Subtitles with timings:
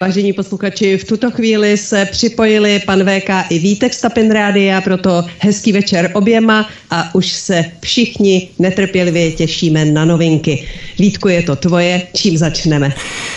[0.00, 5.72] Vážení posluchači, v tuto chvíli se připojili pan VK i Vítek Stapin Rádia, proto hezký
[5.72, 10.68] večer oběma a už se všichni netrpělivě těšíme na novinky.
[10.98, 12.92] Vítku, je to tvoje, čím začneme?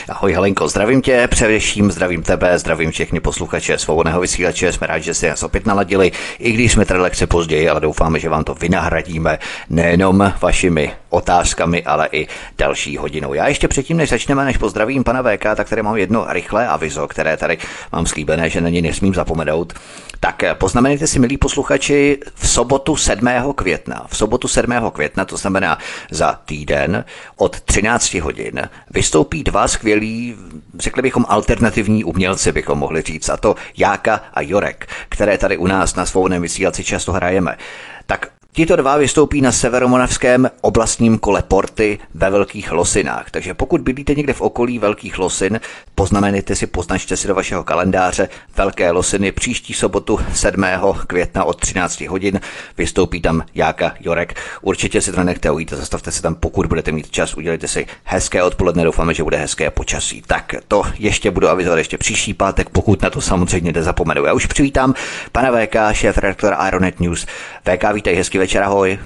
[0.10, 5.14] Ahoj Helenko, zdravím tě, především zdravím tebe, zdravím všechny posluchače svobodného vysílače, jsme rádi, že
[5.14, 8.54] jste nás opět naladili, i když jsme tady lekce později, ale doufáme, že vám to
[8.54, 13.34] vynahradíme nejenom vašimi otázkami, ale i další hodinou.
[13.34, 17.08] Já ještě předtím, než začneme, než pozdravím pana VK, tak tady mám jedno rychlé avizo,
[17.08, 17.58] které tady
[17.92, 19.74] mám slíbené, že na ně nesmím zapomenout.
[20.20, 23.30] Tak poznamenejte si, milí posluchači, v sobotu 7.
[23.56, 24.92] května, v sobotu 7.
[24.92, 25.78] května, to znamená
[26.12, 27.06] za týden,
[27.36, 30.36] od 13 hodin, vystoupí dva skvělí,
[30.80, 35.68] řekli bychom alternativní umělci, bychom mohli říct, a to Jáka a Jorek, které tady u
[35.68, 37.58] nás na svobodném vysílaci často hrajeme.
[38.06, 44.16] Tak Tito dva vystoupí na severomonavském oblastním kole Porty ve Velkých Losinách, takže pokud bydlíte
[44.16, 45.60] někde v okolí Velkých Losin,
[45.96, 50.64] poznamenejte si, poznačte si do vašeho kalendáře Velké Losiny příští sobotu 7.
[51.08, 52.40] května od 13 hodin.
[52.78, 54.40] Vystoupí tam Jáka Jorek.
[54.62, 57.88] Určitě si to nechte ujít a zastavte se tam, pokud budete mít čas, udělejte si
[58.04, 60.24] hezké odpoledne, doufáme, že bude hezké počasí.
[60.28, 64.26] Tak to ještě budu avizovat ještě příští pátek, pokud na to samozřejmě nezapomenu.
[64.26, 64.94] Já už přivítám
[65.32, 67.26] pana VK, šéf redaktora Ironet News.
[67.64, 68.98] VK, vítej, hezký večer, ahoj.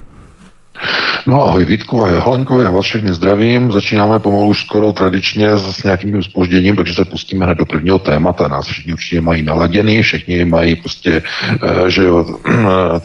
[1.26, 3.72] No ahoj Vítku, ahoj Helenko, já vás všechny zdravím.
[3.72, 8.48] Začínáme pomalu už skoro tradičně s nějakým spožděním, takže se pustíme hned do prvního témata.
[8.48, 12.24] Nás všichni určitě mají naladěný, všichni mají prostě, eh, že jo,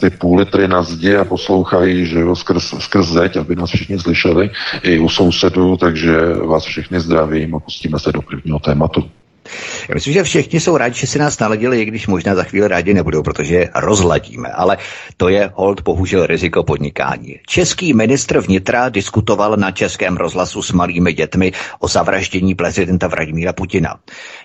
[0.00, 3.98] ty půl litry na zdi a poslouchají, že jo, skrz, skrz zeď, aby nás všichni
[3.98, 4.50] slyšeli
[4.82, 6.16] i u sousedů, takže
[6.46, 9.10] vás všechny zdravím a pustíme se do prvního tématu.
[9.88, 12.68] Já myslím, že všichni jsou rádi, že si nás naladili, i když možná za chvíli
[12.68, 14.48] rádi nebudou, protože rozladíme.
[14.48, 14.78] Ale
[15.16, 17.38] to je hold bohužel riziko podnikání.
[17.46, 23.96] Český ministr vnitra diskutoval na českém rozhlasu s malými dětmi o zavraždění prezidenta Vladimíra Putina.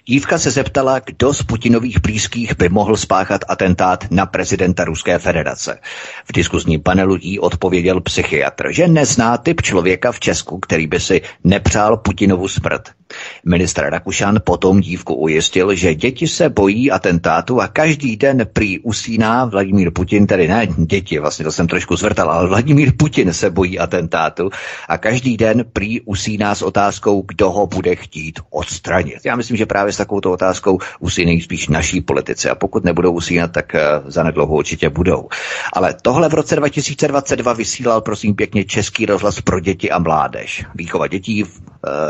[0.06, 5.80] Dívka se zeptala, kdo z Putinových blízkých by mohl spáchat atentát na prezidenta Ruské federace.
[6.26, 11.22] V diskuzním panelu jí odpověděl psychiatr, že nezná typ člověka v Česku, který by si
[11.44, 12.97] nepřál Putinovu smrt.
[13.46, 19.46] Ministr Rakušan potom dívku ujistil, že děti se bojí atentátu a každý den prý usíná
[19.46, 23.80] Vladimír Putin, tedy ne děti, vlastně to jsem trošku zvrtal, ale Vladimír Putin se bojí
[23.80, 24.50] atentátu
[24.88, 29.20] a každý den prý usíná s otázkou, kdo ho bude chtít odstranit.
[29.26, 33.52] Já myslím, že právě s takovou otázkou usínají spíš naší politici a pokud nebudou usínat,
[33.52, 35.30] tak uh, zanedlouho určitě budou.
[35.74, 40.66] Ale tohle v roce 2022 vysílal prosím pěkně Český rozhlas pro děti a mládež.
[40.76, 41.44] Výchova dětí,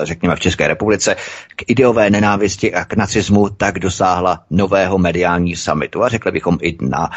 [0.04, 1.16] řekněme v České republice,
[1.56, 6.72] k ideové nenávisti a k nacismu tak dosáhla nového mediální summitu a řekli bychom i
[6.72, 7.10] dna.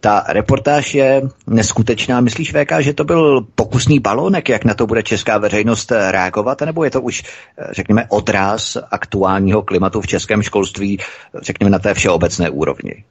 [0.00, 2.20] Ta reportáž je neskutečná.
[2.20, 6.84] Myslíš, VK, že to byl pokusný balónek, jak na to bude česká veřejnost reagovat, nebo
[6.84, 7.22] je to už,
[7.70, 10.98] řekněme, odraz aktuálního klimatu v českém školství,
[11.42, 13.04] řekněme, na té všeobecné úrovni?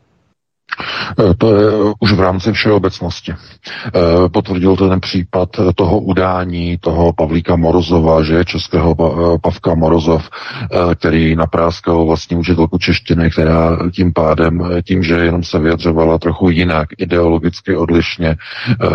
[1.20, 3.34] Eh, to je už v rámci všeobecnosti.
[3.34, 10.30] Eh, potvrdil ten případ toho udání toho Pavlíka Morozova, že českého eh, Pavka Morozov,
[10.96, 16.88] který napráskal vlastní učitelku češtiny, která tím pádem, tím, že jenom se vyjadřovala trochu jinak,
[16.98, 18.36] ideologicky odlišně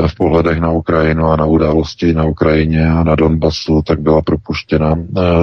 [0.06, 4.94] v pohledech na Ukrajinu a na události na Ukrajině a na Donbasu, tak byla propuštěna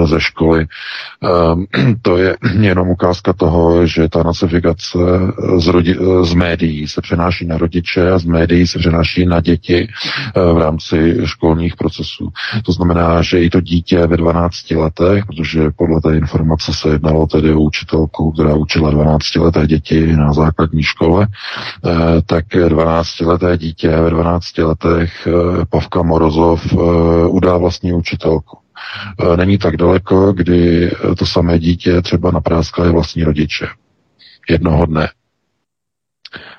[0.04, 0.66] ze školy.
[2.02, 4.98] To je jenom ukázka toho, že ta nacifikace
[5.58, 9.88] z, rodi, z médií se přenáší na rodiče a z médií se přenáší na děti
[9.88, 12.28] eh, v rámci školních procesů.
[12.64, 17.26] To znamená, že i to dítě ve 12 letech, protože podle té informace se jednalo
[17.26, 21.26] tedy o učitelku, která učila 12 leté děti na základní škole,
[21.86, 25.32] eh, tak 12 leté dítě ve 12 letech eh,
[25.70, 26.72] Pavka Morozov
[27.28, 28.58] udá vlastní učitelku.
[29.36, 33.66] Není tak daleko, kdy to samé dítě třeba napráskali vlastní rodiče.
[34.50, 35.08] Jednoho dne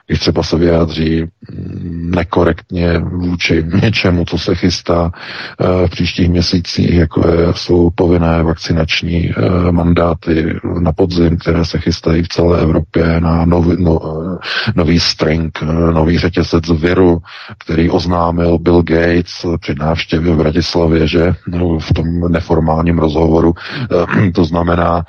[0.08, 5.12] když třeba se vyjádří mm, nekorektně vůči něčemu, co se chystá
[5.60, 7.24] eh, v příštích měsících, jako
[7.56, 13.84] jsou povinné vakcinační eh, mandáty na podzim, které se chystají v celé Evropě na nový,
[13.84, 14.00] no,
[14.36, 15.62] eh, nový string,
[15.94, 17.22] nový řetězec viru,
[17.60, 23.54] který oznámil Bill Gates při návštěvě v Bratislavě, že no, v tom neformálním rozhovoru,
[24.34, 25.04] to znamená,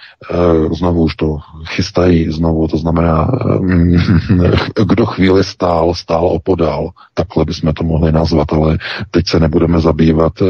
[0.73, 1.37] znovu už to
[1.67, 3.31] chystají, znovu to znamená
[4.85, 6.91] kdo chvíli stál, stál opodál.
[7.15, 8.79] Takhle bychom to mohli nazvat, ale
[9.11, 10.45] teď se nebudeme zabývat e,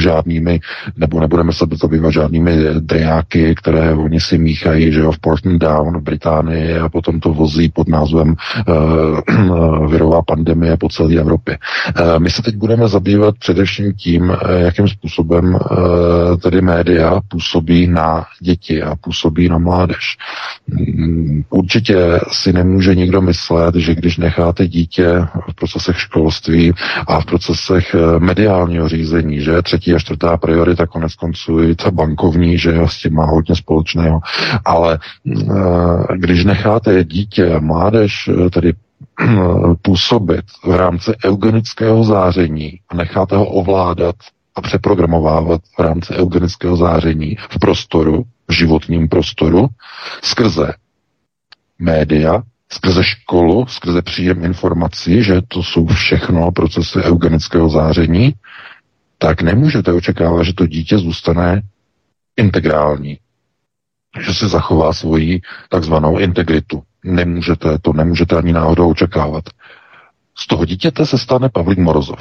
[0.00, 0.60] žádnými,
[0.96, 5.98] nebo nebudeme se zabývat žádnými dejáky, které oni si míchají, že jo, v Portland Down
[5.98, 8.72] v Británii a potom to vozí pod názvem e,
[9.90, 11.58] virová pandemie po celé Evropě.
[11.96, 17.86] E, my se teď budeme zabývat především tím, e, jakým způsobem e, tedy média působí
[17.86, 20.16] na děti a působí na mládež.
[20.68, 26.72] Mm, určitě si nemůže nikdo myslet, že když necháte dítě v procesech školství
[27.06, 31.90] a v procesech eh, mediálního řízení, že třetí a čtvrtá priorita konec konců i ta
[31.90, 34.20] bankovní, že s tím má hodně společného,
[34.64, 35.44] ale eh,
[36.16, 38.72] když necháte dítě a mládež eh, tedy
[39.82, 44.14] působit v rámci eugenického záření a necháte ho ovládat
[44.54, 49.66] a přeprogramovávat v rámci eugenického záření v prostoru, v životním prostoru,
[50.22, 50.72] skrze
[51.78, 52.42] média,
[52.74, 58.34] skrze školu, skrze příjem informací, že to jsou všechno procesy eugenického záření,
[59.18, 61.62] tak nemůžete očekávat, že to dítě zůstane
[62.36, 63.18] integrální,
[64.20, 66.82] že se zachová svoji takzvanou integritu.
[67.04, 69.44] Nemůžete, to nemůžete ani náhodou očekávat.
[70.34, 72.20] Z toho dítěte se stane Pavlík Morozov.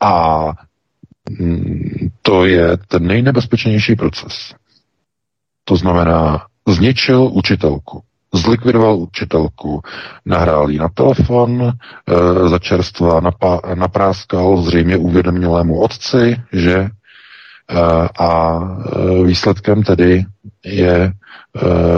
[0.00, 0.44] A
[1.40, 4.54] mm, to je ten nejnebezpečnější proces.
[5.64, 8.02] To znamená, zničil učitelku,
[8.36, 9.82] zlikvidoval učitelku,
[10.26, 16.88] nahrál jí na telefon, e, za čerstva napa- napráskal zřejmě uvědomělému otci, že e,
[18.18, 18.60] a
[19.20, 20.24] e, výsledkem tedy
[20.64, 21.12] je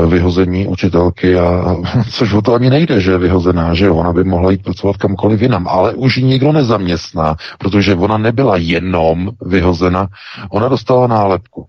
[0.08, 1.76] vyhození učitelky, a,
[2.10, 5.42] což o to ani nejde, že je vyhozená, že ona by mohla jít pracovat kamkoliv
[5.42, 10.08] jinam, ale už ji nikdo nezaměstná, protože ona nebyla jenom vyhozena,
[10.50, 11.66] ona dostala nálepku.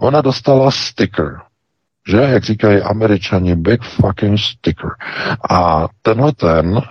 [0.00, 1.38] Ona dostala sticker,
[2.08, 4.90] že, jak říkají američani, big fucking sticker.
[5.50, 6.82] A tenhle ten uh,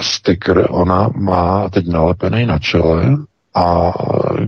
[0.00, 3.16] sticker ona má teď nalepený na čele
[3.54, 3.92] a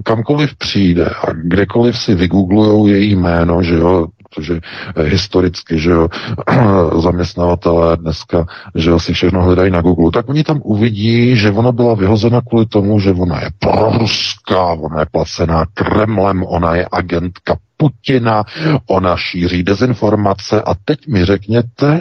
[0.05, 4.61] kamkoliv přijde a kdekoliv si vygooglujou její jméno, že jo, protože
[5.03, 6.09] historicky, že jo,
[7.03, 11.73] zaměstnavatelé dneska, že jo, si všechno hledají na Google, tak oni tam uvidí, že ona
[11.73, 17.57] byla vyhozena kvůli tomu, že ona je proruská, ona je placená Kremlem, ona je agentka
[17.83, 18.45] Putina,
[18.87, 22.01] ona šíří dezinformace a teď mi řekněte,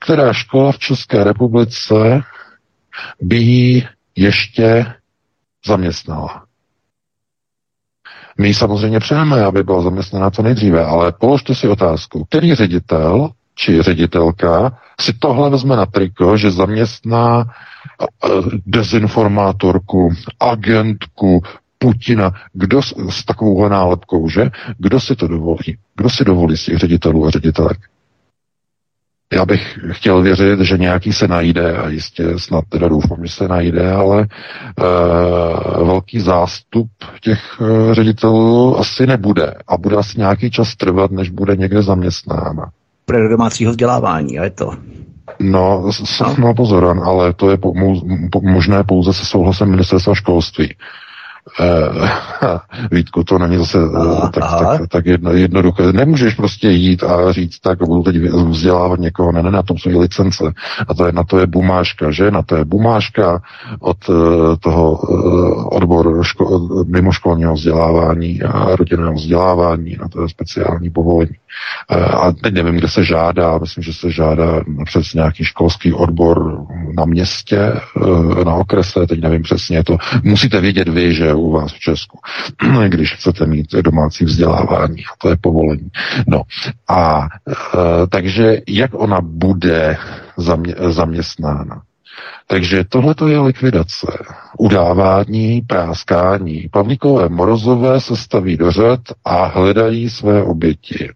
[0.00, 2.20] která škola v České republice
[3.20, 4.86] by ji ještě
[5.66, 6.44] zaměstnala.
[8.38, 13.82] My samozřejmě přejeme, aby byla zaměstnaná co nejdříve, ale položte si otázku, který ředitel či
[13.82, 18.28] ředitelka si tohle vezme na triko, že zaměstná eh,
[18.66, 20.10] dezinformátorku,
[20.40, 21.42] agentku,
[21.82, 22.32] Putina.
[22.52, 24.50] Kdo s, s takovouhle nálepkou, že?
[24.78, 25.78] Kdo si to dovolí?
[25.96, 27.78] Kdo si dovolí z těch ředitelů a ředitelek?
[29.32, 33.48] Já bych chtěl věřit, že nějaký se najde a jistě snad teda doufám, že se
[33.48, 34.26] najde, ale e,
[35.84, 36.88] velký zástup
[37.20, 42.70] těch e, ředitelů asi nebude a bude asi nějaký čas trvat, než bude někde zaměstnána.
[43.08, 44.76] Do domácího vzdělávání, je to.
[45.40, 45.90] No,
[46.20, 47.72] no, no pozor, ale to je po,
[48.32, 50.74] po, možné pouze se souhlasem ministerstva školství.
[51.60, 52.08] Uh,
[52.90, 55.92] Vítku, to není zase uh, tak, tak, tak jedno, jednoduché.
[55.92, 58.16] Nemůžeš prostě jít a říct tak, budu teď
[58.48, 60.52] vzdělávat někoho, ne, ne, na tom jsou licence.
[60.88, 62.30] A to je, na to je bumáška, že?
[62.30, 63.42] Na to je bumáška
[63.80, 64.16] od uh,
[64.60, 71.36] toho uh, odboru ško- mimoškolního vzdělávání a rodinného vzdělávání, na to je speciální povolení.
[71.96, 76.66] Uh, a teď nevím, kde se žádá, myslím, že se žádá přes nějaký školský odbor
[76.96, 79.96] na městě, uh, na okrese, teď nevím přesně to.
[80.22, 82.18] Musíte vědět vy, že u vás v Česku,
[82.88, 85.02] když chcete mít domácí vzdělávání.
[85.18, 85.88] To je povolení.
[86.26, 86.42] No
[86.88, 89.96] a e, takže jak ona bude
[90.36, 91.82] zamě, zaměstnána?
[92.46, 94.06] Takže tohle je likvidace,
[94.58, 96.68] udávání, práskání.
[96.70, 101.08] Pavlíkové Morozové se staví do řad a hledají své oběti.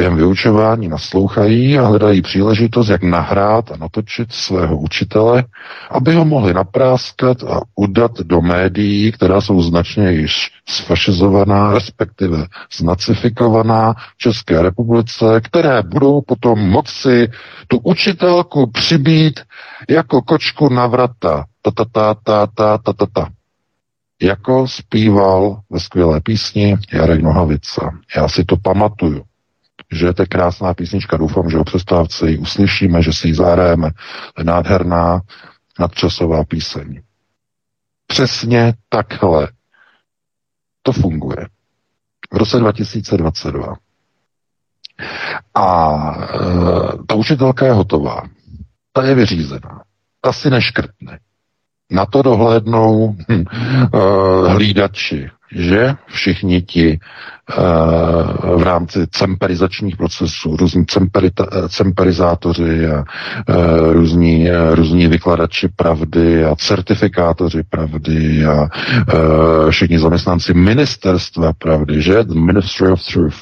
[0.00, 5.44] Během vyučování naslouchají a hledají příležitost, jak nahrát a natočit svého učitele,
[5.90, 13.92] aby ho mohli napráskat a udat do médií, která jsou značně již sfašizovaná, respektive znacifikovaná
[13.92, 17.28] v České republice, které budou potom moci
[17.68, 19.40] tu učitelku přibít
[19.90, 21.44] jako kočku na vrata.
[21.62, 23.28] Ta, ta, ta, ta, ta, ta, ta, ta.
[24.22, 27.90] Jako zpíval ve skvělé písni Jarek Nohavica.
[28.16, 29.22] Já si to pamatuju
[29.92, 33.90] že to je krásná písnička, doufám, že o přestávce ji uslyšíme, že si ji zahrajeme.
[34.42, 35.20] Nádherná
[35.78, 37.02] nadčasová píseň.
[38.06, 39.48] Přesně takhle
[40.82, 41.48] to funguje.
[42.32, 43.74] V roce 2022
[45.54, 46.36] A e,
[47.06, 48.22] ta učitelka je hotová.
[48.92, 49.82] Ta je vyřízená.
[50.20, 51.18] Ta si neškrtne.
[51.90, 56.98] Na to dohlédnou hm, e, hlídači, že všichni ti
[57.58, 60.84] Eh, v rámci cemperizačních procesů, různí
[61.68, 63.04] cemperizátoři a
[63.48, 68.68] eh, různí, eh, různí vykladači pravdy a certifikátoři pravdy a
[69.70, 72.24] všichni zaměstnanci ministerstva pravdy, že?
[72.24, 73.36] The Ministry of Truth.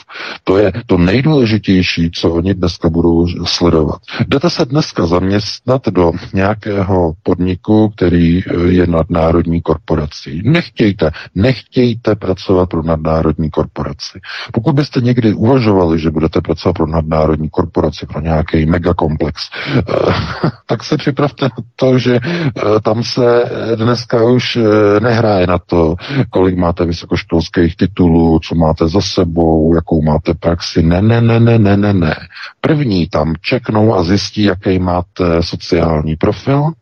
[0.44, 3.98] To je to nejdůležitější, co oni dneska budou sledovat.
[4.28, 10.42] Jdete se dneska zaměstnat do nějakého podniku, který je nadnárodní korporací.
[10.44, 14.20] Nechtějte, nechtějte pracovat pro nadnárodní korporaci.
[14.52, 19.82] Pokud byste někdy uvažovali, že budete pracovat pro nadnárodní korporaci, pro nějaký megakomplex, eh,
[20.66, 25.94] tak se připravte na to, že eh, tam se dneska už eh, nehraje na to,
[26.30, 30.82] kolik máte vysokoškolských titulů, co máte za sebou, jakou máte praxi.
[30.82, 32.14] Ne, ne, ne, ne, ne, ne, ne.
[32.60, 36.72] První tam čeknou a zjistí, jaký máte sociální profil,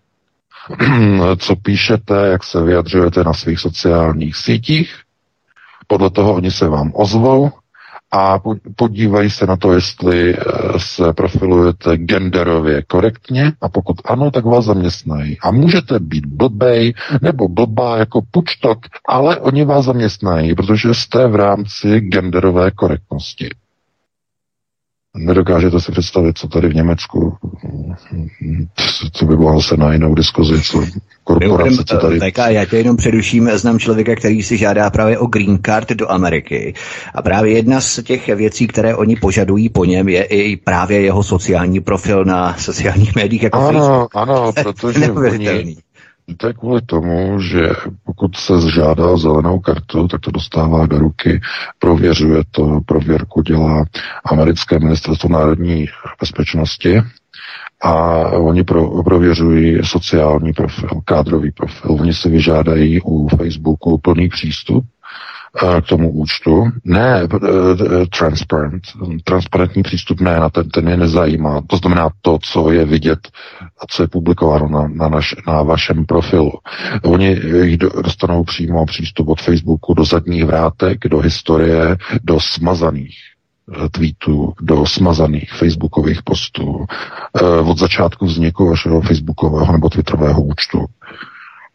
[1.39, 4.95] co píšete, jak se vyjadřujete na svých sociálních sítích,
[5.87, 7.51] podle toho oni se vám ozvou
[8.13, 8.39] a
[8.77, 10.43] podívají se na to, jestli eh,
[10.79, 15.39] se profilujete genderově korektně a pokud ano, tak vás zaměstnají.
[15.43, 18.79] A můžete být blbej nebo blbá jako pučtok,
[19.09, 23.49] ale oni vás zaměstnají, protože jste v rámci genderové korektnosti.
[25.17, 27.37] Nedokážete si představit, co tady v Německu,
[29.13, 30.85] co by bylo se na jinou diskuzi, co
[31.25, 32.21] korporace, co tady...
[32.21, 36.11] Tak já tě jenom předuším, znám člověka, který si žádá právě o green card do
[36.11, 36.75] Ameriky.
[37.15, 41.23] A právě jedna z těch věcí, které oni požadují po něm, je i právě jeho
[41.23, 43.43] sociální profil na sociálních médiích.
[43.43, 44.17] Jako ano, Facebook.
[44.17, 45.77] ano, protože oni,
[46.37, 47.69] to je kvůli tomu, že
[48.05, 51.41] pokud se zžádá zelenou kartu, tak to dostává do ruky,
[51.79, 53.85] prověřuje to, prověrku dělá
[54.25, 55.87] americké ministerstvo národní
[56.21, 57.03] bezpečnosti
[57.83, 57.95] a
[58.29, 61.93] oni pro, prověřují sociální profil, kádrový profil.
[61.93, 64.85] Oni si vyžádají u Facebooku plný přístup
[65.57, 66.65] k tomu účtu.
[66.85, 68.83] Ne eh, eh, transparent,
[69.25, 71.63] transparentní přístup ne, na ten, ten je nezajímá.
[71.67, 73.29] To znamená to, co je vidět
[73.61, 76.53] a co je publikováno na, na, naš, na vašem profilu.
[77.03, 83.17] Oni jich dostanou přímo přístup od Facebooku do zadních vrátek, do historie, do smazaných
[83.91, 86.85] tweetů, do smazaných facebookových postů
[87.65, 90.87] od začátku vzniku vašeho facebookového nebo twitterového účtu.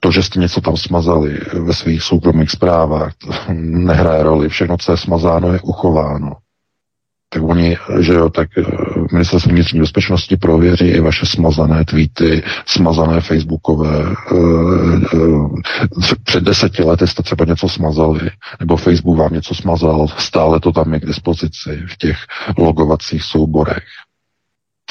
[0.03, 3.13] To, že jste něco tam smazali ve svých soukromých zprávách,
[3.53, 4.49] nehraje roli.
[4.49, 6.31] Všechno, co je smazáno, je uchováno.
[7.33, 8.63] Tak oni, že jo, tak eh,
[9.11, 14.15] ministerstvo vnitřní bezpečnosti prověří i vaše smazané tweety, smazané facebookové.
[14.31, 14.35] Eh,
[16.23, 20.93] před deseti lety jste třeba něco smazali, nebo Facebook vám něco smazal, stále to tam
[20.93, 22.17] je k dispozici v těch
[22.57, 23.83] logovacích souborech.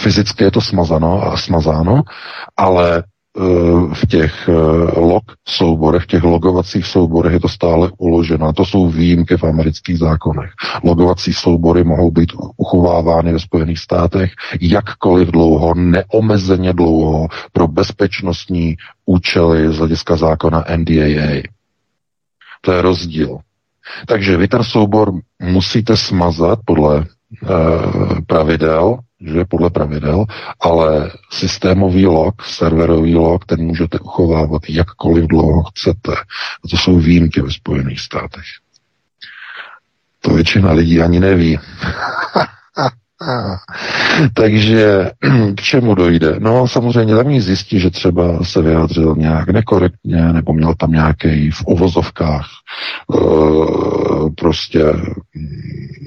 [0.01, 2.03] Fyzicky je to smazano a smazáno,
[2.57, 3.03] ale Eh,
[3.95, 4.53] v těch eh,
[5.01, 8.53] log souborech, v těch logovacích souborech je to stále uloženo.
[8.53, 10.51] To jsou výjimky v amerických zákonech.
[10.85, 19.73] Logovací soubory mohou být uchovávány ve Spojených státech jakkoliv dlouho, neomezeně dlouho pro bezpečnostní účely
[19.73, 21.43] z hlediska zákona NDAA.
[22.61, 23.39] To je rozdíl.
[24.07, 27.05] Takže vy ten soubor musíte smazat podle e,
[28.27, 30.25] pravidel, že podle pravidel,
[30.61, 36.13] ale systémový log, serverový log, ten můžete uchovávat jakkoliv dlouho chcete.
[36.65, 38.45] A to jsou výjimky ve Spojených státech.
[40.21, 41.59] To většina lidí ani neví.
[44.35, 45.11] Takže
[45.57, 46.37] k čemu dojde?
[46.39, 51.63] No samozřejmě tam zjistí, že třeba se vyjádřil nějak nekorektně, nebo měl tam nějaký v
[51.67, 52.47] uvozovkách
[53.07, 54.85] uh, prostě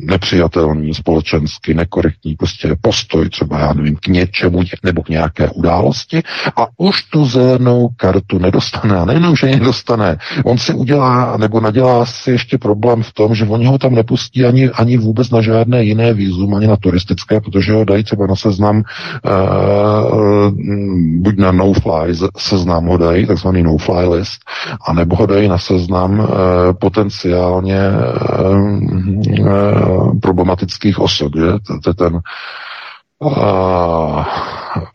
[0.03, 6.21] nepřijatelný, společensky nekorektní prostě postoj, třeba já nevím, k něčemu nebo k nějaké události
[6.55, 8.97] a už tu zelenou kartu nedostane.
[8.97, 13.35] A nejenom, že ji nedostane, on si udělá nebo nadělá si ještě problém v tom,
[13.35, 17.41] že oni ho tam nepustí ani, ani vůbec na žádné jiné výzum, ani na turistické,
[17.41, 20.51] protože ho dají třeba na seznam uh,
[21.21, 24.41] buď na no-fly seznam ho dají, takzvaný no-fly list,
[24.87, 26.27] anebo ho dají na seznam uh,
[26.79, 27.89] potenciálně
[29.39, 31.51] uh, problematických osob, že?
[31.83, 32.19] To je ten
[33.19, 34.23] uh,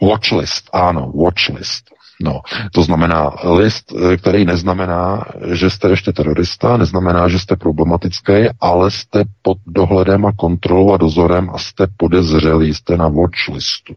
[0.02, 1.97] watchlist, ano, watchlist.
[2.22, 2.40] No,
[2.72, 9.24] to znamená list, který neznamená, že jste ještě terorista, neznamená, že jste problematický, ale jste
[9.42, 13.94] pod dohledem a kontrolou a dozorem a jste podezřelý, jste na watchlistu.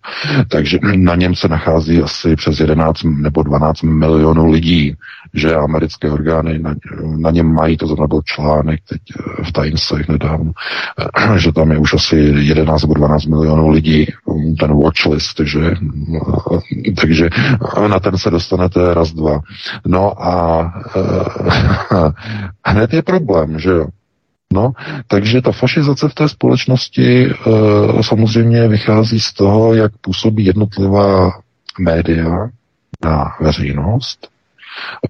[0.49, 4.95] Takže na něm se nachází asi přes 11 nebo 12 milionů lidí,
[5.33, 6.75] že americké orgány na,
[7.17, 10.51] na něm mají, to znamená byl článek teď eh, v Timesech nedávno,
[11.35, 15.71] eh, že tam je už asi 11 nebo 12 milionů lidí, mm, ten watchlist, že,
[15.71, 17.29] eh, takže
[17.87, 19.39] na ten se dostanete raz, dva.
[19.85, 20.61] No a
[22.65, 23.87] hned je problém, že jo.
[24.53, 24.71] No,
[25.07, 27.33] takže ta fašizace v té společnosti e,
[28.03, 31.31] samozřejmě vychází z toho, jak působí jednotlivá
[31.79, 32.49] média
[33.05, 34.29] na veřejnost,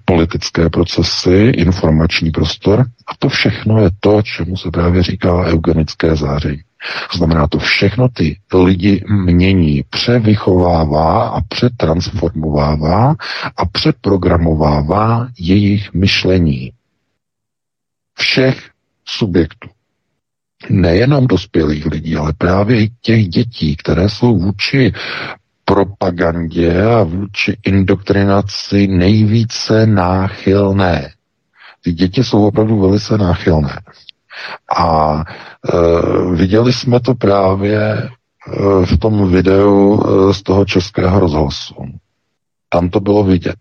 [0.04, 6.62] politické procesy, informační prostor a to všechno je to, čemu se právě říká eugenické záření.
[7.14, 13.14] Znamená, to všechno ty lidi mění, převychovává a přetransformovává
[13.56, 16.72] a přeprogramovává jejich myšlení.
[18.18, 18.70] Všech
[19.04, 19.68] subjektů.
[20.70, 24.92] Nejenom dospělých lidí, ale právě i těch dětí, které jsou vůči
[25.74, 31.10] propagandě a vůči indoktrinaci nejvíce náchylné.
[31.84, 33.80] Ty děti jsou opravdu velice náchylné.
[34.76, 35.76] A e,
[36.36, 38.08] viděli jsme to právě e,
[38.86, 41.74] v tom videu e, z toho českého rozhlasu.
[42.72, 43.56] Tam to bylo vidět.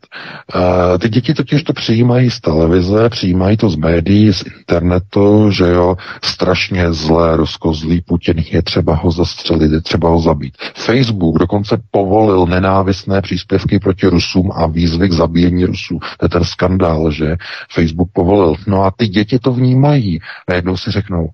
[0.55, 5.67] Uh, ty děti totiž to přijímají z televize, přijímají to z médií, z internetu, že
[5.67, 10.57] jo, strašně zlé, rozkozlý Putin, je třeba ho zastřelit, je třeba ho zabít.
[10.75, 15.99] Facebook dokonce povolil nenávistné příspěvky proti Rusům a výzvy k zabíjení Rusů.
[15.99, 17.35] To je ten skandál, že
[17.71, 18.55] Facebook povolil.
[18.67, 20.19] No a ty děti to vnímají.
[20.49, 21.29] Najednou si řeknou,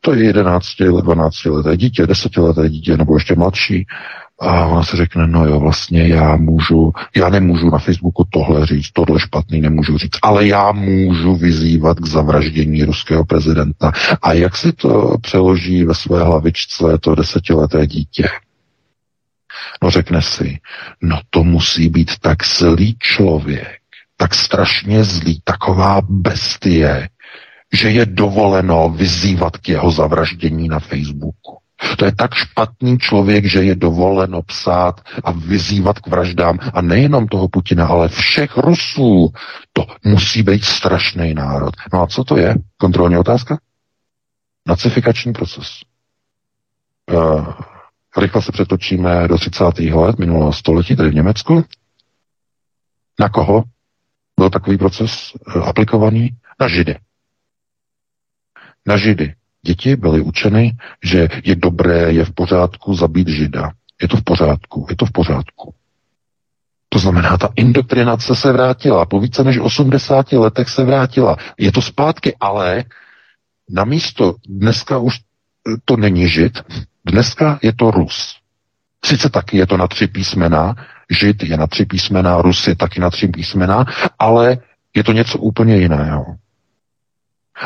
[0.00, 0.66] to je 11
[1.00, 3.86] 12 leté dítě, 10 leté dítě, nebo ještě mladší.
[4.40, 8.90] A ona se řekne, no jo, vlastně já můžu, já nemůžu na Facebooku tohle říct,
[8.92, 13.92] tohle špatný nemůžu říct, ale já můžu vyzývat k zavraždění ruského prezidenta.
[14.22, 18.28] A jak si to přeloží ve své hlavičce to desetileté dítě?
[19.82, 20.58] No řekne si,
[21.02, 23.78] no to musí být tak zlý člověk,
[24.16, 27.08] tak strašně zlý, taková bestie,
[27.72, 31.58] že je dovoleno vyzývat k jeho zavraždění na Facebooku.
[31.98, 37.28] To je tak špatný člověk, že je dovoleno psát a vyzývat k vraždám a nejenom
[37.28, 39.32] toho Putina, ale všech Rusů.
[39.72, 41.74] To musí být strašný národ.
[41.92, 42.54] No a co to je?
[42.76, 43.58] Kontrolní otázka?
[44.66, 45.80] Nacifikační proces.
[47.12, 47.54] Uh,
[48.18, 49.78] rychle se přetočíme do 30.
[49.78, 51.64] let minulého století, tedy v Německu.
[53.20, 53.64] Na koho
[54.36, 56.30] byl takový proces uh, aplikovaný?
[56.60, 56.98] Na Židy.
[58.86, 59.34] Na Židy.
[59.66, 63.70] Děti byly učeny, že je dobré, je v pořádku zabít žida.
[64.02, 65.74] Je to v pořádku, je to v pořádku.
[66.88, 69.06] To znamená, ta indoktrinace se vrátila.
[69.06, 71.36] Po více než 80 letech se vrátila.
[71.58, 72.84] Je to zpátky, ale
[73.70, 75.20] na místo dneska už
[75.84, 76.58] to není žid,
[77.04, 78.36] dneska je to Rus.
[79.04, 80.74] Sice taky je to na tři písmena,
[81.10, 83.84] žid je na tři písmena, Rus je taky na tři písmena,
[84.18, 84.58] ale
[84.94, 86.24] je to něco úplně jiného.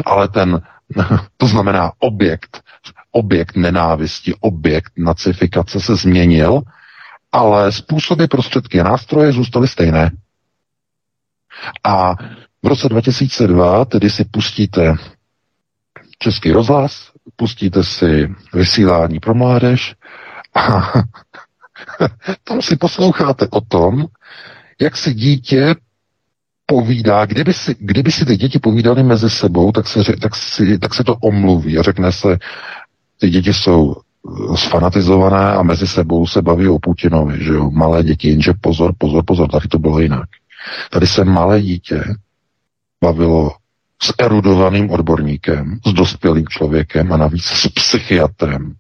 [0.04, 0.62] Ale ten
[1.36, 2.62] to znamená objekt,
[3.10, 6.62] objekt nenávisti, objekt nacifikace se změnil,
[7.32, 10.10] ale způsoby, prostředky a nástroje zůstaly stejné.
[11.84, 12.14] A
[12.62, 14.94] v roce 2002 tedy si pustíte
[16.18, 19.94] český rozhlas, pustíte si vysílání pro mládež
[20.54, 20.92] a
[22.44, 24.06] tam si posloucháte o tom,
[24.80, 25.74] jak si dítě
[26.70, 30.94] povídá, kdyby si, kdyby si ty děti povídali mezi sebou, tak se, tak, si, tak
[30.94, 32.38] se to omluví a řekne se,
[33.18, 38.02] ty děti jsou eh, sfanatizované a mezi sebou se baví o Putinovi, že jo, malé
[38.02, 40.28] děti, jenže pozor, pozor, pozor, tady to bylo jinak.
[40.90, 42.04] Tady se malé dítě
[43.02, 43.50] bavilo
[44.02, 48.74] s erudovaným odborníkem, s dospělým člověkem a navíc s psychiatrem,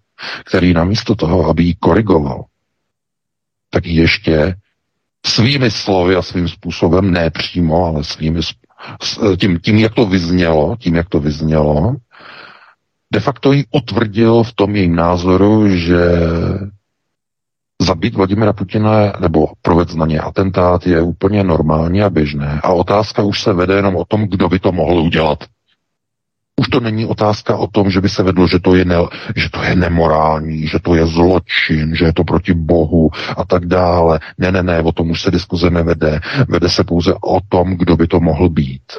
[0.44, 2.44] který namísto toho, aby ji korigoval,
[3.70, 4.54] tak ještě
[5.26, 8.40] svými slovy a svým způsobem, ne přímo, ale svými,
[9.36, 11.96] tím, tím, jak to vyznělo, tím, jak to vyznělo,
[13.12, 15.98] de facto ji utvrdil v tom jejím názoru, že
[17.82, 22.60] zabít Vladimira Putina nebo provést na ně atentát je úplně normální a běžné.
[22.62, 25.44] A otázka už se vede jenom o tom, kdo by to mohl udělat.
[26.60, 28.96] Už to není otázka o tom, že by se vedlo, že to je, ne,
[29.36, 33.66] že to je nemorální, že to je zločin, že je to proti Bohu a tak
[33.66, 34.20] dále.
[34.38, 36.20] Ne, ne, ne, o tom už se diskuze nevede.
[36.48, 38.92] Vede se pouze o tom, kdo by to mohl být.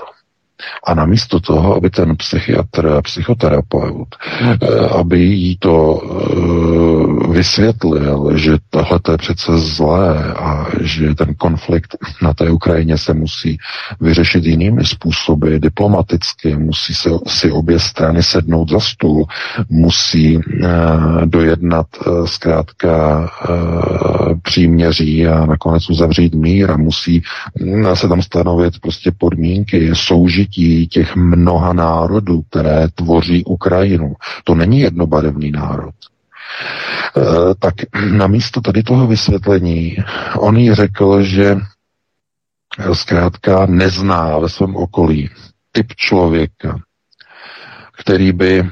[0.84, 4.58] A namísto toho, aby ten psychiatr, psychoterapeut, eh,
[5.00, 12.34] aby jí to eh, vysvětlil, že tohle je přece zlé a že ten konflikt na
[12.34, 13.58] té Ukrajině se musí
[14.02, 19.26] vyřešit jinými způsoby, diplomaticky, musí se si obě strany sednout za stůl,
[19.70, 20.44] musí uh,
[21.26, 27.24] dojednat uh, zkrátka uh, příměří a nakonec uzavřít mír a musí
[27.62, 34.14] uh, se tam stanovit prostě podmínky soužití těch mnoha národů, které tvoří Ukrajinu.
[34.44, 35.94] To není jednobarevný národ.
[37.18, 37.74] Eh, tak
[38.12, 39.98] namísto tady toho vysvětlení,
[40.38, 41.58] on jí řekl, že
[42.94, 45.30] zkrátka nezná ve svém okolí
[45.72, 46.80] typ člověka,
[47.98, 48.70] který by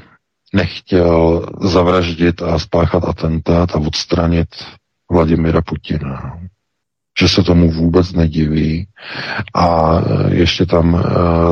[0.52, 4.48] nechtěl zavraždit a spáchat atentát a odstranit
[5.10, 6.39] Vladimira Putina
[7.20, 8.86] že se tomu vůbec nediví
[9.54, 11.00] a ještě tam uh,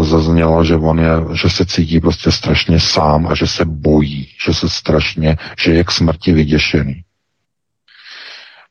[0.05, 4.55] zaznělo, že on je, že se cítí prostě strašně sám a že se bojí, že
[4.55, 7.03] se strašně, že je k smrti vyděšený.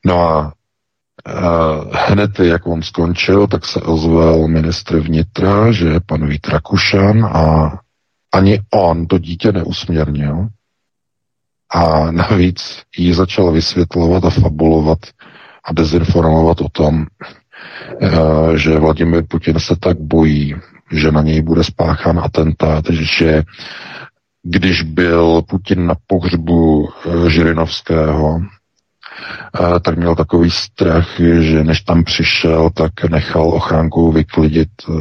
[0.06, 0.52] No a uh,
[1.92, 7.72] hned, jak on skončil, tak se ozval ministr vnitra, že pan Vít Rakušan a
[8.32, 10.48] ani on to dítě neusměrnil
[11.70, 14.98] a navíc jí začal vysvětlovat a fabulovat
[15.68, 17.06] a dezinformovat o tom,
[18.00, 18.08] eh,
[18.58, 20.54] že Vladimir Putin se tak bojí,
[20.92, 23.42] že na něj bude spáchán atentát, že
[24.42, 28.40] když byl Putin na pohřbu eh, Žirinovského,
[29.82, 31.08] tak měl takový strach,
[31.40, 34.92] že než tam přišel, tak nechal ochránkou vyklidit e,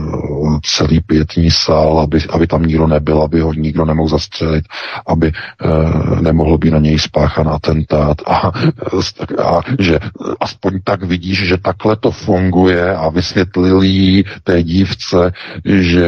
[0.63, 4.65] celý pětní sál, aby, aby tam nikdo nebyl, aby ho nikdo nemohl zastřelit,
[5.07, 8.17] aby e, nemohl být na něj spáchan atentát.
[8.25, 8.51] A,
[9.43, 9.99] a že
[10.39, 15.31] aspoň tak vidíš, že takhle to funguje a vysvětlil jí té dívce,
[15.65, 16.07] že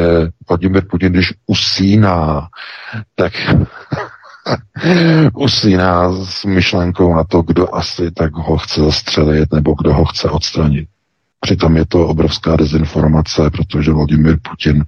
[0.50, 2.48] Vladimir Putin, když usíná,
[3.16, 3.34] tak
[5.34, 10.30] usíná s myšlenkou na to, kdo asi tak ho chce zastřelit nebo kdo ho chce
[10.30, 10.90] odstranit.
[11.42, 14.86] Přitom je to obrovská dezinformace, protože Vladimir Putin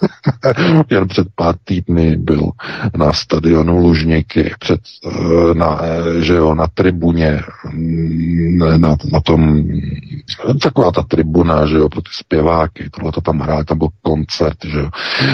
[0.90, 2.50] jen před pár týdny byl
[2.96, 7.40] na stadionu Lužníky, před, eh, na, eh, že jo, na tribuně,
[7.72, 9.64] mm, na, na tom,
[10.62, 14.58] taková ta tribuna, že jo, pro ty zpěváky, tohle to tam hráli, tam byl koncert,
[14.64, 14.88] že jo.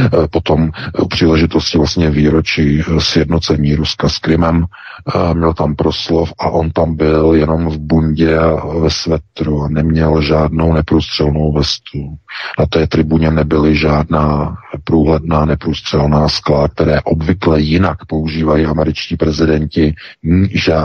[0.04, 0.70] Eh, potom
[1.02, 4.66] u příležitosti vlastně výročí sjednocení Ruska s Krymem,
[5.34, 10.22] měl tam proslov a on tam byl jenom v bundě a ve svetru a neměl
[10.32, 12.16] žádnou neprůstřelnou vestu.
[12.58, 19.94] Na té tribuně nebyly žádná průhledná neprůstřelná skla, které obvykle jinak používají američtí prezidenti.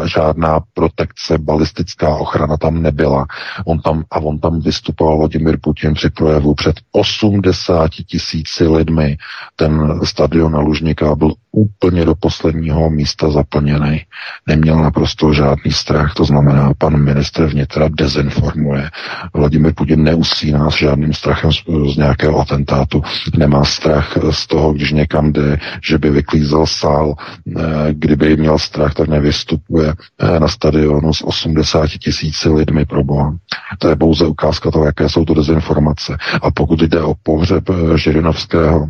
[0.06, 3.26] Žádná protekce, balistická ochrana tam nebyla.
[3.66, 9.18] On tam, a on tam vystupoval Vladimir Putin při projevu před 80 tisíci lidmi.
[9.56, 14.02] Ten stadion na Lužníka byl úplně do posledního místa zaplněný.
[14.48, 18.90] Neměl naprosto žádný strach, to znamená, pan ministr vnitra dezinformuje.
[19.38, 23.02] Vladimir Putin neusíná s žádným strachem z, z nějakého atentátu,
[23.38, 28.94] nemá strach z toho, když někam jde, že by vyklízel sál, eh, kdyby měl strach,
[28.94, 33.36] tak nevystupuje eh, na stadionu s 80 tisíci lidmi pro boha.
[33.78, 36.18] To je pouze ukázka toho, jaké jsou to dezinformace.
[36.42, 38.88] A pokud jde o pohřeb eh, Žirinovského,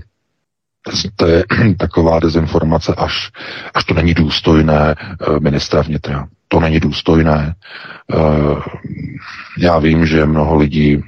[1.16, 1.44] to je
[1.78, 3.32] taková dezinformace, až,
[3.74, 4.96] až to není důstojné
[5.40, 6.28] ministra vnitra.
[6.48, 7.56] To není důstojné.
[8.14, 8.18] Eh,
[9.58, 11.04] já vím, že mnoho lidí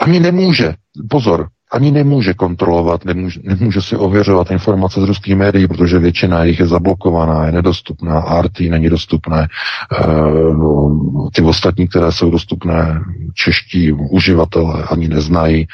[0.00, 0.74] ani nemůže,
[1.10, 6.60] pozor, ani nemůže kontrolovat, nemůže, nemůže si ověřovat informace z ruských médií, protože většina jich
[6.60, 10.06] je zablokovaná, je nedostupná, RT není dostupné, e,
[10.54, 13.00] no, ty ostatní, které jsou dostupné,
[13.34, 15.66] čeští uživatelé ani neznají, e,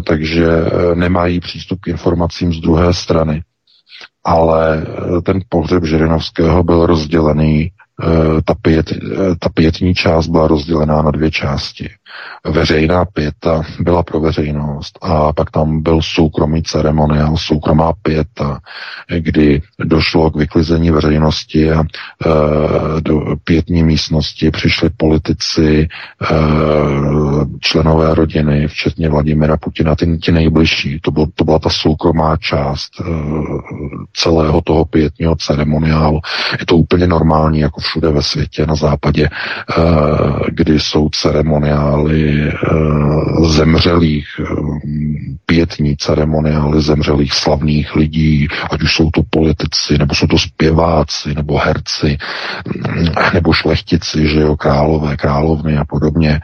[0.00, 0.48] takže
[0.94, 3.42] nemají přístup k informacím z druhé strany.
[4.24, 4.86] Ale
[5.24, 7.70] ten pohřeb Žirinovského byl rozdělený
[8.44, 8.86] ta, pět,
[9.40, 11.90] ta pětní část byla rozdělená na dvě části
[12.44, 18.58] veřejná pěta byla pro veřejnost a pak tam byl soukromý ceremoniál, soukromá pěta,
[19.18, 21.84] kdy došlo k vyklizení veřejnosti a e,
[23.00, 25.88] do pětní místnosti přišli politici,
[26.22, 26.36] e,
[27.60, 31.00] členové rodiny, včetně Vladimira Putina, ty, ty nejbližší.
[31.00, 33.04] To, byl, to byla ta soukromá část e,
[34.12, 36.20] celého toho pětního ceremoniálu.
[36.60, 39.30] Je to úplně normální, jako všude ve světě, na západě, e,
[40.50, 44.78] kdy jsou ceremoniály uh, zemřelých, uh,
[45.46, 51.58] pětní ceremoniály zemřelých slavných lidí, ať už jsou to politici, nebo jsou to zpěváci, nebo
[51.58, 52.18] herci,
[53.34, 56.40] nebo šlechtici, že jo, králové, královny a podobně,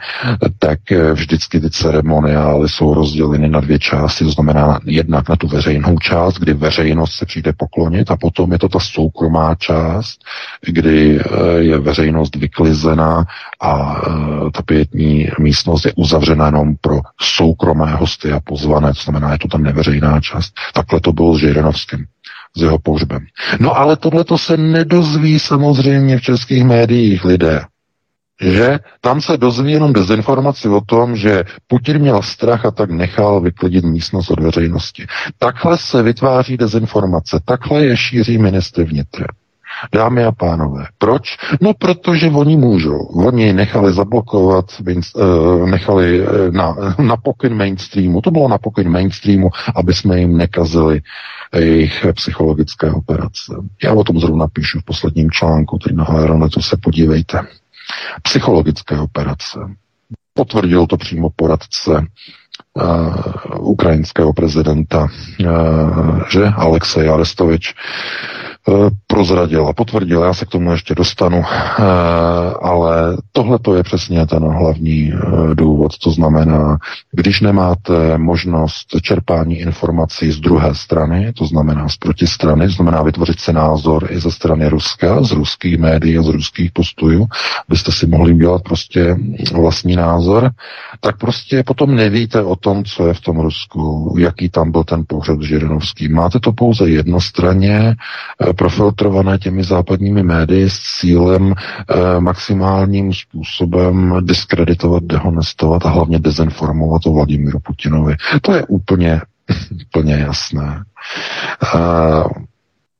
[0.59, 0.79] tak
[1.13, 6.39] vždycky ty ceremoniály jsou rozděleny na dvě části, to znamená jednak na tu veřejnou část,
[6.39, 10.19] kdy veřejnost se přijde poklonit a potom je to ta soukromá část,
[10.65, 11.19] kdy
[11.57, 13.25] je veřejnost vyklizená
[13.61, 14.01] a
[14.53, 19.47] ta pětní místnost je uzavřena jenom pro soukromé hosty a pozvané, to znamená, je to
[19.47, 20.53] tam neveřejná část.
[20.73, 22.05] Takhle to bylo s Žirinovským
[22.57, 23.25] s jeho pohřbem.
[23.59, 27.61] No ale tohle to se nedozví samozřejmě v českých médiích lidé.
[28.41, 33.41] Že tam se dozví jenom dezinformaci o tom, že Putin měl strach a tak nechal
[33.41, 35.05] vyklidit místnost od veřejnosti.
[35.37, 39.25] Takhle se vytváří dezinformace, takhle je šíří ministr vnitra.
[39.93, 41.37] Dámy a pánové, proč?
[41.61, 42.97] No, protože oni můžou.
[42.97, 49.49] Oni nechali zablokovat, eh, nechali eh, na, na pokyn mainstreamu, to bylo na pokyn mainstreamu,
[49.75, 51.01] aby jsme jim nekazili
[51.55, 53.53] jejich psychologické operace.
[53.83, 57.39] Já o tom zrovna píšu v posledním článku, který na Hleronetu se podívejte.
[58.21, 59.59] Psychologické operace.
[60.33, 61.91] Potvrdil to přímo poradce
[62.73, 65.07] uh, ukrajinského prezidenta,
[65.39, 67.73] uh, že Alexej Arestovič.
[68.67, 71.83] Eh, prozradil a potvrdil, já se k tomu ještě dostanu, eh,
[72.61, 72.84] ale
[73.45, 76.77] tohle to je přesně ten hlavní eh, důvod, to znamená,
[77.11, 83.53] když nemáte možnost čerpání informací z druhé strany, to znamená z protistrany, znamená vytvořit si
[83.53, 87.25] názor i ze strany Ruska, z ruských médií a z ruských postojů,
[87.69, 89.17] byste si mohli udělat prostě
[89.53, 90.51] vlastní názor,
[90.99, 95.03] tak prostě potom nevíte o tom, co je v tom Rusku, jaký tam byl ten
[95.07, 96.07] pohřeb Žirinovský.
[96.07, 97.95] Máte to pouze jednostranně,
[98.57, 103.34] profiltrované těmi západními médii s cílem eh, maximálním způsobem
[104.21, 108.15] diskreditovat, dehonestovat a hlavně dezinformovat o Vladimíru Putinovi.
[108.41, 109.21] To je úplně,
[109.87, 110.83] úplně jasné.
[111.75, 112.23] Eh,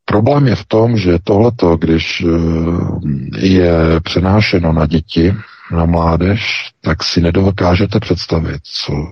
[0.06, 5.34] problém je v tom, že tohleto, když eh, je přenášeno na děti,
[5.72, 9.12] na mládež, tak si nedokážete představit, co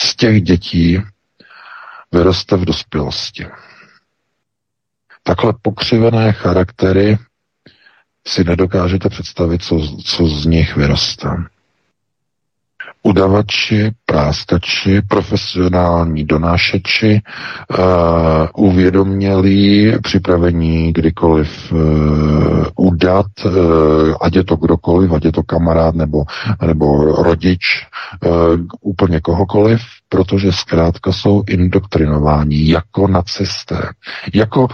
[0.00, 0.98] z těch dětí
[2.12, 3.46] vyroste v dospělosti.
[5.22, 7.18] Takhle pokřivené charaktery
[8.28, 11.28] si nedokážete představit, co, co z nich vyroste.
[13.06, 17.20] Udavači, práskači, profesionální donášeči,
[17.78, 21.78] uh, uvědomělí, připravení kdykoliv uh,
[22.76, 23.52] udat, uh,
[24.20, 26.24] ať je to kdokoliv, ať je to kamarád nebo,
[26.66, 27.86] nebo rodič,
[28.26, 28.30] uh,
[28.80, 33.88] úplně kohokoliv, protože zkrátka jsou indoktrinováni jako nacisté,
[34.34, 34.68] jako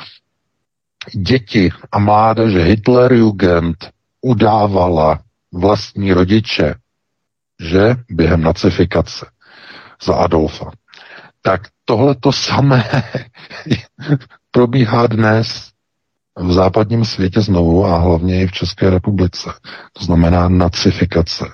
[1.14, 5.20] děti a mládeže Hitlerjugend udávala
[5.52, 6.74] vlastní rodiče,
[7.60, 9.26] že během nacifikace
[10.04, 10.70] za Adolfa.
[11.42, 12.84] Tak tohle to samé
[14.50, 15.70] probíhá dnes
[16.38, 19.50] v západním světě znovu a hlavně i v České republice.
[19.92, 21.44] To znamená nacifikace.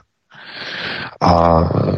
[1.20, 1.92] A e,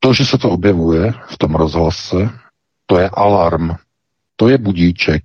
[0.00, 2.30] to, že se to objevuje v tom rozhlase,
[2.86, 3.70] to je alarm,
[4.36, 5.22] to je budíček,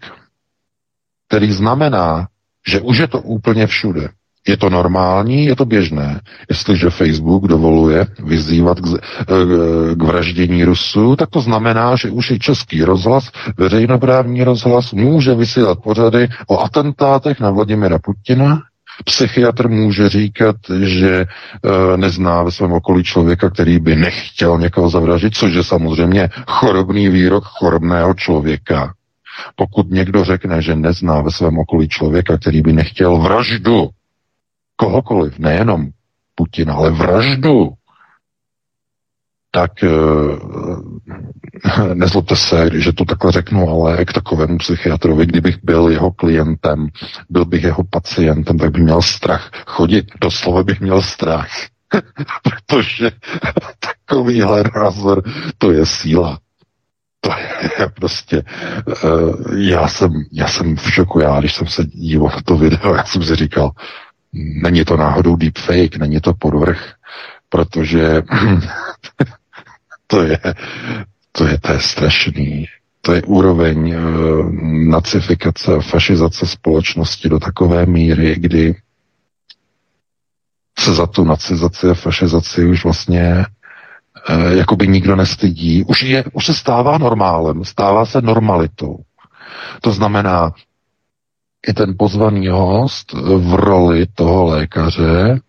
[1.27, 2.27] který znamená,
[2.67, 4.09] že už je to úplně všude.
[4.47, 6.21] Je to normální, je to běžné.
[6.49, 8.85] Jestliže Facebook dovoluje vyzývat k,
[9.95, 15.79] k vraždění Rusů, tak to znamená, že už i český rozhlas, veřejnoprávní rozhlas, může vysílat
[15.83, 18.61] pořady o atentátech na Vladimira Putina.
[19.05, 21.25] Psychiatr může říkat, že
[21.93, 27.09] e, nezná ve svém okolí člověka, který by nechtěl někoho zavraždit, což je samozřejmě chorobný
[27.09, 28.93] výrok chorobného člověka.
[29.55, 33.89] Pokud někdo řekne, že nezná ve svém okolí člověka, který by nechtěl vraždu
[34.75, 35.89] kohokoliv, nejenom
[36.35, 37.73] Putina, ale vraždu,
[39.51, 39.89] tak e,
[41.93, 46.87] nezlobte se, že to takhle řeknu, ale k takovému psychiatrovi, kdybych byl jeho klientem,
[47.29, 50.05] byl bych jeho pacientem, tak bych měl strach chodit.
[50.21, 51.49] Doslova bych měl strach.
[52.43, 53.11] Protože
[53.79, 55.23] takovýhle názor,
[55.57, 56.39] to je síla
[57.21, 58.43] to je prostě,
[59.03, 62.95] uh, já jsem, já jsem v šoku, já když jsem se díval na to video,
[62.95, 63.71] já jsem si říkal,
[64.61, 66.93] není to náhodou deepfake, není to podvrh,
[67.49, 68.21] protože
[70.07, 70.39] to je,
[71.31, 72.65] to je, to je strašný.
[73.01, 74.51] To je úroveň uh,
[74.89, 78.75] nacifikace a fašizace společnosti do takové míry, kdy
[80.79, 83.45] se za tu nacizaci a fašizaci už vlastně
[84.29, 88.97] Eh, jakoby nikdo nestydí, už, je, už se stává normálem, stává se normalitou.
[89.81, 90.51] To znamená,
[91.67, 95.39] i ten pozvaný host v roli toho lékaře,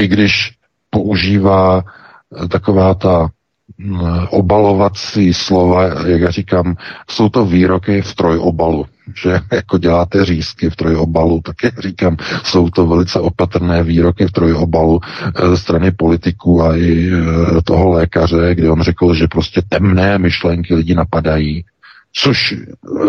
[0.00, 0.52] i když
[0.90, 3.30] používá eh, taková ta
[4.30, 6.76] obalovací slova, jak já říkám,
[7.10, 12.70] jsou to výroky v trojobalu že jako děláte řízky v trojobalu, tak jak říkám, jsou
[12.70, 15.00] to velice opatrné výroky v trojobalu
[15.48, 17.10] ze strany politiků a i
[17.64, 21.64] toho lékaře, kde on řekl, že prostě temné myšlenky lidi napadají,
[22.12, 22.54] což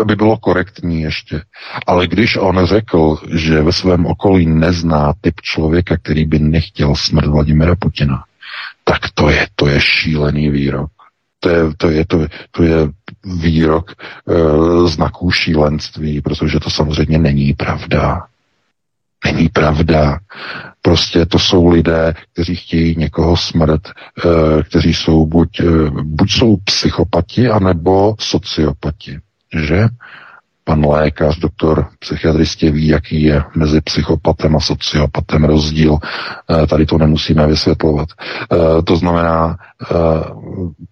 [0.04, 1.42] by bylo korektní ještě.
[1.86, 7.26] Ale když on řekl, že ve svém okolí nezná typ člověka, který by nechtěl smrt
[7.26, 8.24] Vladimira Putina,
[8.84, 10.90] tak to je, to je šílený výrok.
[11.42, 12.76] To je, to je, to, to je
[13.24, 18.26] výrok e, znaků šílenství, protože to samozřejmě není pravda.
[19.24, 20.18] Není pravda.
[20.82, 25.64] Prostě to jsou lidé, kteří chtějí někoho smrt, e, kteří jsou buď, e,
[26.02, 29.18] buď jsou psychopati, anebo sociopati.
[29.66, 29.88] Že?
[30.64, 35.98] pan lékař, doktor psychiatristě ví, jaký je mezi psychopatem a sociopatem rozdíl.
[36.52, 38.08] Eh, tady to nemusíme vysvětlovat.
[38.52, 39.94] Eh, to znamená, eh,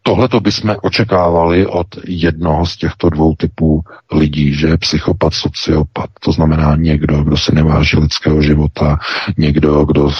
[0.02, 3.80] tohle to bychom očekávali od jednoho z těchto dvou typů
[4.12, 6.10] lidí, že psychopat, sociopat.
[6.20, 8.98] To znamená někdo, kdo si neváží lidského života,
[9.38, 10.10] někdo, kdo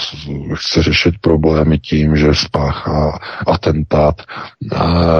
[0.53, 4.21] chce řešit problémy tím, že spáchá atentát,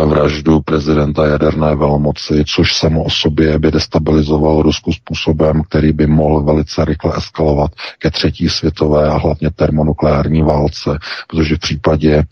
[0.05, 6.07] vraždu prezidenta jaderné velmoci, což samo o sobě by destabilizovalo destabilizoval Rusku způsobem, který by
[6.07, 10.10] mohl velice rychle eskalovat ke třetí světové a hlavně termonukleární
[10.43, 12.23] válce, protože v případě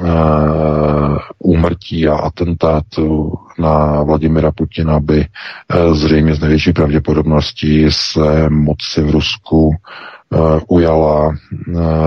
[0.00, 9.02] uh, úmrtí a atentátu na Vladimira Putina by uh, zřejmě z největší pravděpodobností se moci
[9.02, 11.34] v Rusku uh, ujala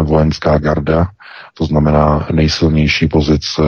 [0.03, 1.07] vojenská garda,
[1.53, 3.61] to znamená nejsilnější pozice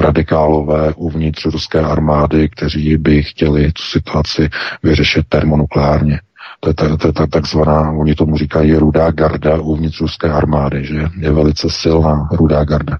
[0.00, 4.48] radikálové uvnitř ruské armády, kteří by chtěli tu situaci
[4.82, 6.20] vyřešit termonukleárně.
[6.60, 11.08] To je, ta, je ta takzvaná, oni tomu říkají rudá garda uvnitř ruské armády, že
[11.18, 12.98] je velice silná rudá garda.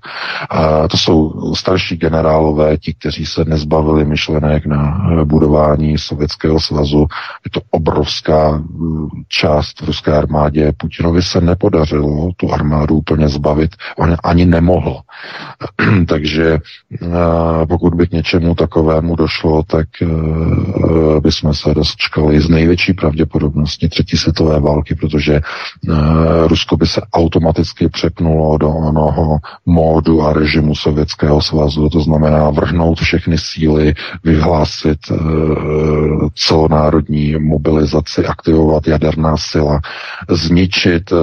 [0.50, 7.06] A to jsou starší generálové, ti, kteří se nezbavili myšlenek na budování Sovětského svazu.
[7.44, 10.72] Je to obrovská mm, část v ruské armádě.
[10.76, 13.70] Putinovi se nepodařilo tu armádu úplně zbavit.
[13.98, 15.00] On ani nemohl.
[16.08, 16.58] Takže
[17.68, 20.06] pokud by k něčemu takovému došlo, tak e,
[21.20, 22.92] bychom se dočkali z největší
[23.44, 25.96] pravděpodobností třetí světové války, protože uh,
[26.46, 32.98] Rusko by se automaticky přepnulo do onoho módu a režimu Sovětského svazu, to znamená vrhnout
[32.98, 39.80] všechny síly, vyhlásit uh, celonárodní mobilizaci, aktivovat jaderná sila,
[40.30, 41.18] zničit uh,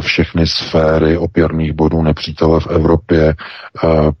[0.00, 3.34] všechny sféry opěrných bodů nepřítele v Evropě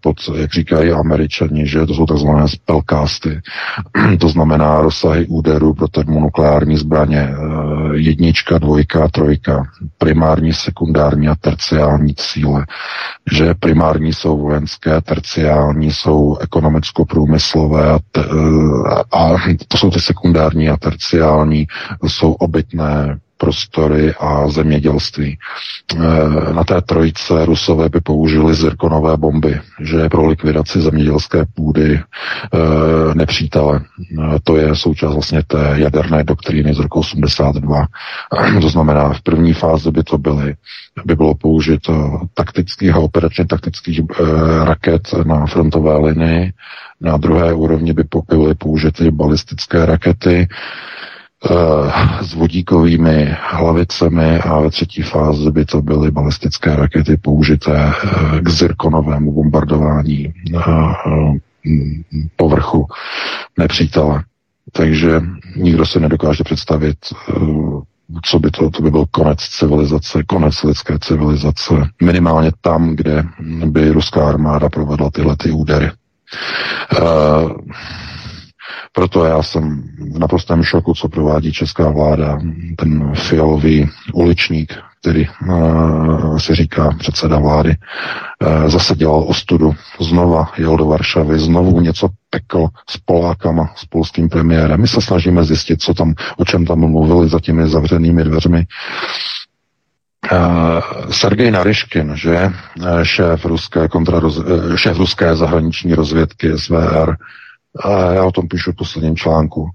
[0.00, 3.40] pod, jak říkají američani, že to jsou takzvané spellcasty,
[4.20, 7.31] to znamená rozsahy úderů pro termonukleární zbraně, Eh,
[7.94, 9.64] jednička, dvojka, trojka,
[9.98, 12.66] primární, sekundární a terciální cíle.
[13.32, 19.36] Že primární jsou vojenské, terciální jsou ekonomicko-průmyslové a, te, eh, a
[19.68, 21.66] to jsou ty sekundární a terciální,
[22.06, 25.38] jsou obytné prostory a zemědělství.
[25.38, 32.58] Eh, na té trojce Rusové by použili zirkonové bomby, že pro likvidaci zemědělské půdy eh,
[33.14, 33.80] nepřítele.
[33.80, 37.86] Eh, to je součást vlastně té jaderné doktríny z roku 82.
[38.60, 40.54] To znamená, v první fázi by to byly,
[41.04, 44.00] by bylo použito taktických a operačně taktických
[44.64, 46.52] raket na frontové linii,
[47.00, 50.48] na druhé úrovni by byly použity balistické rakety,
[52.20, 58.48] s vodíkovými hlavicemi a ve třetí fázi by to byly balistické rakety použité eh, k
[58.48, 60.60] zirkonovému bombardování eh,
[62.36, 62.86] povrchu
[63.58, 64.24] nepřítele.
[64.72, 65.20] Takže
[65.56, 66.96] nikdo si nedokáže představit,
[68.24, 73.24] co by to, to by byl konec civilizace, konec lidské civilizace, minimálně tam, kde
[73.64, 75.90] by ruská armáda provedla tyhle ty údery.
[78.92, 79.82] Proto já jsem
[80.14, 82.38] v naprostém šoku, co provádí česká vláda,
[82.78, 87.76] ten fialový uličník, který uh, se říká předseda vlády,
[88.42, 89.74] uh, zase dělal ostudu.
[90.00, 94.80] Znova jel do Varšavy, znovu něco pekl s Polákama, s polským premiérem.
[94.80, 98.66] My se snažíme zjistit, co tam, o čem tam mluvili za těmi zavřenými dveřmi.
[100.32, 102.50] Uh, Sergej Naryškin, že
[103.02, 104.40] šéf ruské, kontraroz,
[104.76, 107.16] šéf ruské zahraniční rozvědky SVR,
[107.80, 109.70] a já o tom píšu v posledním článku.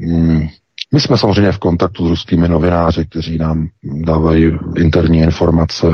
[0.00, 0.48] Hmm.
[0.94, 5.86] My jsme samozřejmě v kontaktu s ruskými novináři, kteří nám dávají interní informace.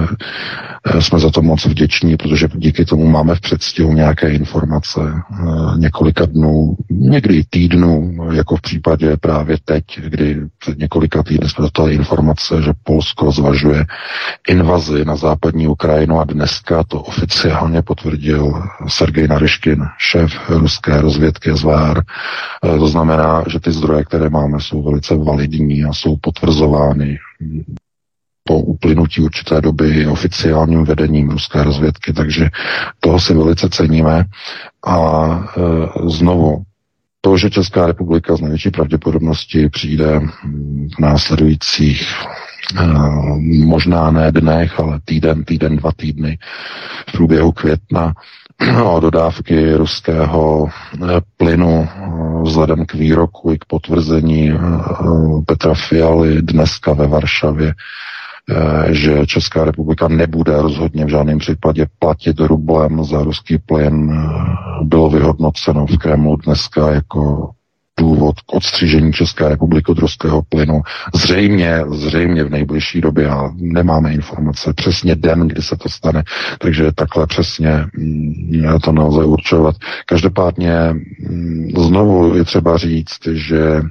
[0.87, 5.78] Eh, jsme za to moc vděční, protože díky tomu máme v předstihu nějaké informace eh,
[5.78, 11.94] několika dnů, někdy týdnů, jako v případě právě teď, kdy před několika týdny jsme dostali
[11.94, 13.85] informace, že Polsko zvažuje
[14.48, 22.02] invazi na západní Ukrajinu a dneska to oficiálně potvrdil Sergej Naryškin, šéf ruské rozvědky SVR.
[22.64, 27.18] Eh, to znamená, že ty zdroje, které máme, jsou velice validní a jsou potvrzovány
[28.45, 32.51] po uplynutí určité doby oficiálním vedením ruské rozvědky, takže
[33.01, 34.24] toho si velice ceníme.
[34.87, 36.62] A e, znovu,
[37.20, 40.20] to, že Česká republika z největší pravděpodobnosti přijde
[40.97, 42.03] v následujících
[42.80, 42.87] e,
[43.64, 46.39] možná ne dnech, ale týden, týden, dva týdny
[47.09, 48.14] v průběhu května
[48.85, 54.59] o dodávky ruského eh, plynu eh, vzhledem k výroku i k potvrzení eh,
[55.47, 57.75] Petra Fialy dneska ve Varšavě,
[58.91, 64.27] že Česká republika nebude rozhodně v žádném případě platit rublem za ruský plyn,
[64.83, 67.51] bylo vyhodnoceno v Kremlu dneska jako
[68.03, 70.82] důvod k odstřižení České republiky od ruského plynu.
[71.14, 76.22] Zřejmě, zřejmě v nejbližší době, a nemáme informace přesně den, kdy se to stane,
[76.59, 79.76] takže takhle přesně mm, to nelze určovat.
[80.07, 83.82] Každopádně mm, znovu je třeba říct, že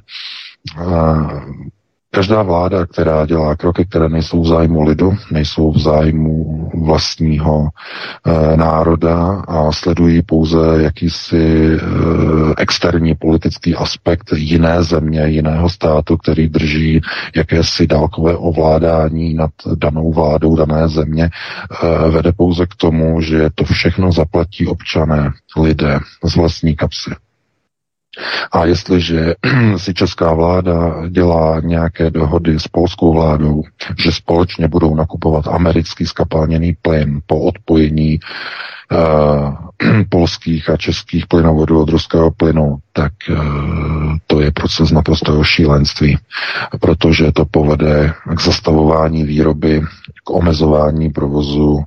[2.14, 7.68] Každá vláda, která dělá kroky, které nejsou v zájmu lidu, nejsou v zájmu vlastního
[8.26, 11.78] e, národa a sledují pouze jakýsi e,
[12.58, 17.00] externí politický aspekt jiné země, jiného státu, který drží
[17.36, 23.64] jakési dálkové ovládání nad danou vládou dané země, e, vede pouze k tomu, že to
[23.64, 27.10] všechno zaplatí občané, lidé z vlastní kapsy.
[28.52, 29.34] A jestliže
[29.76, 33.62] si česká vláda dělá nějaké dohody s polskou vládou,
[33.98, 38.20] že společně budou nakupovat americký skapalněný plyn po odpojení
[38.92, 39.54] uh,
[40.08, 46.18] polských a českých plynovodů od ruského plynu, tak uh, to je proces naprostého šílenství,
[46.80, 49.82] protože to povede k zastavování výroby,
[50.24, 51.84] k omezování provozu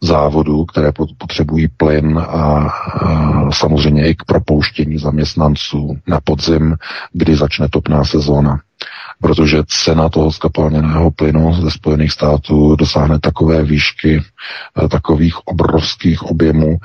[0.00, 2.70] závodů, které potřebují plyn a,
[3.52, 6.76] samozřejmě i k propouštění zaměstnanců na podzim,
[7.12, 8.60] kdy začne topná sezóna.
[9.20, 14.22] Protože cena toho skapalněného plynu ze Spojených států dosáhne takové výšky,
[14.90, 16.76] takových obrovských objemů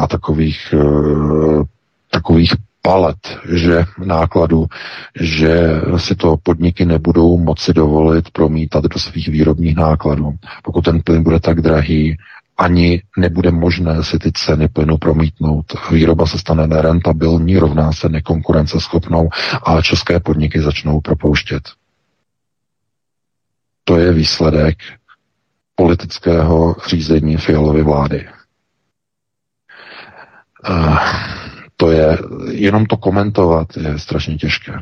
[0.00, 0.74] a takových
[2.10, 2.54] takových
[2.86, 4.66] palet, že nákladu,
[5.20, 10.34] že si to podniky nebudou moci dovolit promítat do svých výrobních nákladů.
[10.62, 12.16] Pokud ten plyn bude tak drahý,
[12.58, 15.66] ani nebude možné si ty ceny plynu promítnout.
[15.90, 19.28] Výroba se stane nerentabilní, rovná se nekonkurenceschopnou
[19.62, 21.62] a české podniky začnou propouštět.
[23.84, 24.78] To je výsledek
[25.74, 28.26] politického řízení Fialovy vlády.
[31.76, 32.18] To je,
[32.50, 34.72] jenom to komentovat je strašně těžké.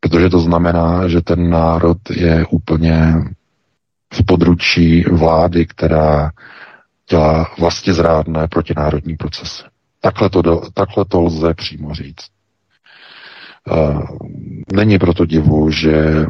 [0.00, 3.14] Protože to znamená, že ten národ je úplně
[4.14, 6.30] v područí vlády, která
[7.10, 9.62] dělá vlastně zrádné protinárodní procesy.
[10.00, 12.26] Takhle to, do, takhle to lze přímo říct.
[14.72, 16.26] Není proto divu, že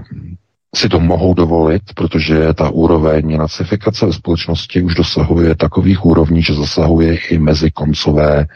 [0.74, 6.54] si to mohou dovolit, protože ta úroveň nacifikace ve společnosti už dosahuje takových úrovní, že
[6.54, 8.46] zasahuje i mezi koncové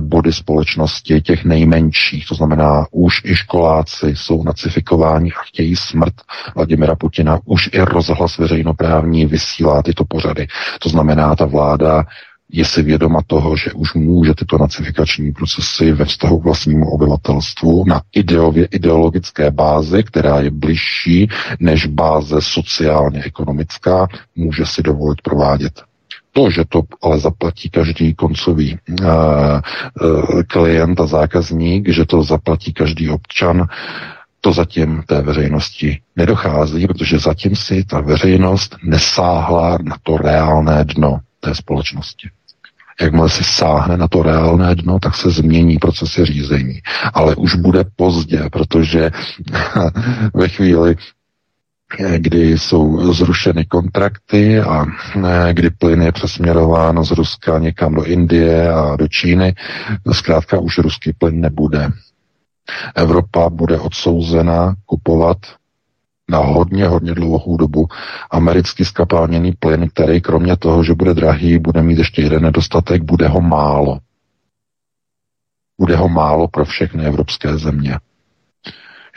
[0.00, 6.14] body společnosti, těch nejmenších, to znamená už i školáci jsou nacifikováni a chtějí smrt
[6.54, 10.46] Vladimira Putina, už i rozhlas veřejnoprávní vysílá tyto pořady.
[10.80, 12.04] To znamená, ta vláda
[12.52, 17.84] je si vědoma toho, že už může tyto nacifikační procesy ve vztahu k vlastnímu obyvatelstvu
[17.86, 21.28] na ideově, ideologické bázi, která je bližší
[21.60, 25.82] než báze sociálně-ekonomická, může si dovolit provádět.
[26.34, 32.72] To, že to ale zaplatí každý koncový uh, uh, klient a zákazník, že to zaplatí
[32.72, 33.66] každý občan,
[34.40, 41.20] to zatím té veřejnosti nedochází, protože zatím si ta veřejnost nesáhla na to reálné dno
[41.40, 42.28] té společnosti.
[43.00, 46.80] Jakmile si sáhne na to reálné dno, tak se změní procesy řízení.
[47.14, 49.10] Ale už bude pozdě, protože
[50.34, 50.96] ve chvíli,
[52.16, 54.84] kdy jsou zrušeny kontrakty a
[55.16, 59.54] eh, kdy plyn je přesměrován z Ruska někam do Indie a do Číny,
[60.12, 61.90] zkrátka už ruský plyn nebude.
[62.94, 65.38] Evropa bude odsouzena kupovat
[66.30, 67.88] na hodně, hodně dlouhou dobu
[68.30, 73.28] americký skapalněný plyn, který kromě toho, že bude drahý, bude mít ještě jeden nedostatek, bude
[73.28, 73.98] ho málo.
[75.78, 77.98] Bude ho málo pro všechny evropské země.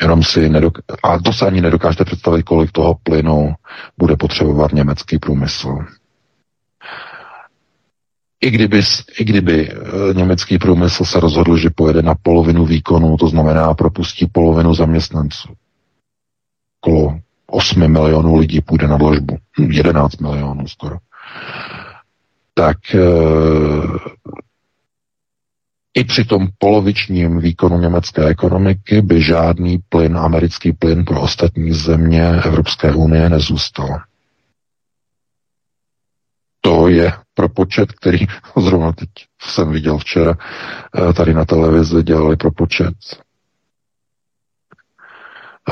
[0.02, 3.54] Jenom si nedok- a to se ani nedokážete představit, kolik toho plynu
[3.98, 5.78] bude potřebovat německý průmysl.
[8.42, 8.82] I kdyby,
[9.20, 9.76] I kdyby e,
[10.14, 15.50] německý průmysl se rozhodl, že pojede na polovinu výkonu, to znamená propustí polovinu zaměstnanců.
[16.80, 19.38] Kolo 8 milionů lidí půjde na dlažbu.
[19.70, 20.98] 11 milionů skoro.
[22.54, 23.00] Tak e,
[25.94, 32.30] i při tom polovičním výkonu německé ekonomiky by žádný plyn, americký plyn pro ostatní země
[32.46, 34.00] Evropské unie nezůstal.
[36.62, 38.20] To je propočet, který
[38.58, 39.10] zrovna teď
[39.42, 40.34] jsem viděl včera
[41.10, 42.94] eh, tady na televizi, dělali propočet.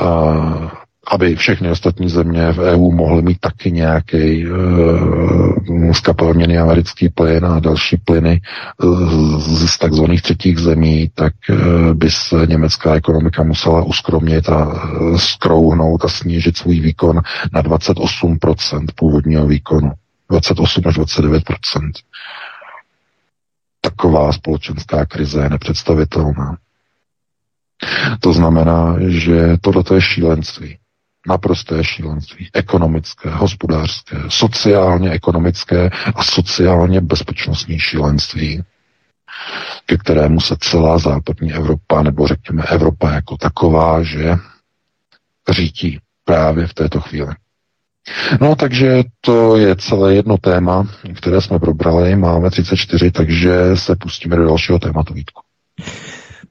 [0.00, 7.44] A aby všechny ostatní země v EU mohly mít taky nějaký uh, skapalněný americký plyn
[7.44, 8.40] a další plyny
[8.82, 11.56] uh, z takzvaných třetích zemí, tak uh,
[11.94, 17.20] by se německá ekonomika musela uskromnit a uh, skrouhnout a snížit svůj výkon
[17.52, 19.92] na 28% původního výkonu.
[20.30, 21.90] 28 až 29%
[23.80, 26.56] Taková společenská krize je nepředstavitelná.
[28.20, 30.78] To znamená, že tohle je šílenství.
[31.26, 32.50] Naprosté šílenství.
[32.54, 38.62] Ekonomické, hospodářské, sociálně ekonomické a sociálně bezpečnostní šílenství,
[39.86, 44.36] ke kterému se celá západní Evropa, nebo řekněme Evropa jako taková, že
[45.50, 47.34] řítí právě v této chvíli.
[48.40, 52.16] No, takže to je celé jedno téma, které jsme probrali.
[52.16, 55.40] Máme 34, takže se pustíme do dalšího tématu, Vítku.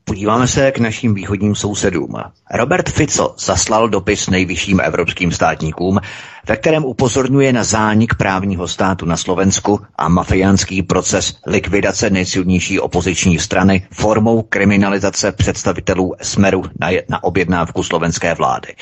[0.07, 2.13] Podíváme se k našim východním sousedům.
[2.53, 5.99] Robert Fico zaslal dopis nejvyšším evropským státníkům,
[6.47, 13.39] ve kterém upozorňuje na zánik právního státu na Slovensku a mafiánský proces likvidace nejsilnější opoziční
[13.39, 18.73] strany formou kriminalizace představitelů Smeru na, na objednávku slovenské vlády.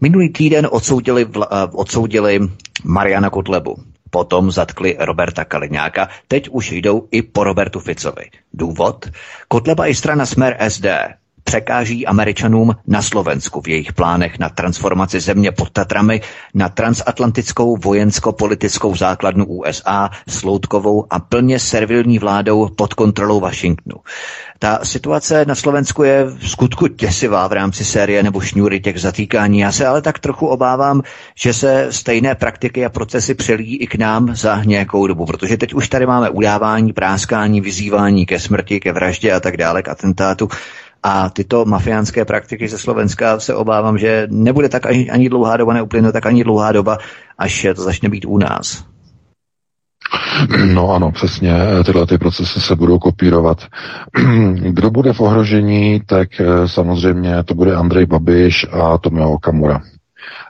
[0.00, 2.40] Minulý týden odsoudili, vla, odsoudili
[2.84, 3.91] Mariana Kotlebu.
[4.12, 8.30] Potom zatkli Roberta Kaliňáka, teď už jdou i po Robertu Ficovi.
[8.52, 9.08] Důvod?
[9.48, 10.86] Kotleba i strana Smer SD
[11.44, 16.20] překáží Američanům na Slovensku v jejich plánech na transformaci země pod Tatrami
[16.54, 23.96] na transatlantickou vojensko-politickou základnu USA s loutkovou a plně servilní vládou pod kontrolou Washingtonu.
[24.58, 29.58] Ta situace na Slovensku je v skutku těsivá v rámci série nebo šňůry těch zatýkání.
[29.58, 31.02] Já se ale tak trochu obávám,
[31.34, 35.74] že se stejné praktiky a procesy přelí i k nám za nějakou dobu, protože teď
[35.74, 40.48] už tady máme udávání, práskání, vyzývání ke smrti, ke vraždě a tak dále, k atentátu.
[41.02, 45.72] A tyto mafiánské praktiky ze Slovenska se obávám, že nebude tak ani, ani dlouhá doba,
[45.72, 46.98] neuplyne tak ani dlouhá doba,
[47.38, 48.84] až to začne být u nás.
[50.74, 53.66] No ano, přesně, tyhle ty procesy se budou kopírovat.
[54.54, 59.80] Kdo bude v ohrožení, tak eh, samozřejmě to bude Andrej Babiš a Tomio Okamura.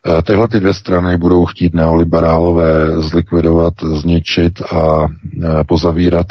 [0.06, 6.26] Eh, tyhle ty dvě strany budou chtít neoliberálové zlikvidovat, zničit a eh, pozavírat.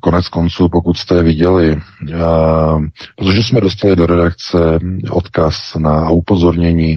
[0.00, 1.80] Konec konců, pokud jste je viděli,
[2.10, 2.16] eh,
[3.16, 4.58] protože jsme dostali do redakce
[5.10, 6.96] odkaz na upozornění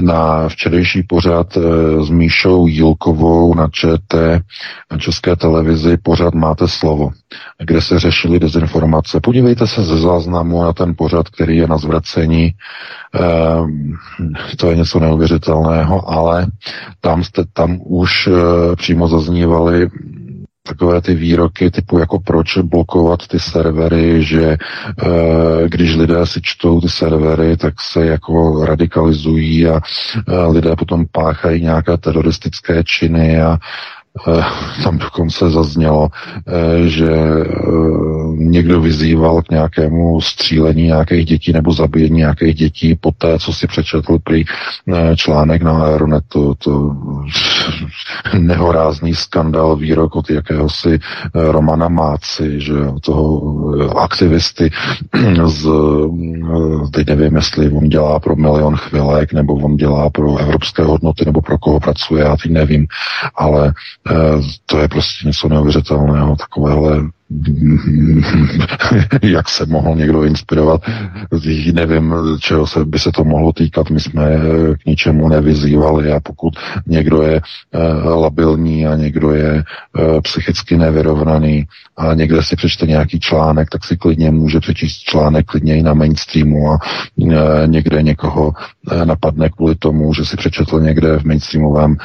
[0.00, 1.58] na včerejší pořad
[2.00, 4.42] s Míšou Jilkovou na ČT,
[4.92, 7.10] na České televizi, pořad Máte slovo,
[7.58, 9.20] kde se řešily dezinformace.
[9.20, 12.52] Podívejte se ze záznamu na ten pořad, který je na zvracení
[14.56, 16.46] to je něco neuvěřitelného, ale
[17.00, 19.90] tam, jste, tam už eh, přímo zaznívaly
[20.66, 24.58] takové ty výroky typu jako proč blokovat ty servery, že e,
[25.68, 29.80] když lidé si čtou ty servery, tak se jako radikalizují a
[30.28, 33.58] e, lidé potom páchají nějaké teroristické činy a
[34.84, 36.08] tam dokonce zaznělo,
[36.46, 37.46] eh, že eh,
[38.36, 43.66] někdo vyzýval k nějakému střílení nějakých dětí nebo zabíjení nějakých dětí po té, co si
[43.66, 44.44] přečetl prý
[45.16, 46.54] článek na Aeronetu.
[46.58, 46.96] To
[48.38, 50.98] nehorázný skandal, výrok od jakéhosi
[51.34, 53.42] Romana Máci, že toho
[53.98, 54.70] aktivisty
[55.46, 55.68] z,
[56.92, 61.40] teď nevím, jestli on dělá pro milion chvilek, nebo on dělá pro evropské hodnoty, nebo
[61.40, 62.86] pro koho pracuje, já teď nevím,
[63.34, 63.74] ale
[64.05, 64.05] Eh,
[64.66, 67.00] to je prostě něco neuvěřitelného, takovéhle
[69.22, 70.80] jak se mohl někdo inspirovat,
[71.72, 74.38] nevím, čeho se by se to mohlo týkat, my jsme
[74.82, 76.54] k ničemu nevyzývali a pokud
[76.86, 79.64] někdo je uh, labilní a někdo je
[79.98, 81.64] uh, psychicky nevyrovnaný
[81.96, 85.94] a někde si přečte nějaký článek, tak si klidně může přečíst článek klidně i na
[85.94, 86.78] mainstreamu a
[87.66, 88.52] někde někoho
[89.04, 91.96] napadne kvůli tomu, že si přečetl někde v mainstreamovém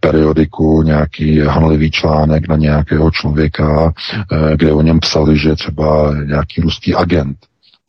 [0.00, 4.21] periodiku nějaký hanlivý článek na nějakého člověka, Eh,
[4.56, 7.38] kde o něm psali, že třeba nějaký ruský agent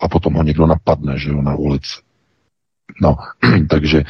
[0.02, 2.00] a potom ho někdo napadne, že jo, na ulici.
[3.02, 3.16] No,
[3.70, 4.04] takže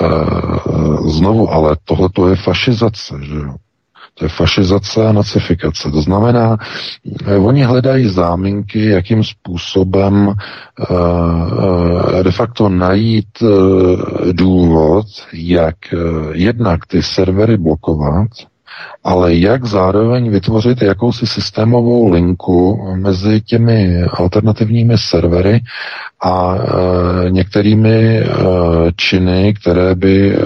[0.00, 3.54] uh, znovu, ale tohle to je fašizace, že jo?
[4.14, 5.90] To je fašizace a nacifikace.
[5.90, 6.56] To znamená,
[7.26, 10.34] eh, oni hledají záminky, jakým způsobem
[12.22, 13.28] de facto najít
[14.32, 15.76] důvod, jak
[16.32, 18.28] jednak ty servery blokovat,
[19.04, 25.60] ale jak zároveň vytvořit jakousi systémovou linku mezi těmi alternativními servery
[26.22, 28.26] a e, některými e,
[28.96, 30.38] činy, které by e,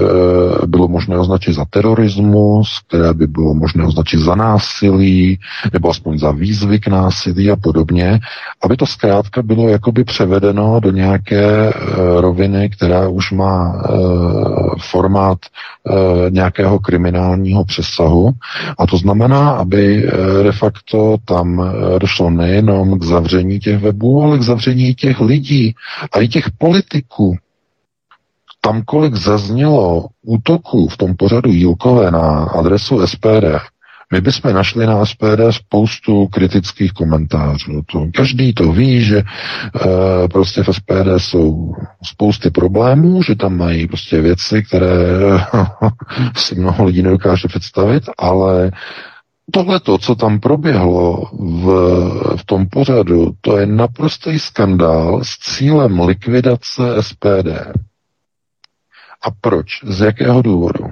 [0.67, 5.39] bylo možné označit za terorismus, které by bylo možné označit za násilí,
[5.73, 8.21] nebo aspoň za výzvy k násilí a podobně,
[8.63, 11.73] aby to zkrátka bylo jakoby převedeno do nějaké e,
[12.21, 13.93] roviny, která už má e,
[14.81, 18.12] formát e, nějakého kriminálního přesahu.
[18.79, 24.23] A to znamená, aby e, de facto tam e, došlo nejenom k zavření těch webů,
[24.23, 25.75] ale k zavření těch lidí,
[26.13, 27.37] a i těch politiků.
[28.61, 33.45] Tam, kolik zaznělo útoků v tom pořadu Jílkové na adresu SPD,
[34.13, 37.83] my bychom našli na SPD spoustu kritických komentářů.
[37.93, 39.25] To, každý to ví, že e,
[40.29, 41.73] prostě v SPD jsou
[42.05, 44.89] spousty problémů, že tam mají prostě věci, které
[46.37, 48.71] si mnoho lidí nedokáže představit, ale
[49.55, 51.67] Tohle, co tam proběhlo v,
[52.37, 57.49] v tom pořadu, to je naprostý skandál s cílem likvidace SPD.
[59.23, 59.67] A proč?
[59.85, 60.85] Z jakého důvodu?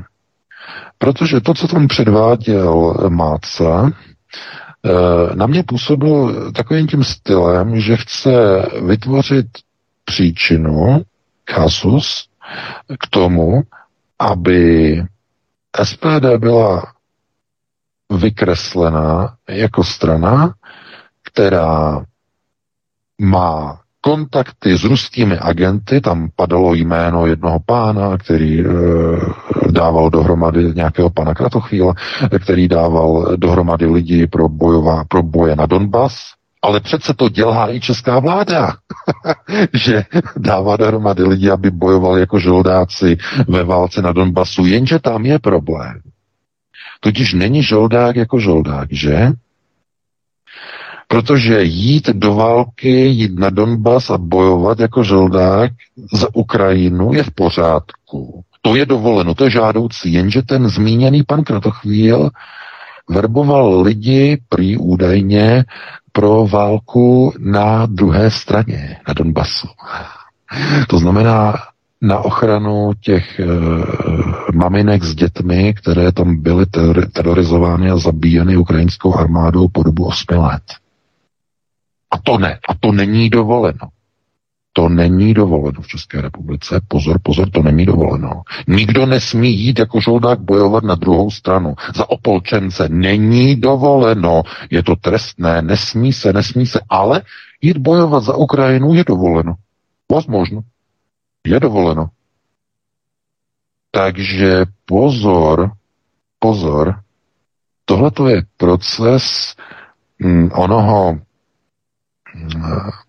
[1.02, 3.90] Protože to, co tam předváděl Máca,
[4.84, 8.30] eh, na mě působil takovým tím stylem, že chce
[8.86, 9.46] vytvořit
[10.04, 11.02] příčinu,
[11.44, 12.28] kasus,
[13.00, 13.62] k tomu,
[14.18, 14.96] aby
[15.82, 16.92] SPD byla
[18.10, 20.54] vykreslená jako strana,
[21.22, 22.04] která
[23.20, 28.64] má kontakty s ruskými agenty, tam padalo jméno jednoho pána, který e,
[29.70, 31.94] dával dohromady nějakého pana Kratochvíla,
[32.42, 36.16] který dával dohromady lidi pro, bojová, pro boje na Donbass,
[36.62, 38.76] ale přece to dělá i česká vláda,
[39.74, 40.04] že
[40.36, 43.16] dává dohromady lidi, aby bojovali jako žoldáci
[43.48, 46.00] ve válce na Donbasu, jenže tam je problém.
[47.00, 49.32] Totiž není žoldák jako žoldák, že?
[51.10, 55.72] Protože jít do války, jít na Donbas a bojovat jako žoldák
[56.12, 58.44] za Ukrajinu je v pořádku.
[58.62, 62.30] To je dovoleno, to je žádoucí, jenže ten zmíněný pan Kratochvíl
[63.08, 65.64] verboval lidi prý údajně
[66.12, 69.68] pro válku na druhé straně, na Donbasu.
[70.88, 71.54] To znamená,
[72.02, 73.44] na ochranu těch e,
[74.54, 80.38] maminek s dětmi, které tam byly ter- terorizovány a zabíjeny ukrajinskou armádou po dobu 8
[80.38, 80.62] let.
[82.10, 82.58] A to ne.
[82.68, 83.88] A to není dovoleno.
[84.72, 86.80] To není dovoleno v České republice.
[86.88, 88.42] Pozor, pozor, to není dovoleno.
[88.68, 91.74] Nikdo nesmí jít jako žoldák bojovat na druhou stranu.
[91.94, 94.42] Za opolčence není dovoleno.
[94.70, 97.22] Je to trestné, nesmí se, nesmí se, ale
[97.62, 99.54] jít bojovat za Ukrajinu je dovoleno.
[100.28, 100.60] Možno.
[101.46, 102.08] Je dovoleno.
[103.90, 105.70] Takže pozor,
[106.38, 106.94] pozor,
[107.84, 109.54] tohle je proces
[110.18, 111.18] mm, onoho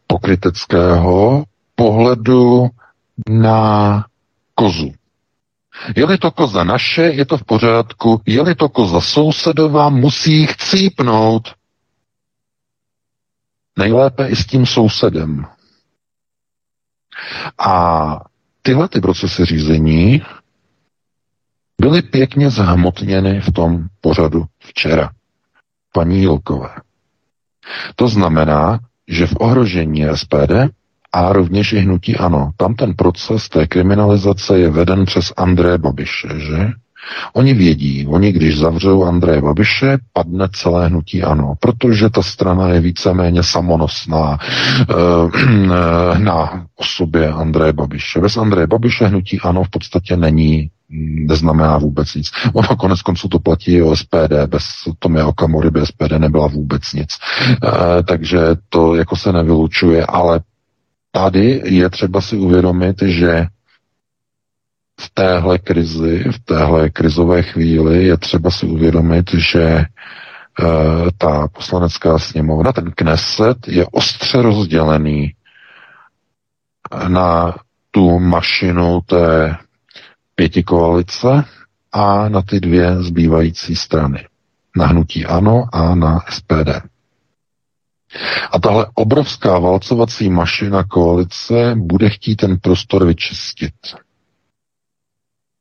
[0.07, 1.43] pokryteckého
[1.75, 2.69] pohledu
[3.29, 4.05] na
[4.55, 4.93] kozu.
[5.95, 8.21] Je-li to koza naše, je to v pořádku.
[8.25, 11.53] Je-li to koza sousedová, musí chcípnout.
[13.77, 15.45] Nejlépe i s tím sousedem.
[17.57, 18.07] A
[18.61, 20.21] tyhle ty procesy řízení
[21.81, 25.09] byly pěkně zhmotněny v tom pořadu včera
[25.93, 26.75] paní Jilkové.
[27.95, 30.51] To znamená, že v ohrožení SPD
[31.11, 32.51] a rovněž i hnutí ano.
[32.57, 36.71] Tam ten proces té kriminalizace je veden přes André Babiše, že?
[37.33, 42.79] Oni vědí, oni když zavřou Andreje Babiše, padne celé hnutí ano, protože ta strana je
[42.79, 44.37] víceméně samonosná
[44.89, 44.93] eh,
[46.19, 48.19] na osobě Andreje Babiše.
[48.19, 50.69] Bez Andreje Babiše hnutí ano v podstatě není
[51.27, 52.31] neznamená vůbec nic.
[52.53, 54.63] Ono konec konců to platí i o SPD, bez
[54.99, 57.09] Tomia Okamory by SPD nebyla vůbec nic.
[57.51, 58.39] E, takže
[58.69, 60.41] to jako se nevylučuje, ale
[61.11, 63.45] tady je třeba si uvědomit, že
[65.01, 69.85] v téhle krizi, v téhle krizové chvíli je třeba si uvědomit, že e,
[71.17, 75.33] ta poslanecká sněmovna, ten Kneset je ostře rozdělený
[77.07, 77.55] na
[77.91, 79.57] tu mašinu té
[80.35, 81.43] pěti koalice
[81.91, 84.27] a na ty dvě zbývající strany.
[84.75, 86.69] Na hnutí ANO a na SPD.
[88.51, 93.73] A tahle obrovská valcovací mašina koalice bude chtít ten prostor vyčistit.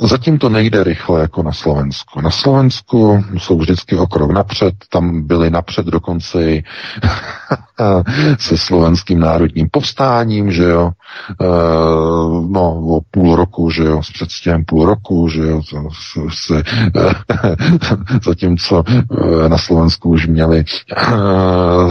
[0.00, 2.20] Zatím to nejde rychle jako na Slovensku.
[2.20, 6.64] Na Slovensku jsou vždycky o krok napřed, tam byli napřed dokonce i
[8.38, 10.90] se slovenským národním povstáním, že jo,
[11.40, 11.44] e,
[12.48, 15.62] no o půl roku, že jo, s předstihem půl roku, že jo,
[16.32, 16.62] se,
[18.24, 20.64] zatímco e, na Slovensku už měli e,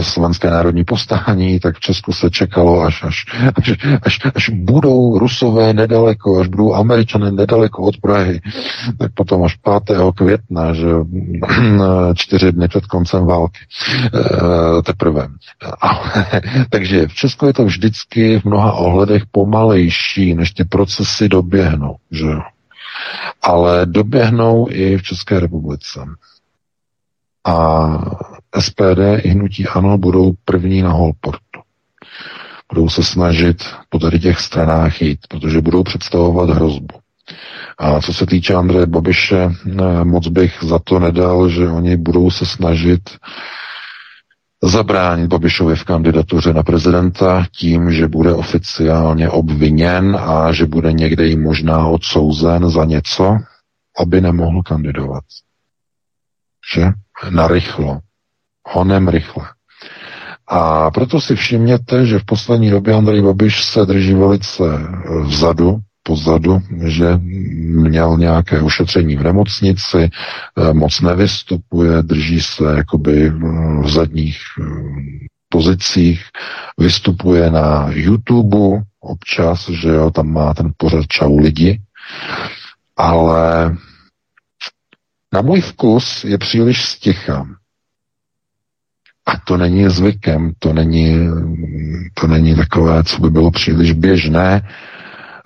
[0.02, 3.24] slovenské národní povstání, tak v Česku se čekalo, až, až,
[3.56, 8.40] až, až, až budou Rusové nedaleko, až budou Američané nedaleko od Prahy,
[8.98, 9.98] tak potom až 5.
[10.14, 10.86] května, že
[12.14, 13.58] čtyři dny před koncem války
[14.84, 15.28] teprve.
[16.70, 22.26] takže v Česku je to vždycky v mnoha ohledech pomalejší, než ty procesy doběhnou, že
[23.42, 26.00] Ale doběhnou i v České republice.
[27.46, 27.88] A
[28.60, 31.60] SPD i hnutí ANO budou první na holportu.
[32.68, 37.05] Budou se snažit po tady těch stranách jít, protože budou představovat hrozbu.
[37.78, 42.30] A co se týče Andreje Babiše, eh, moc bych za to nedal, že oni budou
[42.30, 43.00] se snažit
[44.62, 51.28] zabránit Babišovi v kandidatuře na prezidenta tím, že bude oficiálně obviněn a že bude někde
[51.28, 53.36] i možná odsouzen za něco,
[53.98, 55.24] aby nemohl kandidovat.
[56.74, 56.92] Že?
[57.30, 58.00] Narychlo.
[58.68, 59.44] Honem rychle.
[60.48, 64.62] A proto si všimněte, že v poslední době Andrej Babiš se drží velice
[65.24, 67.18] vzadu pozadu, že
[67.88, 73.30] měl nějaké ušetření v nemocnici, eh, moc nevystupuje, drží se jakoby
[73.82, 74.64] v zadních eh,
[75.48, 76.24] pozicích,
[76.78, 81.80] vystupuje na YouTube občas, že jo, tam má ten pořad Čau lidi,
[82.96, 83.76] ale
[85.34, 87.46] na můj vkus je příliš sticha.
[89.26, 91.28] A to není zvykem, to není,
[92.14, 94.68] to není takové, co by bylo příliš běžné.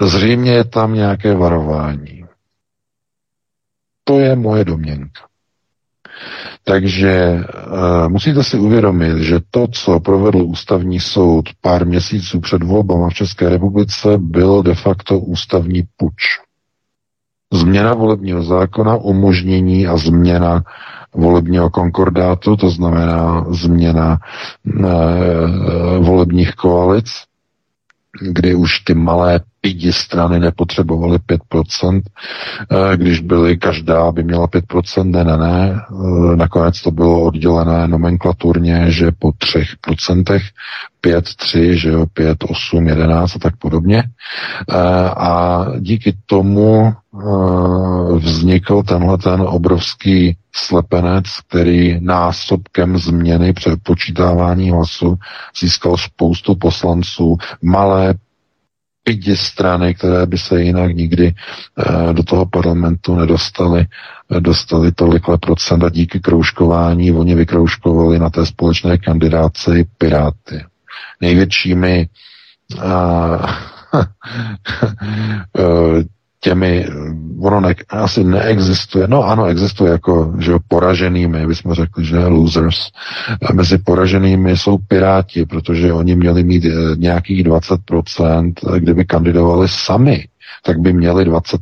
[0.01, 2.25] Zřejmě je tam nějaké varování.
[4.05, 5.21] To je moje domněnka.
[6.65, 13.09] Takže uh, musíte si uvědomit, že to, co provedl ústavní soud pár měsíců před volbama
[13.09, 16.15] v České republice, byl de facto ústavní puč.
[17.53, 20.63] Změna volebního zákona, umožnění a změna
[21.15, 24.19] volebního konkordátu, to znamená změna
[24.67, 27.07] uh, volebních koalic,
[28.21, 32.03] kdy už ty malé pidi strany nepotřebovaly 5%,
[32.71, 37.89] eh, když byly, každá by měla 5%, ne, ne, ne, eh, nakonec to bylo oddělené
[37.89, 40.41] nomenklaturně, že po 3%,
[41.01, 44.05] 5, 3, že jo, 5, 8, 11 a tak podobně.
[44.71, 44.75] Eh,
[45.17, 46.93] a díky tomu
[48.19, 55.19] vznikl tenhle ten obrovský slepenec, který násobkem změny přepočítávání hlasu
[55.61, 58.15] získal spoustu poslanců, malé
[59.11, 63.87] pidi strany, které by se jinak nikdy uh, do toho parlamentu nedostali,
[64.41, 70.65] dostali tolikle procent a díky kroužkování oni vykroužkovali na té společné kandidáci Piráty.
[71.21, 72.09] Největšími
[72.77, 72.83] uh,
[76.41, 76.87] těmi,
[77.41, 82.77] ono ne, asi neexistuje, no ano, existuje jako, že poraženými, bychom řekli, že losers.
[83.49, 90.29] A mezi poraženými jsou piráti, protože oni měli mít eh, nějakých 20%, kdyby kandidovali sami,
[90.63, 91.59] tak by měli 20%,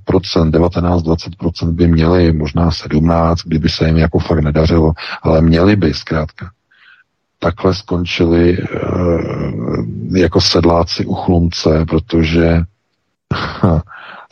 [0.50, 6.50] 19-20% by měli, možná 17, kdyby se jim jako fakt nedařilo, ale měli by zkrátka.
[7.38, 12.62] Takhle skončili uh, jako sedláci u chlumce, protože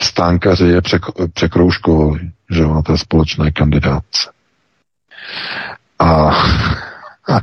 [0.01, 1.01] stánkaři je přek,
[1.33, 4.29] překroužkovali, že na té společné kandidáce.
[5.99, 6.29] A,
[7.29, 7.41] a, a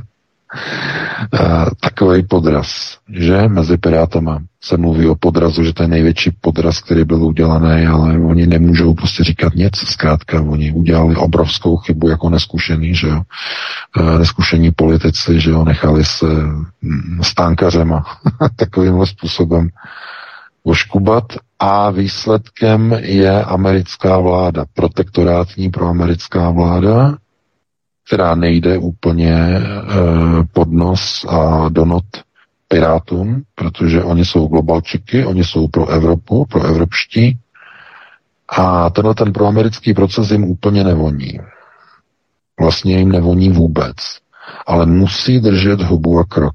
[1.81, 7.05] takový podraz, že mezi Pirátama se mluví o podrazu, že to je největší podraz, který
[7.05, 9.77] byl udělaný, ale oni nemůžou prostě říkat nic.
[9.77, 13.23] Zkrátka, oni udělali obrovskou chybu jako neskušený, že jo.
[13.99, 18.05] E, neskušení politici, že jo, nechali se mm, stánkařema
[18.57, 19.69] takovýmhle způsobem
[20.63, 21.25] oškubat
[21.67, 27.17] a výsledkem je americká vláda, protektorátní proamerická vláda,
[28.07, 29.61] která nejde úplně e,
[30.53, 32.05] pod nos a do not
[32.69, 37.39] pirátům, protože oni jsou globalčiky, oni jsou pro Evropu, pro evropští
[38.49, 41.39] a tenhle ten proamerický proces jim úplně nevoní.
[42.61, 43.97] Vlastně jim nevoní vůbec,
[44.67, 46.55] ale musí držet hubu a krok.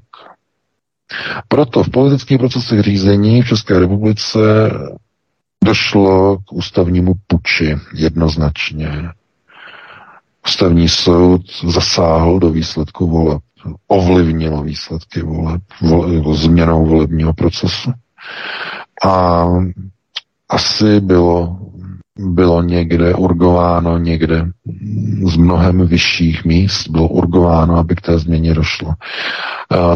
[1.48, 4.38] Proto v politických procesech řízení v České republice
[5.64, 9.08] došlo k ústavnímu puči jednoznačně.
[10.46, 13.40] Ústavní soud zasáhl do výsledku voleb.
[13.88, 17.92] ovlivnilo výsledky voleb, vole, změnou volebního procesu.
[19.04, 19.44] A
[20.48, 21.58] asi bylo,
[22.24, 24.46] bylo někde urgováno, někde
[25.32, 28.94] z mnohem vyšších míst bylo urgováno, aby k té změně došlo.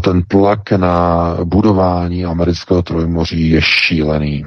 [0.00, 4.44] Ten tlak na budování amerického trojmoří je šílený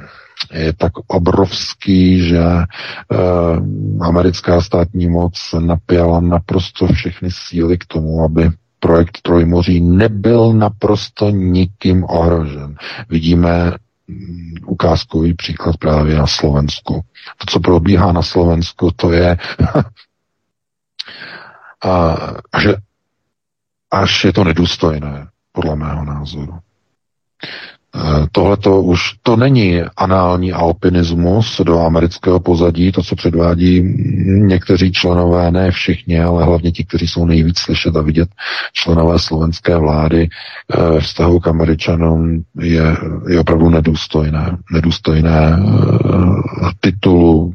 [0.52, 2.66] je tak obrovský, že eh,
[4.00, 8.50] americká státní moc napěla naprosto všechny síly k tomu, aby
[8.80, 12.74] projekt Trojmoří nebyl naprosto nikým ohrožen.
[13.08, 13.72] Vidíme
[14.66, 17.00] ukázkový příklad právě na Slovensku.
[17.36, 19.36] To, co probíhá na Slovensku, to je
[21.84, 22.16] a,
[22.60, 22.74] že
[23.90, 26.58] až je to nedůstojné, podle mého názoru.
[27.98, 33.82] Eh, Tohle to už to není anální alpinismus do amerického pozadí, to, co předvádí
[34.26, 38.28] někteří členové, ne všichni, ale hlavně ti, kteří jsou nejvíc slyšet a vidět,
[38.72, 42.96] členové slovenské vlády eh, vztahu k Američanům je,
[43.28, 44.56] je opravdu nedůstojné.
[44.72, 47.52] Nedůstojné eh, titulu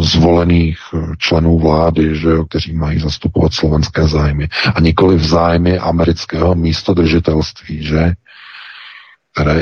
[0.00, 0.78] zvolených
[1.18, 7.82] členů vlády, že jo, kteří mají zastupovat slovenské zájmy a nikoli v zájmy amerického místodržitelství,
[7.82, 8.12] že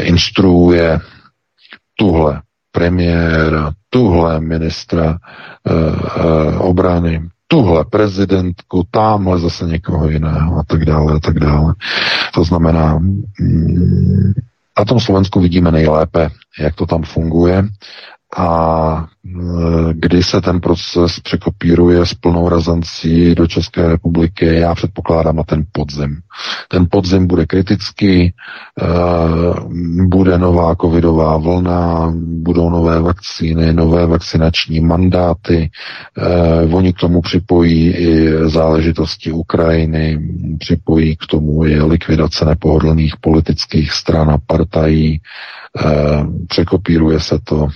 [0.02, 1.00] instruuje
[1.96, 10.84] tuhle premiéra, tuhle ministra e, e, obrany, tuhle prezidentku, tamhle zase někoho jiného a tak
[10.84, 11.74] dále a tak dále.
[12.34, 14.32] To znamená, mm,
[14.78, 17.64] na tom Slovensku vidíme nejlépe, jak to tam funguje
[18.36, 19.30] a e,
[19.92, 25.64] kdy se ten proces překopíruje s plnou razancí do České republiky, já předpokládám na ten
[25.72, 26.16] podzim.
[26.68, 28.32] Ten podzim bude kritický, e,
[30.06, 35.70] bude nová covidová vlna, budou nové vakcíny, nové vakcinační mandáty,
[36.18, 40.18] e, oni k tomu připojí i záležitosti Ukrajiny,
[40.58, 45.20] připojí k tomu i likvidace nepohodlných politických stran a partají,
[46.48, 47.68] překopíruje se to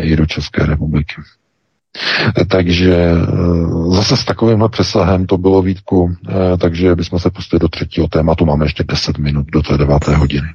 [0.00, 1.14] i do České republiky.
[2.48, 7.68] Takže eh, zase s takovýmhle přesahem to bylo výtku, eh, takže bychom se pustili do
[7.68, 8.46] třetího tématu.
[8.46, 10.48] Máme ještě 10 minut do té deváté hodiny.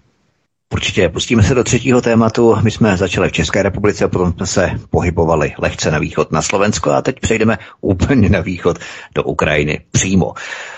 [0.74, 2.56] Určitě, pustíme se do třetího tématu.
[2.64, 6.42] My jsme začali v České republice a potom jsme se pohybovali lehce na východ na
[6.42, 8.80] Slovensko a teď přejdeme úplně na východ
[9.16, 10.34] do Ukrajiny přímo.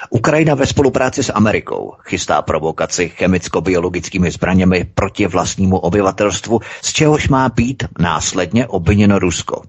[0.10, 7.50] Ukrajina ve spolupráci s Amerikou chystá provokaci chemicko-biologickými zbraněmi proti vlastnímu obyvatelstvu, z čehož má
[7.50, 9.62] být následně obviněno Rusko.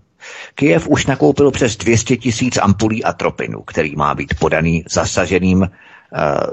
[0.54, 5.70] Kyjev už nakoupil přes 200 tisíc ampulí atropinu, který má být podaný zasaženým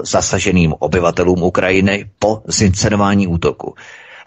[0.02, 3.74] zasaženým obyvatelům Ukrajiny po zincenování útoku.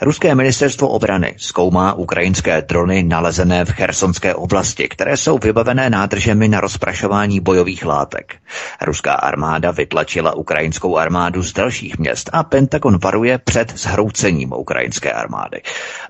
[0.04, 6.60] Ruské ministerstvo obrany zkoumá ukrajinské drony nalezené v chersonské oblasti, které jsou vybavené nádržemi na
[6.62, 8.36] rozprašování bojových látek.
[8.82, 15.62] Ruská armáda vytlačila ukrajinskou armádu z dalších měst a Pentagon varuje před zhroucením ukrajinské armády.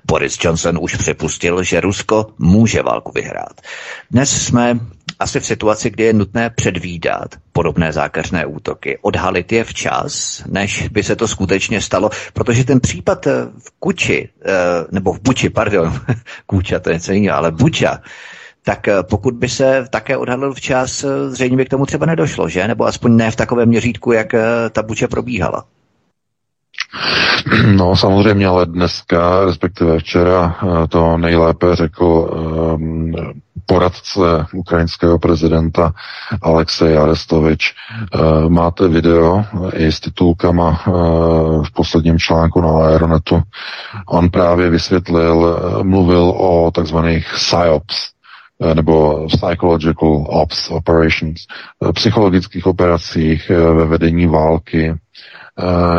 [0.04, 3.60] Boris Johnson už připustil, že Rusko může válku vyhrát.
[4.10, 4.78] Dnes jsme
[5.22, 11.02] asi v situaci, kdy je nutné předvídat podobné zákeřné útoky, odhalit je včas, než by
[11.02, 14.50] se to skutečně stalo, protože ten případ eh, v Kuči, eh,
[14.90, 15.92] nebo v Buči, pardon,
[16.46, 17.98] Kuča to je něco jiného, ale Buča,
[18.64, 22.68] tak eh, pokud by se také odhalil včas, zřejmě by k tomu třeba nedošlo, že?
[22.68, 24.34] Nebo aspoň ne v takovém měřítku, jak
[24.72, 25.64] ta Buča probíhala.
[27.76, 30.56] No samozřejmě, ale dneska, respektive včera,
[30.88, 33.12] to nejlépe řekl um,
[33.66, 35.92] poradce ukrajinského prezidenta
[36.42, 37.72] Alexej Arestovič.
[37.72, 40.90] Eh, máte video i s titulkama eh,
[41.66, 43.42] v posledním článku na Aeronetu.
[44.06, 48.12] On právě vysvětlil, eh, mluvil o takzvaných PSYOPs,
[48.74, 51.40] nebo Psychological Ops Operations,
[51.92, 55.41] psychologických operacích ve vedení války, Eh,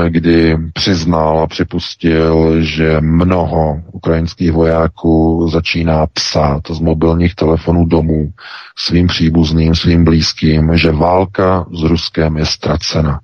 [0.09, 8.31] kdy přiznal a připustil, že mnoho ukrajinských vojáků začíná psát z mobilních telefonů domů
[8.77, 13.19] svým příbuzným, svým blízkým, že válka s Ruskem je ztracena.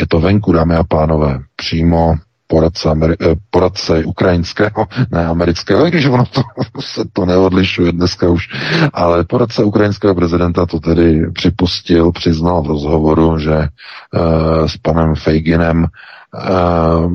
[0.00, 2.14] Je to venku, dámy a pánové, přímo
[2.50, 6.42] poradce, Ameri- eh, poradce ukrajinského, ne amerického, když ono to,
[6.80, 8.48] se to neodlišuje dneska už,
[8.92, 15.84] ale poradce ukrajinského prezidenta to tedy připustil, přiznal v rozhovoru, že uh, s panem Fejginem
[15.84, 17.12] uh,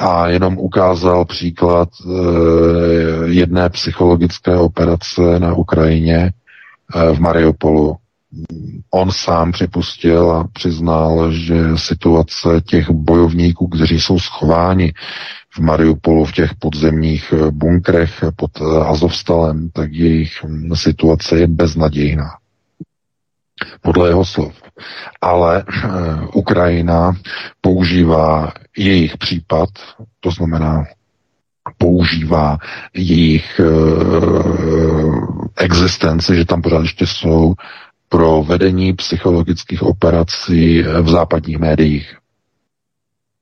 [0.00, 1.88] a jenom ukázal příklad
[3.24, 6.32] jedné psychologické operace na Ukrajině
[7.14, 7.96] v Mariupolu,
[8.90, 14.92] on sám připustil a přiznal, že situace těch bojovníků, kteří jsou schováni
[15.50, 21.46] v Mariupolu v těch podzemních eh, bunkrech pod eh, Azovstalem, tak jejich hm, situace je
[21.46, 22.30] beznadějná.
[23.80, 24.54] podle jeho slov.
[25.20, 25.90] Ale uh,
[26.34, 27.12] Ukrajina
[27.60, 29.68] používá jejich případ,
[30.20, 30.84] to znamená
[31.78, 32.58] používá
[32.94, 37.54] jejich uh, existenci, že tam pořád ještě jsou
[38.08, 42.16] pro vedení psychologických operací v západních médiích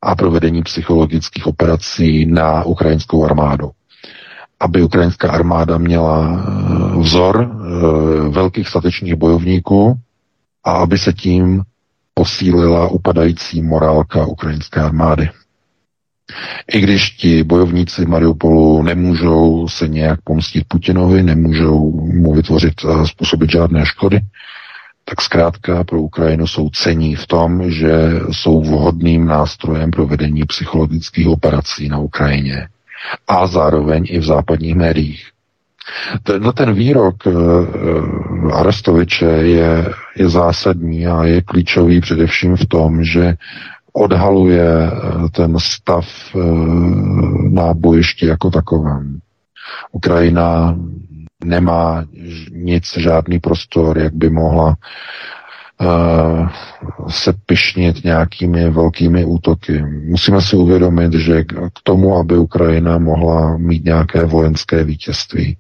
[0.03, 3.71] a pro vedení psychologických operací na ukrajinskou armádu.
[4.61, 9.95] Aby ukrajinská armáda měla eh, vzor e, velkých statečných bojovníků
[10.65, 11.63] a aby se tím
[12.15, 15.31] posílila upadající morálka ukrajinské armády.
[16.73, 23.51] I když ti bojovníci Mariupolu nemůžou se nějak pomstit Putinovi, nemůžou mu vytvořit a způsobit
[23.51, 24.21] žádné škody,
[25.09, 31.29] tak zkrátka pro Ukrajinu jsou cení v tom, že jsou vhodným nástrojem pro vedení psychologických
[31.29, 32.69] operací na Ukrajině
[33.29, 35.27] a zároveň i v západních médiích.
[36.23, 43.05] Ten, no ten výrok uh, Arestoviče je, je zásadní a je klíčový především v tom,
[43.05, 43.35] že
[43.93, 44.91] odhaluje eh,
[45.31, 46.43] ten stav uh,
[47.53, 49.19] na bojišti jako takovém.
[49.93, 50.77] Ukrajina
[51.49, 52.05] nemá
[52.51, 54.77] nic, žádný prostor, jak by mohla
[55.81, 56.49] uh,
[57.09, 59.83] se pišnit nějakými velkými útoky.
[59.83, 65.57] Musíme si uvědomit, že k tomu, aby Ukrajina mohla mít nějaké vojenské vítězství,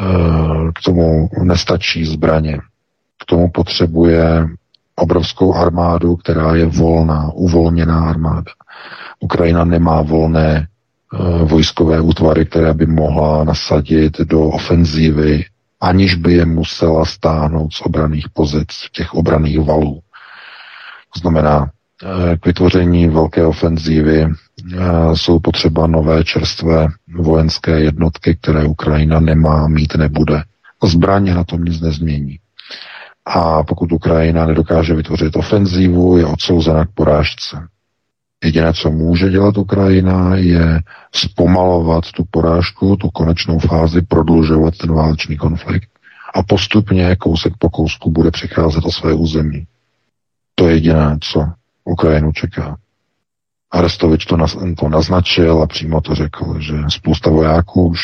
[0.00, 2.58] uh, k tomu nestačí zbraně.
[3.22, 4.46] K tomu potřebuje
[4.96, 8.52] obrovskou armádu, která je volná, uvolněná armáda.
[9.20, 10.66] Ukrajina nemá volné
[11.44, 15.44] vojskové útvary, které by mohla nasadit do ofenzívy,
[15.80, 20.00] aniž by je musela stáhnout z obraných pozic, těch obraných valů.
[21.14, 21.70] To znamená,
[22.02, 24.30] eh, k vytvoření velké ofenzívy eh,
[25.14, 26.86] jsou potřeba nové čerstvé
[27.18, 30.42] vojenské jednotky, které Ukrajina nemá, mít nebude.
[30.84, 32.38] Zbraně na tom nic nezmění.
[33.26, 37.56] A pokud Ukrajina nedokáže vytvořit ofenzívu, je odsouzena k porážce.
[38.44, 40.80] Jediné, co může dělat Ukrajina, je
[41.12, 45.88] zpomalovat tu porážku, tu konečnou fázi, prodlužovat ten válečný konflikt
[46.34, 49.66] a postupně kousek po kousku bude přicházet o své území.
[50.54, 51.46] To je jediné, co
[51.84, 52.76] Ukrajinu čeká.
[53.70, 58.00] Arestovič to, naz, to naznačil a přímo to řekl, že spousta vojáků už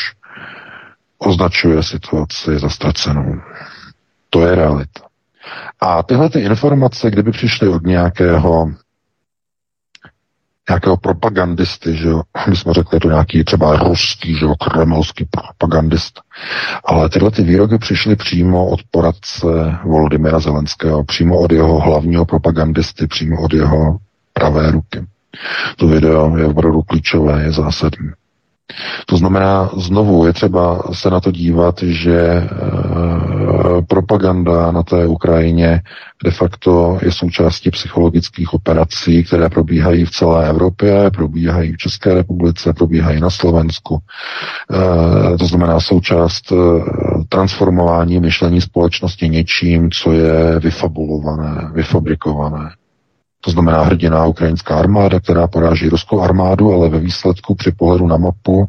[1.17, 3.41] označuje situaci za ztracenou.
[4.29, 5.01] To je realita.
[5.79, 8.71] A tyhle ty informace, kdyby přišly od nějakého
[10.69, 12.21] nějakého propagandisty, že jo.
[12.49, 16.19] My jsme řekli, je to nějaký třeba ruský, že jo, kremelský propagandist.
[16.85, 19.47] Ale tyhle ty výroky přišly přímo od poradce
[19.83, 23.97] Volodymyra Zelenského, přímo od jeho hlavního propagandisty, přímo od jeho
[24.33, 25.05] pravé ruky.
[25.77, 28.09] To video je opravdu klíčové, je zásadní.
[29.05, 32.47] To znamená, znovu je třeba se na to dívat, že e,
[33.87, 35.81] propaganda na té Ukrajině
[36.23, 42.73] de facto je součástí psychologických operací, které probíhají v celé Evropě, probíhají v České republice,
[42.73, 43.99] probíhají na Slovensku.
[45.33, 46.55] E, to znamená součást e,
[47.29, 52.69] transformování myšlení společnosti něčím, co je vyfabulované, vyfabrikované.
[53.41, 58.17] To znamená hrdiná ukrajinská armáda, která poráží ruskou armádu, ale ve výsledku při pohledu na
[58.17, 58.65] mapu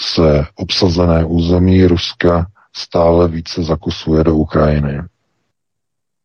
[0.00, 5.02] se obsazené území Ruska stále více zakusuje do Ukrajiny.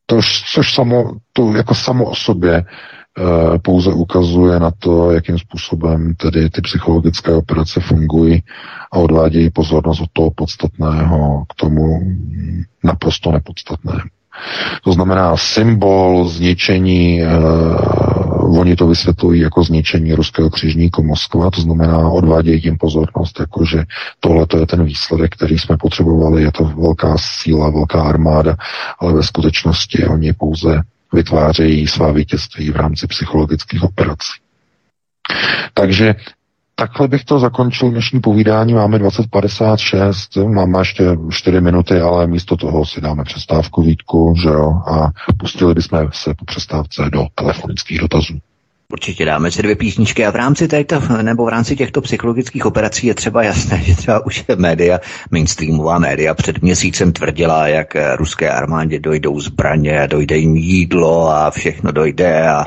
[0.06, 0.20] To,
[0.54, 2.66] což samo, to jako samo o sobě e,
[3.60, 8.44] pouze ukazuje na to, jakým způsobem tedy ty psychologické operace fungují
[8.92, 12.00] a odvádějí pozornost od toho podstatného k tomu
[12.84, 14.10] naprosto nepodstatnému.
[14.84, 22.10] To znamená symbol zničení, uh, oni to vysvětlují jako zničení ruského křižníku Moskva, to znamená
[22.10, 23.84] odvádějí tím pozornost, jakože
[24.20, 28.56] tohle je ten výsledek, který jsme potřebovali, je to velká síla, velká armáda,
[29.00, 30.82] ale ve skutečnosti oni pouze
[31.14, 34.34] vytvářejí svá vítězství v rámci psychologických operací.
[35.74, 36.16] Takže
[36.76, 38.74] takhle bych to zakončil dnešní povídání.
[38.74, 44.72] Máme 2056, máme ještě 4 minuty, ale místo toho si dáme přestávku Vítku, že jo,
[44.92, 48.34] a pustili bychom se po přestávce do telefonických dotazů.
[48.92, 53.08] Určitě dáme si dvě písničky a v rámci této, nebo v rámci těchto psychologických operací
[53.08, 55.00] je třeba jasné, že třeba už média,
[55.32, 61.92] mainstreamová média před měsícem tvrdila, jak ruské armádě dojdou zbraně, dojde jim jídlo a všechno
[61.92, 62.66] dojde a,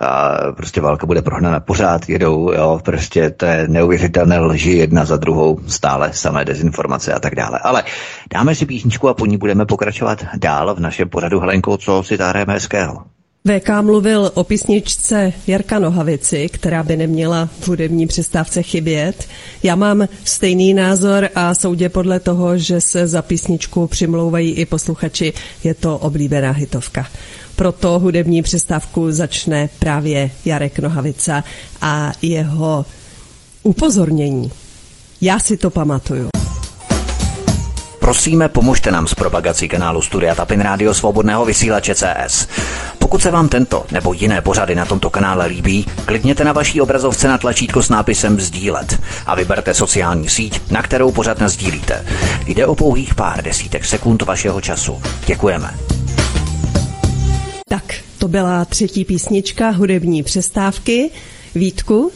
[0.00, 1.60] a prostě válka bude prohnána.
[1.60, 7.18] Pořád jedou, jo, prostě to je neuvěřitelné lži jedna za druhou, stále samé dezinformace a
[7.18, 7.58] tak dále.
[7.62, 7.82] Ale
[8.34, 12.16] dáme si písničku a po ní budeme pokračovat dál v našem pořadu Helenko, co si
[12.16, 13.14] zahrajeme hezkého.
[13.48, 19.28] VK mluvil o písničce Jarka Nohavici, která by neměla v hudební přestávce chybět.
[19.62, 25.32] Já mám stejný názor a soudě podle toho, že se za písničku přimlouvají i posluchači,
[25.64, 27.06] je to oblíbená hitovka.
[27.56, 31.44] Proto hudební přestávku začne právě Jarek Nohavica
[31.80, 32.86] a jeho
[33.62, 34.52] upozornění.
[35.20, 36.28] Já si to pamatuju.
[38.00, 42.48] Prosíme, pomožte nám s propagací kanálu Studia Tapin Rádio Svobodného vysílače CS.
[43.04, 47.28] Pokud se vám tento nebo jiné pořady na tomto kanále líbí, klikněte na vaší obrazovce
[47.28, 52.06] na tlačítko s nápisem Sdílet a vyberte sociální síť, na kterou pořád sdílíte.
[52.46, 55.02] Jde o pouhých pár desítek sekund vašeho času.
[55.26, 55.74] Děkujeme.
[57.68, 61.10] Tak, to byla třetí písnička hudební přestávky.
[61.54, 62.12] Vítku,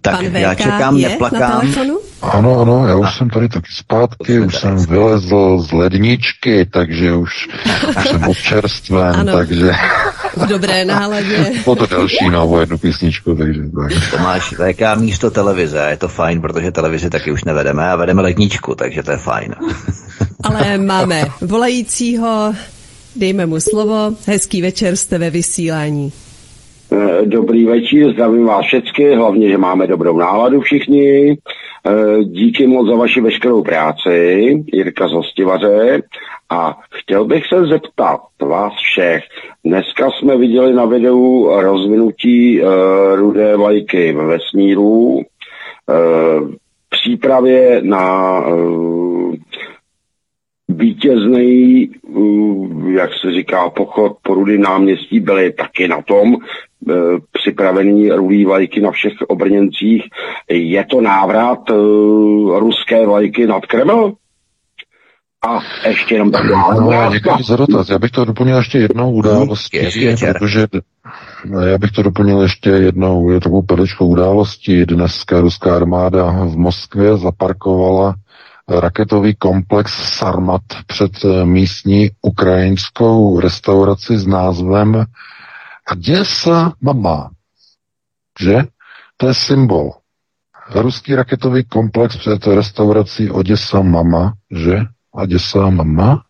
[0.00, 1.40] tak Pan já čekám, je neplakám.
[1.40, 1.98] Na telefonu?
[2.22, 7.48] Ano, ano, já už jsem tady taky zpátky, už jsem vylezl z ledničky, takže už,
[7.88, 9.32] už jsem občerstven, ano.
[9.32, 9.72] takže...
[10.36, 11.52] V dobré náladě.
[11.64, 14.10] Po to další novou jednu písničku, takže tak.
[14.10, 18.74] Tomáš, VK místo televize, je to fajn, protože televizi taky už nevedeme a vedeme ledničku,
[18.74, 19.54] takže to je fajn.
[20.42, 22.54] Ale máme volajícího,
[23.16, 26.12] dejme mu slovo, hezký večer, jste ve vysílání.
[26.92, 31.36] Eh, dobrý večer, zdravím vás všechny, hlavně, že máme dobrou náladu všichni.
[31.86, 36.02] Eh, díky moc za vaši veškerou práci, Jirka z Hostivaře.
[36.50, 39.24] A chtěl bych se zeptat vás všech.
[39.64, 42.68] Dneska jsme viděli na videu rozvinutí uh,
[43.14, 45.22] rudé vlajky ve vesmíru, uh,
[46.90, 49.34] přípravě na uh,
[50.78, 51.90] vítězný,
[52.94, 56.36] jak se říká, pochod po rudým náměstí byli taky na tom,
[56.90, 56.94] E,
[57.32, 60.02] připravený rulí vlajky na všech obrněncích.
[60.50, 64.12] Je to návrat uh, ruské vlajky nad Kreml?
[65.48, 67.88] A ještě jenom taková no, děkuji za dotaz.
[67.88, 69.78] Já bych to doplnil ještě jednou událostí,
[70.32, 70.66] protože
[71.66, 74.84] já bych to doplnil ještě jednou je takovou perličkou událostí.
[74.84, 78.14] Dneska ruská armáda v Moskvě zaparkovala
[78.67, 81.11] raketový komplex Sarmat před
[81.43, 85.05] místní ukrajinskou restauraci s názvem
[85.87, 87.29] a děsa mama,
[88.39, 88.63] že?
[89.17, 89.91] To je symbol.
[90.75, 94.79] Ruský raketový komplex před restaurací Oděsa mama, že?
[95.11, 96.23] Oděsa mama.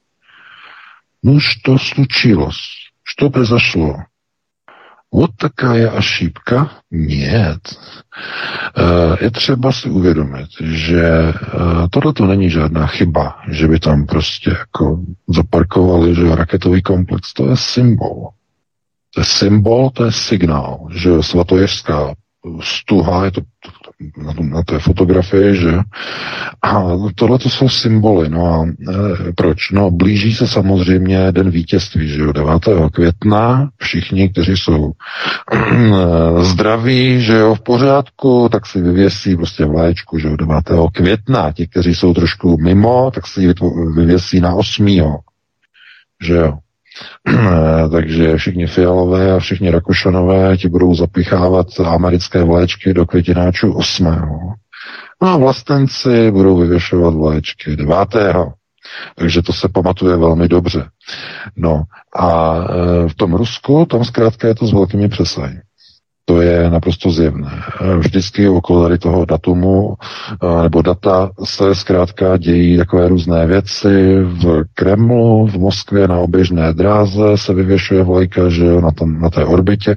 [1.23, 2.59] No что случилось?
[3.03, 3.95] Что произошло?
[5.13, 6.69] Вот такая ошибка?
[6.91, 7.59] Нет.
[9.21, 11.33] Je třeba si uvědomit, že
[11.91, 17.49] tohle to není žádná chyba, že by tam prostě jako zaparkovali, že raketový komplex, to
[17.49, 18.29] je symbol.
[19.13, 22.13] To je symbol, to je signál, že svatojeřská
[22.61, 23.41] stuha, je to
[24.16, 25.78] na, na té fotografii, že
[26.62, 26.82] a
[27.14, 29.70] tohle to jsou symboly, no a e, proč?
[29.70, 32.62] No blíží se samozřejmě den vítězství, že jo, 9.
[32.92, 34.92] května, všichni, kteří jsou
[35.52, 40.56] e, zdraví, že jo, v pořádku, tak si vyvěsí prostě vlaječku, že jo, 9.
[40.92, 43.54] května, ti, kteří jsou trošku mimo, tak si ji
[43.94, 44.86] vyvěsí na 8.
[46.22, 46.58] že jo.
[47.92, 54.04] Takže všichni fialové a všichni rakušanové ti budou zapichávat americké vléčky do květináčů 8.
[55.22, 57.96] No a vlastenci budou vyvěšovat vléčky 9.
[59.14, 60.88] Takže to se pamatuje velmi dobře.
[61.56, 61.82] No
[62.16, 65.60] a e, v tom Rusku, tam zkrátka je to s velkými přesahy.
[66.28, 67.62] To je naprosto zjevné.
[67.98, 69.94] Vždycky okolo tady toho datumu
[70.42, 74.22] eh, nebo data se zkrátka dějí takové různé věci.
[74.22, 79.30] V Kremlu, v Moskvě na oběžné dráze se vyvěšuje vlajka, že jo, na, tom, na
[79.30, 79.96] té orbitě.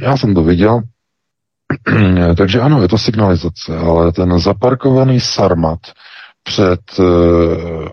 [0.00, 0.80] Já jsem to viděl,
[2.36, 5.80] takže ano, je to signalizace, ale ten zaparkovaný Sarmat
[6.42, 7.06] před uh,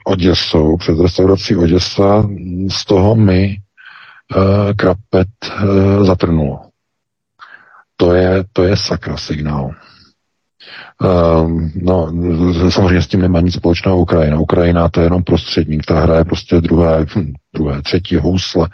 [0.05, 2.29] Oděsou, před restaurací Oděsa,
[2.71, 3.55] z toho mi
[4.75, 5.27] krapet
[6.03, 6.66] zatrnulo
[7.97, 9.71] to je, to je sakra signál.
[11.03, 12.11] Um, no,
[12.69, 14.39] samozřejmě s tím nemá nic společného Ukrajina.
[14.39, 18.67] Ukrajina to je jenom prostředník, ta hraje prostě druhé, hm, druhé třetí housle.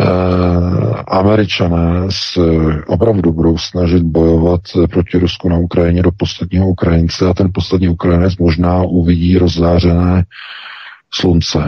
[0.00, 2.40] Uh, Američané se
[2.86, 4.60] opravdu budou snažit bojovat
[4.90, 10.24] proti Rusku na Ukrajině do posledního Ukrajince a ten poslední Ukrajinec možná uvidí rozzářené
[11.10, 11.58] slunce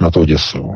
[0.00, 0.74] na to děsu.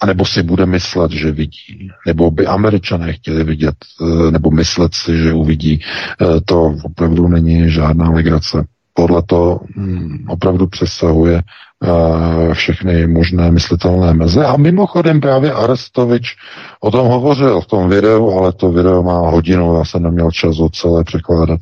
[0.00, 1.90] A nebo si bude myslet, že vidí.
[2.06, 5.80] Nebo by američané chtěli vidět, eh, nebo myslet si, že uvidí.
[6.20, 8.64] Eh, to opravdu není žádná legrace.
[8.94, 14.46] Podle to hm, opravdu přesahuje eh, všechny možné myslitelné meze.
[14.46, 16.36] A mimochodem právě Arestovič
[16.80, 20.56] o tom hovořil v tom videu, ale to video má hodinu, já jsem neměl čas
[20.56, 21.60] ho celé překládat.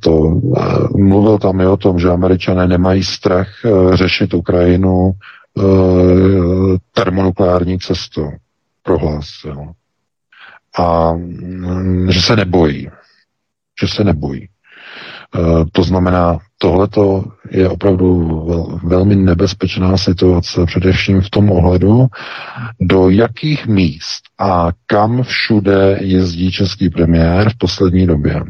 [0.00, 0.40] To,
[0.96, 3.48] mluvil tam i o tom, že američané nemají strach
[3.94, 5.12] řešit Ukrajinu
[6.92, 8.30] termonukleární cestou.
[8.82, 9.72] prohlásil.
[10.78, 12.90] A mm, že se nebojí.
[13.80, 14.48] Že se nebojí.
[15.36, 22.06] Eh, to znamená, tohleto je opravdu vel, velmi nebezpečná situace, především v tom ohledu,
[22.80, 28.42] do jakých míst a kam všude jezdí český premiér v poslední době.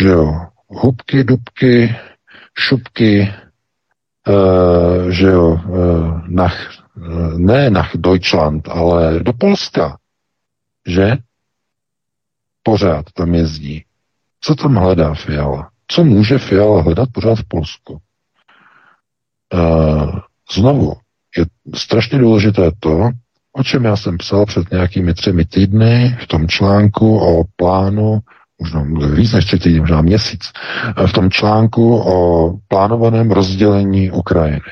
[0.00, 1.96] Že jo, hubky, dubky,
[2.58, 3.32] šupky,
[4.28, 9.98] uh, že jo, uh, nach, uh, ne nach Deutschland, ale do Polska,
[10.86, 11.16] že?
[12.62, 13.84] Pořád tam jezdí.
[14.40, 15.70] Co tam hledá Fiala?
[15.88, 17.98] Co může Fiala hledat pořád v Polsku?
[20.54, 20.92] Znovu,
[21.36, 21.44] je
[21.74, 23.10] strašně důležité to,
[23.52, 28.18] o čem já jsem psal před nějakými třemi týdny v tom článku o plánu,
[28.62, 28.84] možná
[29.14, 30.52] víc než týdny, možná měsíc,
[31.06, 34.70] v tom článku o plánovaném rozdělení Ukrajiny.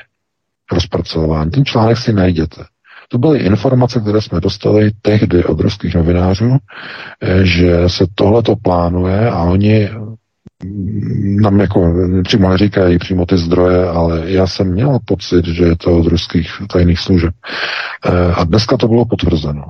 [0.71, 1.51] Rozpracování.
[1.51, 2.63] Ten článek si najděte.
[3.09, 6.57] To byly informace, které jsme dostali tehdy od ruských novinářů,
[7.21, 9.89] eh, že se tohleto plánuje a oni
[11.41, 11.93] nám jako
[12.23, 16.51] přímo neříkají přímo ty zdroje, ale já jsem měl pocit, že je to od ruských
[16.73, 17.33] tajných služeb.
[18.05, 19.63] Eh, a dneska to bylo potvrzeno.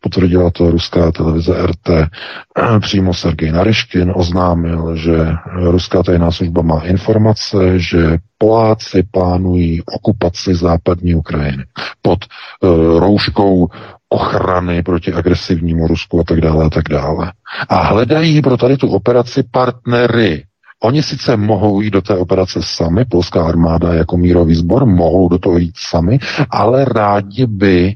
[0.00, 1.88] Potvrdila to ruská televize RT.
[2.80, 5.32] Přímo Sergej Naryškin oznámil, že
[5.70, 11.64] ruská tajná služba má informace, že Poláci plánují okupaci západní Ukrajiny
[12.02, 13.68] pod uh, rouškou
[14.08, 17.32] ochrany proti agresivnímu Rusku a tak dále a tak dále.
[17.68, 20.44] A hledají pro tady tu operaci partnery.
[20.82, 25.38] Oni sice mohou jít do té operace sami, polská armáda jako mírový sbor, mohou do
[25.38, 26.18] toho jít sami,
[26.50, 27.94] ale rádi by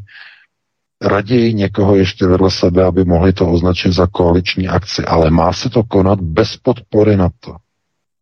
[1.02, 5.04] raději někoho ještě vedle sebe, aby mohli to označit za koaliční akci.
[5.04, 7.56] Ale má se to konat bez podpory na to.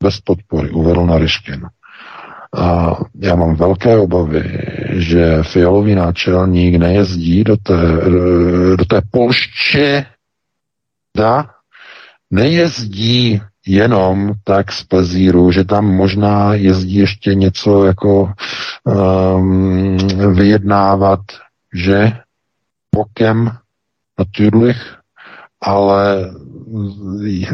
[0.02, 1.66] Bez podpory, uvedl Naryškin.
[2.56, 4.58] A já mám velké obavy,
[4.90, 7.76] že fialový náčelník nejezdí do té,
[8.76, 10.06] do té Polště,
[11.16, 11.46] da,
[12.30, 18.32] nejezdí jenom tak z plezíru, že tam možná jezdí ještě něco jako
[18.84, 19.96] um,
[20.34, 21.20] vyjednávat,
[21.74, 22.12] že
[22.94, 23.50] bokem
[24.18, 24.96] natürlich,
[25.62, 26.30] ale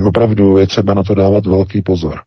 [0.07, 2.21] opravdu je třeba na to dávat velký pozor,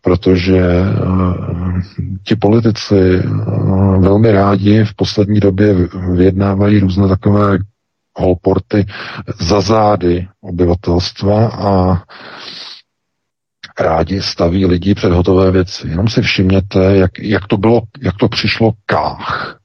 [0.00, 1.80] protože uh,
[2.26, 5.74] ti politici uh, velmi rádi v poslední době
[6.16, 7.58] vyjednávají různé takové
[8.16, 8.86] holporty
[9.40, 12.02] za zády obyvatelstva a
[13.80, 15.88] rádi staví lidi před hotové věci.
[15.88, 19.58] Jenom si všimněte, jak, jak to bylo, jak to přišlo kách.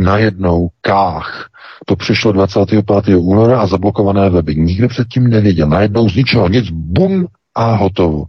[0.00, 1.48] Najednou kách
[1.84, 2.84] to přišlo 25.
[3.16, 4.54] února a zablokované weby.
[4.56, 5.68] Nikdo předtím nevěděl.
[5.68, 8.24] Najednou z ničeho nic, bum a hotovo.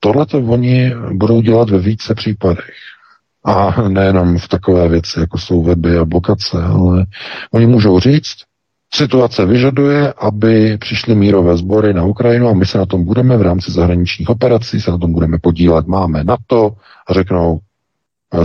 [0.00, 2.70] Tohle to oni budou dělat ve více případech.
[3.44, 7.06] A nejenom v takové věci, jako jsou weby a blokace, ale
[7.52, 8.34] oni můžou říct,
[8.94, 13.42] situace vyžaduje, aby přišly mírové sbory na Ukrajinu a my se na tom budeme v
[13.42, 15.86] rámci zahraničních operací, se na tom budeme podílet.
[15.86, 16.72] Máme na to
[17.08, 17.58] a řeknou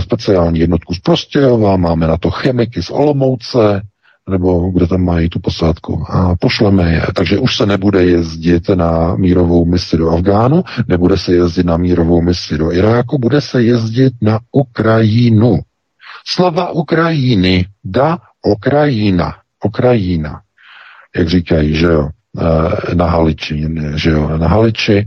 [0.00, 3.82] speciální jednotku z Prostějova, máme na to chemiky z Olomouce,
[4.30, 7.02] nebo kde tam mají tu posádku a pošleme je.
[7.14, 12.22] Takže už se nebude jezdit na mírovou misi do Afgánu, nebude se jezdit na mírovou
[12.22, 15.60] misi do Iráku, bude se jezdit na Ukrajinu.
[16.26, 19.34] Slova Ukrajiny, da Ukrajina,
[19.64, 20.40] Ukrajina,
[21.16, 22.08] jak říkají, že jo,
[22.40, 25.06] eh, na Haliči, že jo, na Haliči,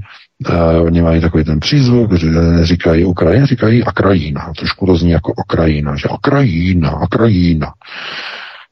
[0.49, 4.53] Uh, oni mají takový ten přízvuk, že neříkají Ukrajina, říkají Akrajina.
[4.57, 7.73] Trošku to zní jako Ukrajina, že Akrajina, Akrajina.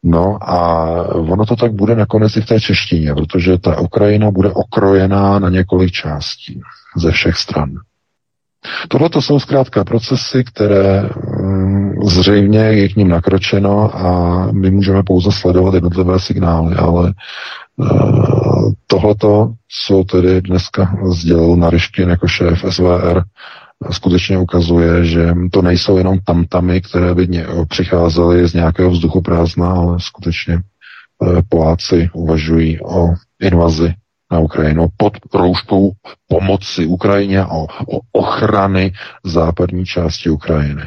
[0.07, 4.51] No a ono to tak bude nakonec i v té češtině, protože ta Ukrajina bude
[4.51, 6.61] okrojená na několik částí
[6.97, 7.69] ze všech stran.
[8.87, 11.09] Tohle to jsou zkrátka procesy, které
[11.41, 17.13] mm, zřejmě je k ním nakročeno a my můžeme pouze sledovat jednotlivé signály, ale
[17.77, 19.53] uh, tohleto,
[19.85, 23.21] co tedy dneska sdělil Naryškin jako šéf SVR,
[23.91, 27.27] skutečně ukazuje, že to nejsou jenom tamtamy, které by
[27.67, 33.07] přicházely z nějakého vzduchu prázdna, ale skutečně eh, Poláci uvažují o
[33.41, 33.93] invazi
[34.31, 35.91] na Ukrajinu pod rouškou
[36.27, 38.93] pomoci Ukrajině o, o ochrany
[39.23, 40.83] západní části Ukrajiny.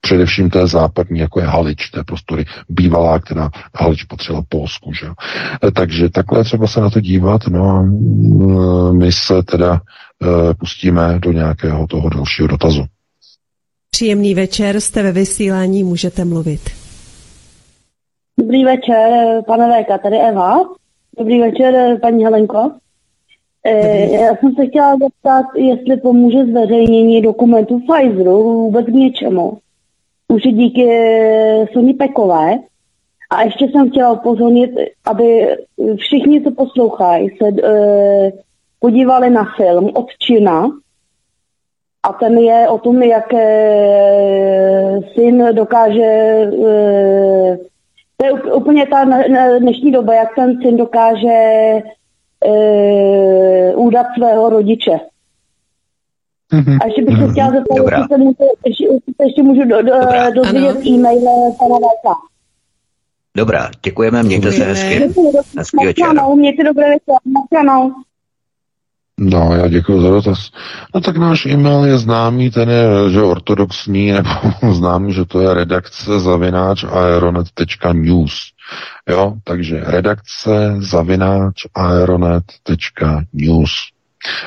[0.00, 4.92] Především té západní, jako je Halič, té prostory bývalá, která Halič potřebovala Polsku.
[4.92, 5.06] Že?
[5.66, 7.46] Eh, takže takhle třeba se na to dívat.
[7.46, 10.09] No a mm, my se teda Eh,
[10.58, 12.84] pustíme do nějakého toho dalšího dotazu.
[13.90, 16.60] Příjemný večer, jste ve vysílání, můžete mluvit.
[18.38, 20.60] Dobrý večer, pane Véka, tady Eva.
[21.18, 22.70] Dobrý večer, paní Helenko.
[23.66, 24.12] Eh, Dobrý.
[24.12, 29.58] Já jsem se chtěla zeptat, jestli pomůže zveřejnění dokumentu Pfizeru vůbec k něčemu.
[30.28, 30.86] Už díky
[31.72, 32.58] Sony Pekové.
[33.30, 34.70] A ještě jsem chtěla upozornit,
[35.04, 35.56] aby
[35.96, 38.32] všichni, co poslouchají, se e,
[38.80, 40.70] podívali na film od Čina.
[42.02, 43.44] A ten je o tom, jak e,
[45.14, 47.58] syn dokáže, e,
[48.16, 49.04] to je úplně ta
[49.58, 51.28] dnešní doba, jak ten syn dokáže
[52.44, 54.98] e, údat svého rodiče.
[56.52, 56.78] Mm-hmm.
[56.82, 58.84] A ještě bych se chtěla zeptat, jestli se, může, ještě,
[59.24, 59.92] ještě můžu do, do,
[60.34, 62.14] dozvědět e-mail pana Léka.
[63.36, 65.12] Dobrá, děkujeme, mějte se hezky.
[65.58, 66.06] Hezký večer.
[66.34, 67.16] Mějte dobré večer.
[69.22, 70.50] No, já děkuji za dotaz.
[70.94, 74.30] No tak náš e-mail je známý, ten je že ortodoxní, nebo
[74.72, 78.52] známý, že to je redakce zavináč aeronet.news.
[79.08, 83.72] Jo, takže redakce zavináč aeronet.news.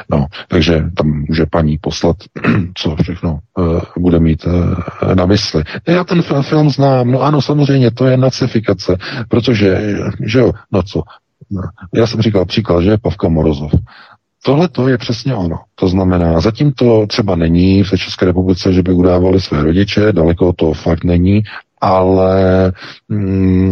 [0.09, 2.17] No, takže tam může paní poslat,
[2.77, 4.75] co všechno uh, bude mít uh,
[5.15, 5.63] na mysli.
[5.87, 8.97] Já ten film znám, no ano, samozřejmě, to je nacifikace,
[9.29, 9.95] protože,
[10.25, 11.03] že jo, no co,
[11.93, 13.71] já jsem říkal příklad, že je Pavka Morozov.
[14.45, 15.59] Tohle to je přesně ono.
[15.75, 20.53] To znamená, zatím to třeba není v České republice, že by udávali své rodiče, daleko
[20.53, 21.43] to fakt není,
[21.81, 22.71] ale
[23.09, 23.69] mm,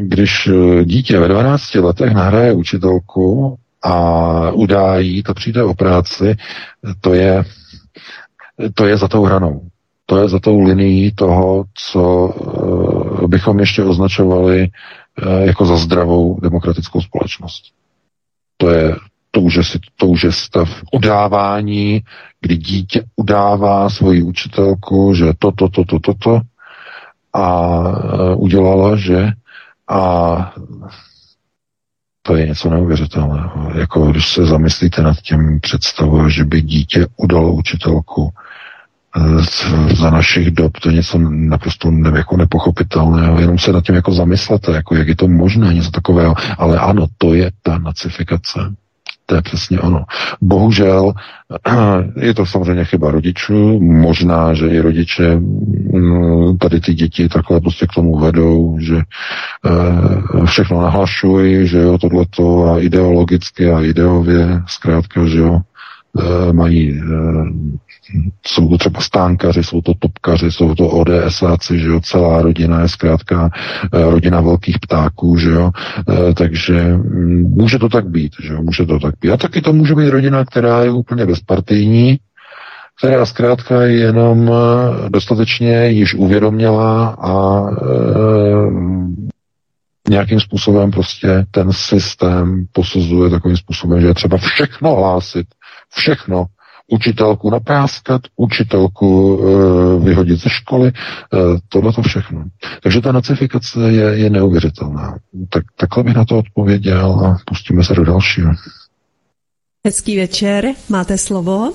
[0.00, 0.48] když
[0.84, 6.36] dítě ve 12 letech nahraje učitelku a udájí, to přijde o práci,
[7.00, 7.44] to je,
[8.74, 9.60] to je za tou hranou.
[10.06, 14.68] To je za tou linií toho, co uh, bychom ještě označovali
[15.26, 17.62] uh, jako za zdravou demokratickou společnost.
[18.56, 18.96] To je,
[19.30, 19.62] to už je,
[19.96, 22.02] to už je stav udávání,
[22.40, 26.40] kdy dítě udává svoji učitelku, že to, to, to, to,
[27.32, 29.32] a uh, udělala, že
[29.88, 30.54] a
[32.22, 33.70] to je něco neuvěřitelného.
[33.74, 38.30] Jako když se zamyslíte nad tím představou, že by dítě udalo učitelku
[39.16, 43.94] eh, za našich dob, to je něco naprosto ne, jako nepochopitelného, jenom se nad tím
[43.94, 48.60] jako zamyslete, jako jak je to možné, něco takového, ale ano, to je ta nacifikace.
[49.30, 50.04] To je přesně ono.
[50.40, 51.12] Bohužel
[52.16, 57.86] je to samozřejmě chyba rodičů, možná, že i rodiče mm, tady ty děti takhle prostě
[57.86, 65.26] k tomu vedou, že eh, všechno nahlašují, že jo, tohleto a ideologicky a ideově, zkrátka,
[65.26, 65.60] že jo,
[66.18, 67.04] eh, mají eh,
[68.46, 72.88] jsou to třeba stánkaři, jsou to topkaři, jsou to ODSáci, že jo, celá rodina je
[72.88, 73.50] zkrátka
[73.94, 75.70] eh, rodina velkých ptáků, že jo,
[76.08, 79.30] eh, takže mm, může to tak být, že jo, může to tak být.
[79.30, 82.18] A taky to může být rodina, která je úplně bezpartijní,
[82.98, 87.64] která zkrátka jenom eh, dostatečně již uvědomila a
[90.08, 95.46] nějakým způsobem prostě ten systém posuzuje takovým způsobem, že je třeba všechno hlásit,
[95.94, 96.46] všechno
[96.90, 100.92] učitelku napráskat, učitelku e, vyhodit ze školy, e,
[101.68, 102.44] tohle to všechno.
[102.82, 105.18] Takže ta nacifikace je, je neuvěřitelná.
[105.48, 108.52] Tak, takhle bych na to odpověděl a pustíme se do dalšího.
[109.86, 111.72] Hezký večer, máte slovo.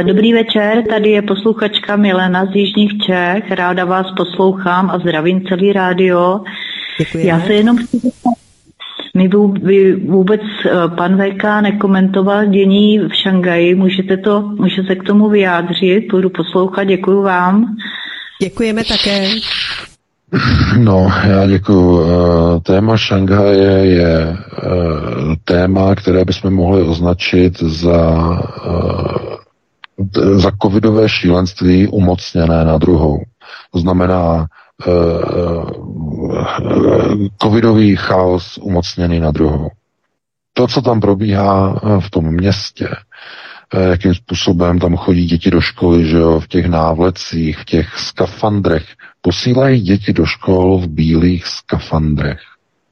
[0.00, 3.50] E, dobrý večer, tady je posluchačka Milena z Jižních Čech.
[3.50, 6.40] Ráda vás poslouchám a zdravím celý rádio.
[6.98, 7.28] Děkujeme.
[7.28, 8.00] Já se jenom chci
[9.18, 9.28] my
[10.06, 13.74] vůbec eh, pan VK nekomentoval dění v Šangaji.
[13.74, 16.10] Můžete, to, můžete se k tomu vyjádřit?
[16.10, 16.84] Budu poslouchat.
[16.84, 17.76] Děkuji vám.
[18.42, 19.28] Děkujeme také.
[20.78, 22.02] No, já děkuji.
[22.02, 24.36] Eh, téma Šanghaje je eh,
[25.44, 28.38] téma, které bychom mohli označit za,
[30.34, 33.18] za covidové šílenství umocněné na druhou.
[33.72, 34.46] To znamená
[37.42, 39.70] covidový chaos umocněný na druhou.
[40.52, 42.88] To, co tam probíhá eh, v tom městě,
[43.74, 47.98] eh, jakým způsobem tam chodí děti do školy, že jo, v těch návlecích, v těch
[47.98, 48.86] skafandrech,
[49.20, 52.40] posílají děti do škol v bílých skafandrech.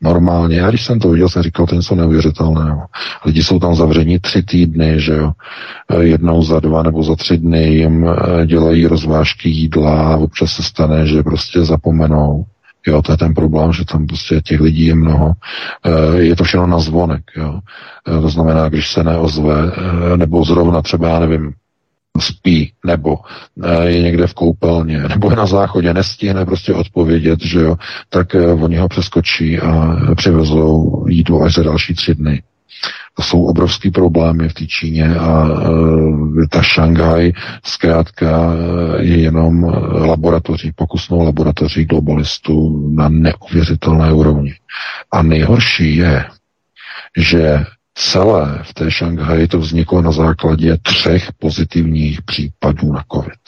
[0.00, 0.56] Normálně.
[0.56, 2.82] Já když jsem to viděl, jsem říkal, to je něco neuvěřitelného.
[3.24, 5.32] Lidi jsou tam zavření tři týdny, že jo.
[5.90, 10.52] Eh, jednou za dva nebo za tři dny jim eh, dělají rozvážky jídla a občas
[10.52, 12.44] se stane, že prostě zapomenou.
[12.86, 15.32] Jo, to je ten problém, že tam prostě těch lidí je mnoho.
[15.84, 17.60] Eh, je to všechno na zvonek, jo.
[18.04, 19.72] To znamená, když se neozve,
[20.16, 21.52] nebo zrovna třeba, já nevím,
[22.20, 23.18] spí, nebo
[23.64, 27.76] eh, je někde v koupelně, nebo je na záchodě, nestihne prostě odpovědět, že jo,
[28.08, 32.42] tak eh, oni ho přeskočí a přivezou jídlo až za další tři dny.
[33.14, 37.32] To jsou obrovský problémy v té Číně a e, ta Šanghaj
[37.64, 38.52] zkrátka
[38.98, 44.54] je jenom laboratoří, pokusnou laboratoří globalistů na neuvěřitelné úrovni.
[45.12, 46.24] A nejhorší je,
[47.16, 47.64] že
[47.96, 53.40] celé v té Šanghaji to vzniklo na základě třech pozitivních případů na COVID.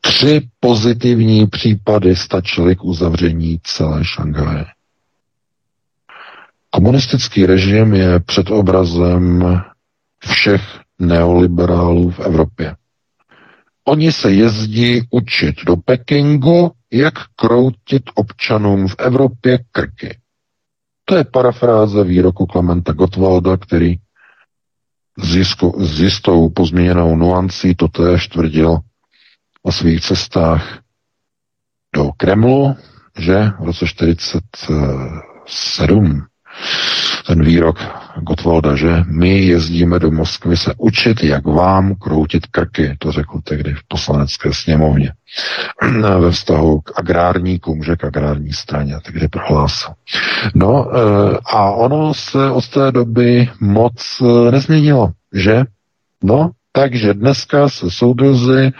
[0.00, 4.64] Tři pozitivní případy stačily k uzavření celé Šanghaje.
[6.70, 9.44] Komunistický režim je před obrazem
[10.28, 10.62] všech
[10.98, 12.76] neoliberálů v Evropě.
[13.84, 20.18] Oni se jezdí učit do Pekingu, jak kroutit občanům v Evropě krky.
[21.08, 23.94] To je parafráze výroku Klementa Gottwalda, který
[25.18, 28.78] s, jistou pozměněnou nuancí to též tvrdil
[29.62, 30.78] o svých cestách
[31.94, 32.76] do Kremlu,
[33.18, 36.26] že v roce 1947
[37.26, 37.78] ten výrok
[38.20, 43.74] Gottwalda, že my jezdíme do Moskvy se učit, jak vám kroutit krky, to řekl tehdy
[43.74, 45.12] v poslanecké sněmovně
[46.18, 49.94] ve vztahu k agrárníkům, že k agrární straně, takže prohlásil.
[50.54, 55.64] No eh, a ono se od té doby moc eh, nezměnilo, že?
[56.24, 58.72] No, takže dneska se soudruzi,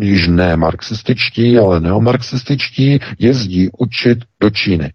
[0.00, 4.92] již ne marxističtí, ale neomarxističtí, jezdí učit do Číny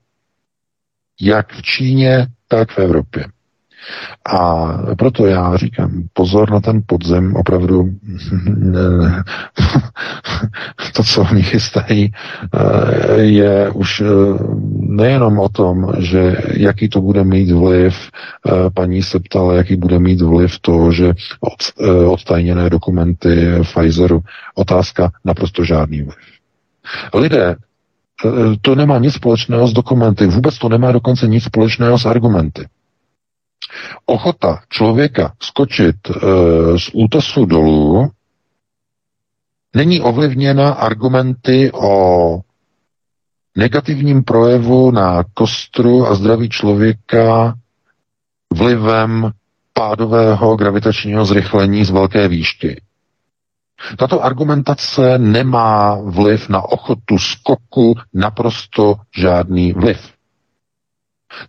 [1.22, 3.26] jak v Číně, tak v Evropě.
[4.26, 4.68] A
[4.98, 7.90] proto já říkám, pozor na ten podzem, opravdu
[10.94, 12.12] to, co oni chystají,
[12.54, 14.06] eh, je už eh,
[14.80, 17.96] nejenom o tom, že jaký to bude mít vliv,
[18.48, 24.22] eh, paní se ptala, jaký bude mít vliv to, že od, odtajněné dokumenty Pfizeru,
[24.56, 26.16] otázka naprosto žádný vliv.
[27.14, 27.56] Lidé
[28.62, 32.68] to nemá nic společného s dokumenty, vůbec to nemá dokonce nic společného s argumenty.
[34.06, 36.14] Ochota člověka skočit e,
[36.80, 38.10] z útesu dolů
[39.76, 42.40] není ovlivněna argumenty o
[43.58, 47.56] negativním projevu na kostru a zdraví člověka
[48.54, 49.32] vlivem
[49.74, 52.82] pádového gravitačního zrychlení z velké výšky.
[53.98, 60.14] Tato argumentace nemá vliv na ochotu skoku, naprosto žádný vliv.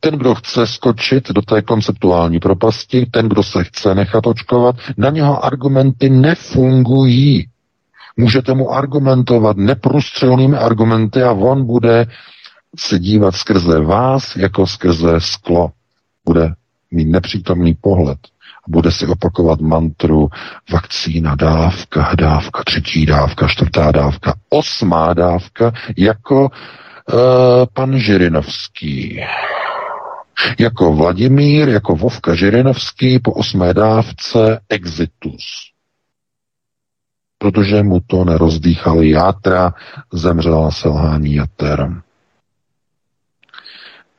[0.00, 5.10] Ten, kdo chce skočit do té konceptuální propasti, ten, kdo se chce nechat očkovat, na
[5.10, 7.48] něho argumenty nefungují.
[8.16, 12.06] Můžete mu argumentovat neprůstřelnými argumenty a on bude
[12.78, 15.70] se dívat skrze vás jako skrze sklo.
[16.24, 16.54] Bude
[16.90, 18.18] mít nepřítomný pohled
[18.68, 20.28] bude si opakovat mantru
[20.72, 26.50] vakcína dávka, dávka, třetí dávka, čtvrtá dávka, osmá dávka, jako uh,
[27.72, 29.20] pan Žirinovský.
[30.58, 35.44] Jako Vladimír, jako Vovka Žirinovský po osmé dávce exitus.
[37.38, 39.74] Protože mu to nerozdýchali játra,
[40.12, 42.02] zemřel na selhání jater.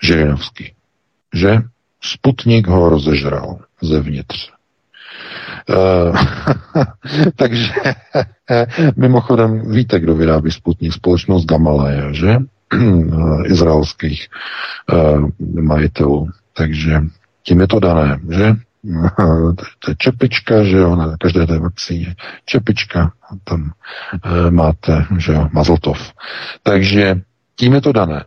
[0.03, 0.73] Žirinovský.
[1.33, 1.57] Že?
[2.01, 4.51] Sputnik ho rozežral zevnitř.
[5.69, 6.17] Uh,
[7.35, 7.73] takže
[8.95, 10.93] mimochodem víte, kdo vyrábí Sputnik?
[10.93, 12.37] Společnost Gamaleya, že?
[13.45, 14.27] Izraelských
[14.93, 15.29] uh,
[15.61, 16.29] majitelů.
[16.53, 17.01] Takže
[17.43, 18.55] tím je to dané, že?
[19.79, 22.15] to je čepička, že jo, na každé té vakcíně.
[22.45, 23.11] Čepička,
[23.43, 23.71] tam
[24.49, 26.13] máte, že jo, mazltov.
[26.63, 27.21] Takže
[27.55, 28.23] tím je to dané.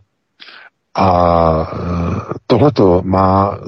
[0.95, 3.59] A e, tohleto má e,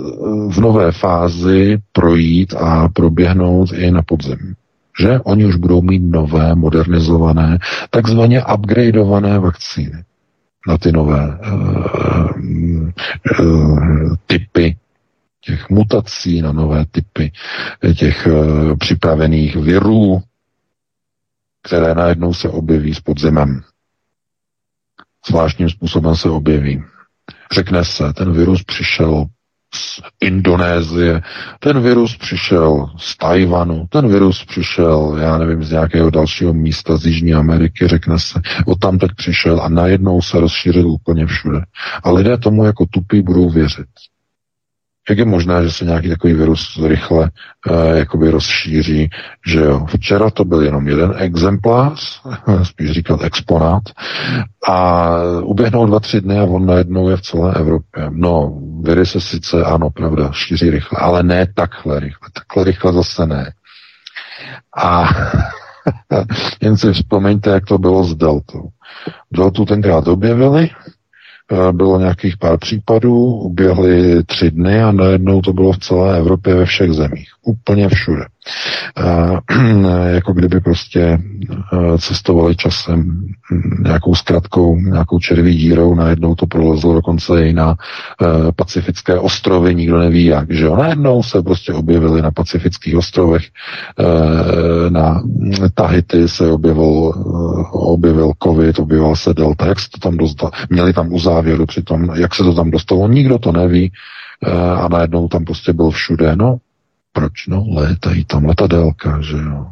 [0.52, 4.54] v nové fázi projít a proběhnout i na podzemí.
[5.02, 7.58] Že oni už budou mít nové, modernizované,
[7.90, 10.04] takzvaně upgradeované vakcíny
[10.68, 12.90] na ty nové uh,
[13.40, 14.78] uh, typy
[15.42, 17.32] těch mutací, na nové typy
[17.98, 20.22] těch uh, připravených virů,
[21.64, 23.62] které najednou se objeví s podzemem.
[25.28, 26.84] Zvláštním způsobem se objeví.
[27.52, 29.26] Řekne se, ten virus přišel
[29.74, 31.22] z Indonésie,
[31.60, 37.06] ten virus přišel z Tajvanu, ten virus přišel, já nevím, z nějakého dalšího místa z
[37.06, 41.62] Jižní Ameriky, řekne se, od tam teď přišel a najednou se rozšířil úplně všude.
[42.04, 43.88] A lidé tomu jako tupí budou věřit.
[45.12, 49.10] Jak je možné, že se nějaký takový virus rychle uh, jakoby rozšíří,
[49.48, 49.86] že jo.
[49.86, 52.22] Včera to byl jenom jeden exemplář,
[52.64, 53.84] spíš říkat exponát,
[54.68, 55.10] a
[55.44, 58.08] uběhnou dva, tři dny a on najednou je v celé Evropě.
[58.10, 62.30] No, viry se sice, ano, pravda, šíří rychle, ale ne takhle rychle.
[62.34, 63.54] Takhle rychle zase ne.
[64.78, 65.10] A
[66.62, 68.70] jen si vzpomeňte, jak to bylo s Deltou.
[69.32, 70.81] Deltu tenkrát objevili, Eh,
[71.72, 76.66] bylo nějakých pár případů, uběhly tři dny a najednou to bylo v celé Evropě ve
[76.66, 77.30] všech zemích.
[77.46, 78.26] Úplně všude.
[80.08, 81.20] Jako kdyby prostě
[81.98, 83.26] cestovali časem
[83.84, 87.76] nějakou zkratkou, nějakou červí dírou, najednou to prolezlo dokonce i na
[88.56, 90.76] pacifické ostrovy, nikdo neví jak, že jo.
[90.76, 93.44] Najednou se prostě objevili na pacifických ostrovech,
[94.90, 95.22] na
[95.74, 97.14] Tahiti se objevil,
[97.72, 102.36] objevil covid, objevil se delta, jak se to tam dostalo, měli tam uzávěru přitom, jak
[102.36, 103.92] se to tam dostalo, nikdo to neví
[104.76, 106.58] a najednou tam prostě byl všude, no
[107.14, 107.48] proč?
[107.48, 109.68] No, létají tam letadélka, že jo.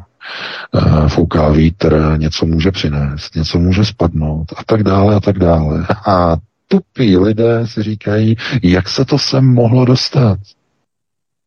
[1.08, 5.86] Fouká vítr, něco může přinést, něco může spadnout a tak dále a tak dále.
[6.06, 6.36] A
[6.68, 10.38] tupí lidé si říkají, jak se to sem mohlo dostat?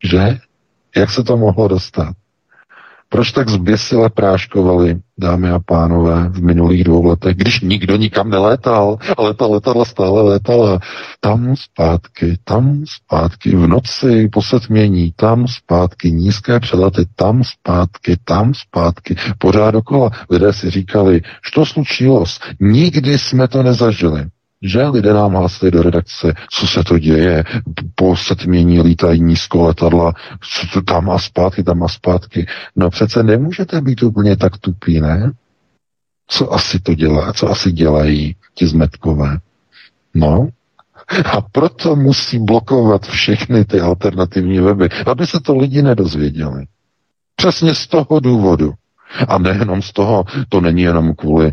[0.03, 0.40] Že?
[0.95, 2.14] Jak se to mohlo dostat?
[3.14, 8.98] Proč tak zběsile práškovali, dámy a pánové, v minulých dvou letech, když nikdo nikam nelétal,
[9.18, 10.80] ale ta letadla stále létala.
[11.19, 18.53] Tam zpátky, tam zpátky, v noci po setmění, tam zpátky, nízké přelety, tam zpátky, tam
[18.53, 20.10] zpátky, pořád dokola.
[20.30, 21.22] Lidé si říkali,
[21.53, 22.23] to slučilo,
[22.60, 24.26] nikdy jsme to nezažili
[24.64, 27.44] že lidé nám hlásili do redakce, co se to děje,
[27.95, 32.48] po setmění lítají nízko letadla, co to tam a zpátky, tam a zpátky.
[32.76, 35.31] No přece nemůžete být úplně tak tupí, ne?
[36.27, 39.38] Co asi to dělá, co asi dělají ti zmetkové?
[40.14, 40.48] No,
[41.26, 46.65] a proto musí blokovat všechny ty alternativní weby, aby se to lidi nedozvěděli.
[47.35, 48.73] Přesně z toho důvodu.
[49.27, 51.52] A nejenom z toho, to není jenom kvůli e,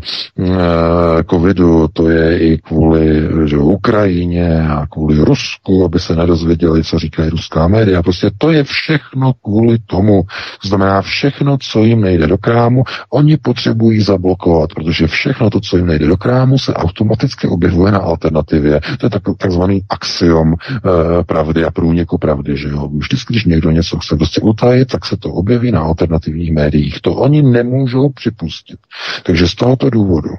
[1.29, 7.29] covidu, to je i kvůli že, Ukrajině a kvůli Rusku, aby se nedozvěděli, co říkají
[7.29, 8.03] ruská média.
[8.03, 10.23] Prostě to je všechno kvůli tomu.
[10.61, 15.77] To znamená, všechno, co jim nejde do krámu, oni potřebují zablokovat, protože všechno to, co
[15.77, 18.81] jim nejde do krámu, se automaticky objevuje na alternativě.
[18.99, 22.89] To je tak, takzvaný axiom e, pravdy a průniku pravdy, že jo.
[22.97, 27.01] Vždycky, když někdo něco chce prostě utajit, tak se to objeví na alternativních médiích.
[27.01, 28.79] To oni nemůžou připustit.
[29.23, 30.29] Takže z tohoto důvodu.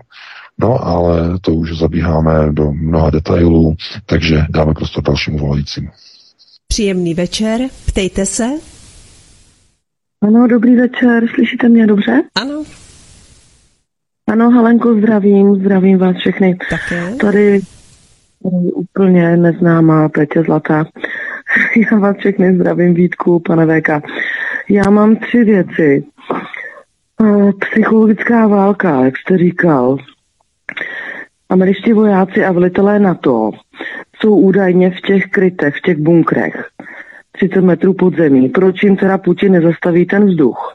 [0.59, 3.77] No, ale to už zabíháme do mnoha detailů,
[4.07, 5.89] takže dáme prostor dalšímu volajícímu.
[6.69, 8.45] Příjemný večer, ptejte se.
[10.23, 12.23] Ano, dobrý večer, slyšíte mě dobře?
[12.35, 12.65] Ano.
[14.29, 16.59] Ano, Halenko, zdravím, zdravím vás všechny.
[16.71, 17.15] Také.
[17.21, 17.61] Tady
[18.75, 20.85] úplně neznámá Petě Zlatá.
[21.93, 23.89] Já vás všechny zdravím, Vítku, pane VK.
[24.69, 26.05] Já mám tři věci.
[27.59, 29.97] Psychologická válka, jak jste říkal.
[31.49, 33.51] Američtí vojáci a velitelé NATO
[34.21, 36.67] jsou údajně v těch krytech, v těch bunkrech,
[37.33, 38.49] 30 metrů pod zemí.
[38.49, 40.75] Proč jim teda Putin nezastaví ten vzduch?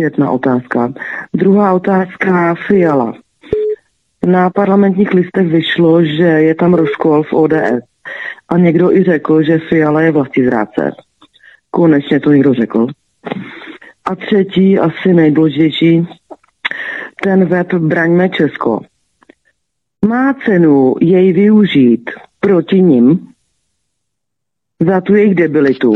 [0.00, 0.92] Jedna otázka.
[1.34, 3.14] Druhá otázka, Fiala.
[4.26, 7.80] Na parlamentních listech vyšlo, že je tam rozkol v ODS.
[8.48, 10.92] A někdo i řekl, že Fiala je vlastizráce.
[11.70, 12.86] Konečně to někdo řekl.
[14.04, 16.06] A třetí, asi nejdůležitější,
[17.22, 18.80] ten web Braňme Česko.
[20.08, 22.10] Má cenu jej využít
[22.40, 23.28] proti nim
[24.86, 25.94] za tu jejich debilitu,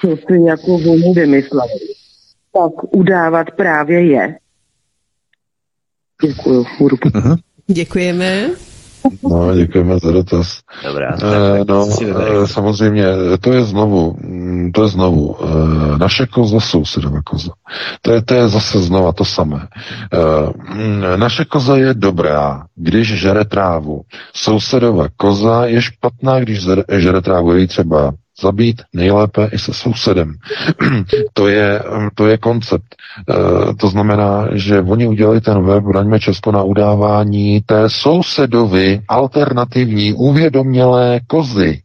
[0.00, 1.72] co si jako volně vymysleli,
[2.52, 4.38] tak udávat právě je.
[6.22, 6.64] Děkuju.
[7.66, 8.50] Děkujeme.
[9.22, 10.60] No, děkujeme za dotaz.
[10.84, 11.16] Dobrá.
[11.22, 11.88] E, no,
[12.42, 13.04] e, samozřejmě,
[13.40, 17.52] to je znovu, mm, to je znovu, e, naše koza, sousedova koza.
[18.02, 19.68] To je, to je zase znova to samé.
[20.12, 24.02] E, naše koza je dobrá, když žere trávu.
[24.34, 26.66] Sousedova koza je špatná, když
[26.98, 27.52] žere trávu.
[27.52, 30.34] Je třeba zabít nejlépe i se sousedem.
[31.32, 31.82] to, je,
[32.14, 32.94] to je koncept.
[33.30, 40.12] E, to znamená, že oni udělali ten web Braňme Česko na udávání té sousedovi alternativní
[40.12, 41.82] uvědomělé kozy.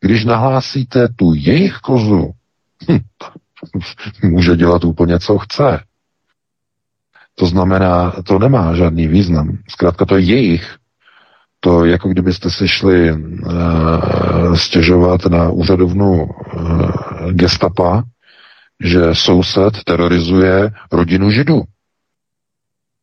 [0.00, 2.30] Když nahlásíte tu jejich kozu,
[2.90, 2.98] hm,
[4.22, 5.80] může dělat úplně, co chce.
[7.34, 9.58] To znamená, to nemá žádný význam.
[9.68, 10.76] Zkrátka to je jejich
[11.60, 16.90] to jako kdybyste si šli uh, stěžovat na úřadovnu uh,
[17.30, 18.02] gestapa,
[18.84, 21.62] že soused terorizuje rodinu židů.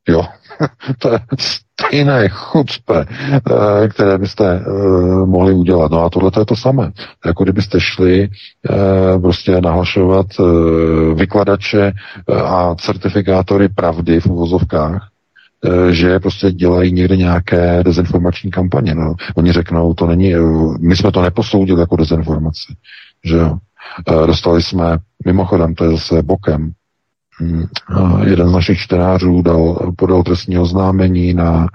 [0.10, 0.26] Jo,
[1.00, 3.06] to je stejné chucpe,
[3.52, 4.66] uh, které byste
[5.26, 5.92] mohli udělat.
[5.92, 6.92] No a tohle to je to samé.
[7.26, 8.30] Jako kdybyste šli
[9.22, 10.26] prostě nahlašovat
[11.14, 11.92] vykladače
[12.46, 15.12] a certifikátory pravdy v uvozovkách, Eh,
[15.91, 18.95] že prostě dělají někde nějaké dezinformační kampaně.
[18.95, 19.15] No.
[19.35, 20.40] Oni řeknou, to není, eh,
[20.80, 22.73] my jsme to neposoudili jako dezinformaci.
[23.26, 23.57] Že jo?
[24.07, 26.72] Eh, dostali jsme, mimochodem, to je zase bokem,
[28.26, 31.68] jeden z našich čtenářů dal, podal trestní oznámení na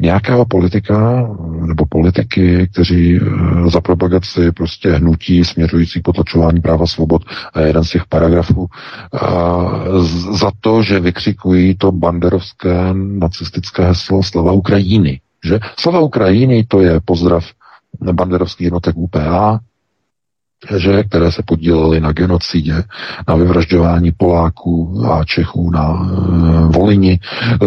[0.00, 1.28] nějakého politika
[1.66, 7.22] nebo politiky, kteří eh, za propagaci prostě hnutí směřující potlačování práva svobod
[7.54, 8.66] a jeden z těch paragrafů
[10.32, 15.20] za to, že vykřikují to banderovské nacistické heslo Slava Ukrajiny.
[15.44, 15.58] Že?
[15.78, 17.44] Slava Ukrajiny to je pozdrav
[18.12, 19.60] banderovských jednotek UPA,
[20.76, 22.82] že, které se podílely na genocidě,
[23.28, 27.20] na vyvražďování Poláků a Čechů na e, Volini.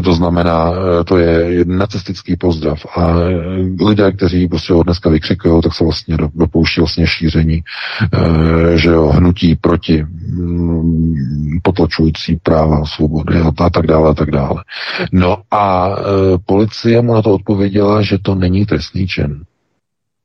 [0.03, 2.85] To znamená, e, to je nacistický pozdrav.
[2.95, 8.77] A e, lidé, kteří prostě ho dneska vykřikují, tak se vlastně dopouští vlastně šíření, e,
[8.77, 14.63] že jo, hnutí proti mm, potlačující práva svobody a, a tak dále a tak dále.
[15.11, 19.43] No a e, policie mu na to odpověděla, že to není trestný čin.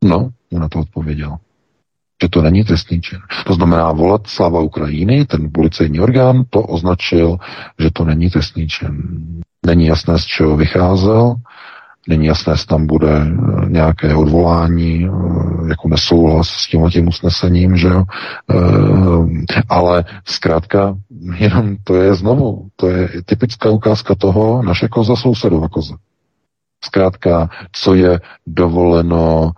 [0.05, 1.39] No, mu na to odpověděla
[2.23, 3.19] že to není trestný čin.
[3.47, 7.37] To znamená volat slava Ukrajiny, ten policejní orgán to označil,
[7.79, 9.03] že to není trestný čin.
[9.67, 11.37] Není jasné, z čeho vycházel,
[12.09, 17.77] není jasné, jestli tam bude eh, nějaké odvolání, eh, jako nesouhlas s tím tím usnesením,
[17.77, 18.05] že jo.
[18.51, 20.97] Eh, ale zkrátka,
[21.37, 25.95] jenom to je znovu, to je typická ukázka toho, naše koza sousedova koza.
[26.85, 29.53] Zkrátka, co je dovoleno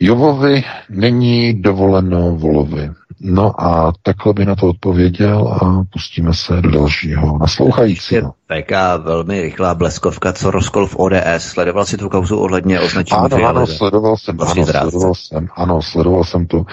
[0.00, 2.90] Jovovi není dovoleno volovi.
[3.20, 8.32] No a takhle by na to odpověděl a pustíme se do dalšího naslouchajícího.
[8.46, 8.70] PK,
[9.04, 11.38] velmi rychlá bleskovka, co rozkol v ODS.
[11.38, 15.82] Sledoval si tu kauzu ohledně označení Ano, ano, sledoval jsem, vlastně ano, sledoval jsem, ano,
[15.82, 16.64] sledoval jsem to.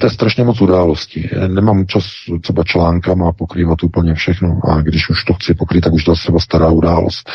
[0.00, 1.30] To je strašně moc událostí.
[1.46, 2.04] Nemám čas
[2.42, 6.16] třeba článkama pokrývat úplně všechno a když už to chci pokrýt, tak už to je
[6.16, 7.30] třeba stará událost.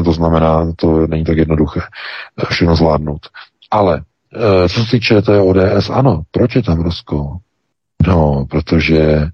[0.00, 1.80] E, to znamená, to není tak jednoduché
[2.48, 3.20] všechno zvládnout.
[3.70, 4.13] Ale Eh,
[4.68, 7.36] co se týče té ODS, ano, proč je tam Rusko?
[8.06, 9.30] No, protože eh,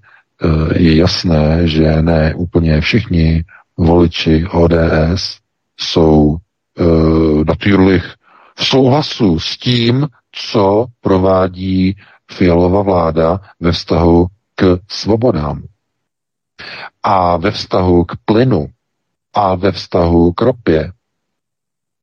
[0.77, 3.43] je jasné, že ne úplně všichni
[3.77, 5.39] voliči ODS
[5.79, 6.37] jsou
[6.79, 8.15] uh, na týrlich
[8.55, 11.95] v souhlasu s tím, co provádí
[12.31, 15.63] Fialová vláda ve vztahu k svobodám
[17.03, 18.67] a ve vztahu k plynu
[19.33, 20.91] a ve vztahu k ropě.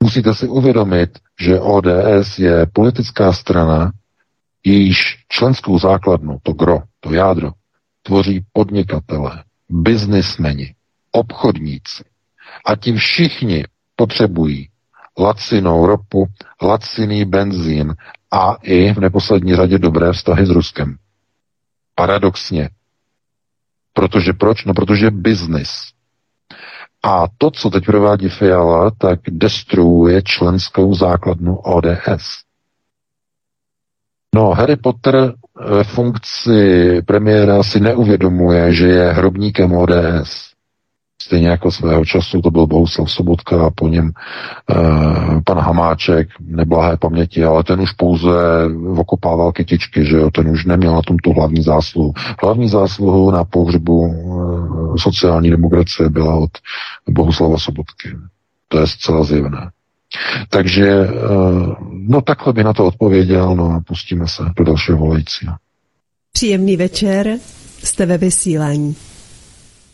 [0.03, 3.93] Musíte si uvědomit, že ODS je politická strana,
[4.65, 7.51] jejíž členskou základnu, to gro, to jádro,
[8.03, 10.75] tvoří podnikatele, biznismeni,
[11.13, 12.05] obchodníci.
[12.67, 13.65] A ti všichni
[13.97, 14.69] potřebují
[15.19, 16.27] lacinou ropu,
[16.63, 17.95] laciný benzín
[18.31, 20.97] a i v neposlední řadě dobré vztahy s Ruskem.
[21.95, 22.71] Paradoxně.
[23.93, 24.65] Protože proč?
[24.65, 25.71] No protože biznis.
[27.03, 32.49] A to, co teď provádí Fiala, tak destruuje členskou základnu ODS.
[34.35, 35.35] No, Harry Potter
[35.71, 40.49] ve funkci premiéra si neuvědomuje, že je hrobníkem ODS.
[41.23, 44.11] Stejně jako svého času to byl Bohuslav Sobotka a po něm
[44.71, 48.31] uh, pan Hamáček, neblahé paměti, ale ten už pouze
[48.97, 52.13] okopával kytičky, že jo, ten už neměl na tom tu hlavní zásluhu.
[52.43, 56.51] Hlavní zásluhu na pohřbu uh, sociální demokracie byla od
[57.09, 58.09] Bohuslava Sobotky.
[58.69, 59.71] To je zcela zjevné.
[60.49, 65.55] Takže, uh, no takhle by na to odpověděl, no a pustíme se do dalšího volajícího.
[66.33, 67.39] Příjemný večer,
[67.85, 68.97] jste ve vysílání.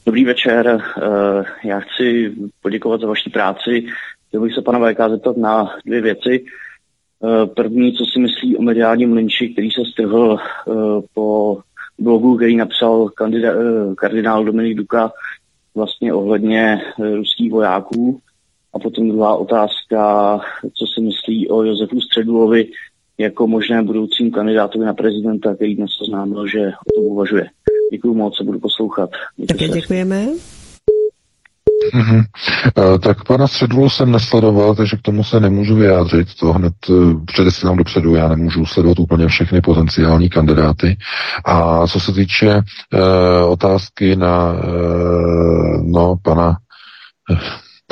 [0.07, 3.87] Dobrý večer, eh, já chci poděkovat za vaši práci.
[4.29, 6.45] Chtěl bych se pana VK zeptat na dvě věci.
[7.25, 10.73] Eh, první, co si myslí o mediálním linči, který se strhl eh,
[11.15, 11.59] po
[11.99, 15.13] blogu, který napsal kandida- kardinál Dominik Duka
[15.75, 16.81] vlastně ohledně
[17.15, 18.21] ruských vojáků.
[18.75, 20.41] A potom druhá otázka,
[20.75, 22.67] co si myslí o Josefu Středulovi
[23.19, 27.47] jako možném budoucím kandidátovi na prezidenta, který dnes oznámil, že o tom uvažuje.
[27.93, 29.11] Děkuji moc, se budu poslouchat.
[29.49, 30.29] Také děkujeme.
[31.95, 32.25] Mm-hmm.
[33.01, 36.35] Tak pana Středulu jsem nesledoval, takže k tomu se nemůžu vyjádřit.
[36.35, 36.93] To hned eh,
[37.27, 40.97] předesílám dopředu, já nemůžu sledovat úplně všechny potenciální kandidáty.
[41.45, 46.57] A co se týče uh, otázky na uh, no, pana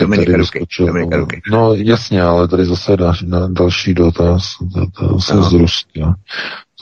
[0.00, 0.66] Dominika Ruky.
[0.80, 1.40] Dominika Ruky.
[1.50, 4.56] No jasně, ale tady zase na, na další dotaz,
[4.98, 6.14] to se z Ruska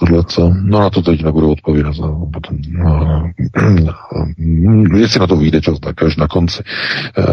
[0.01, 0.55] tohle co.
[0.63, 1.95] No na to teď nebudu odpovídat.
[2.01, 6.63] No, potom, no, no, jestli na to vyjde čas, tak až na konci.
[7.19, 7.25] Eh,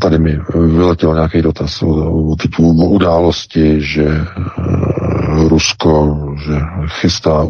[0.00, 7.46] tady mi vyletěl nějaký dotaz o, typu o události, že eh, Rusko že chystá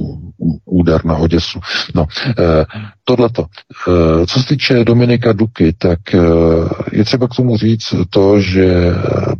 [0.64, 1.60] úder na Oděsu.
[1.94, 2.64] No, eh,
[3.04, 3.44] tohleto.
[4.26, 5.98] Co se týče Dominika Duky, tak
[6.92, 8.92] je třeba k tomu říct to, že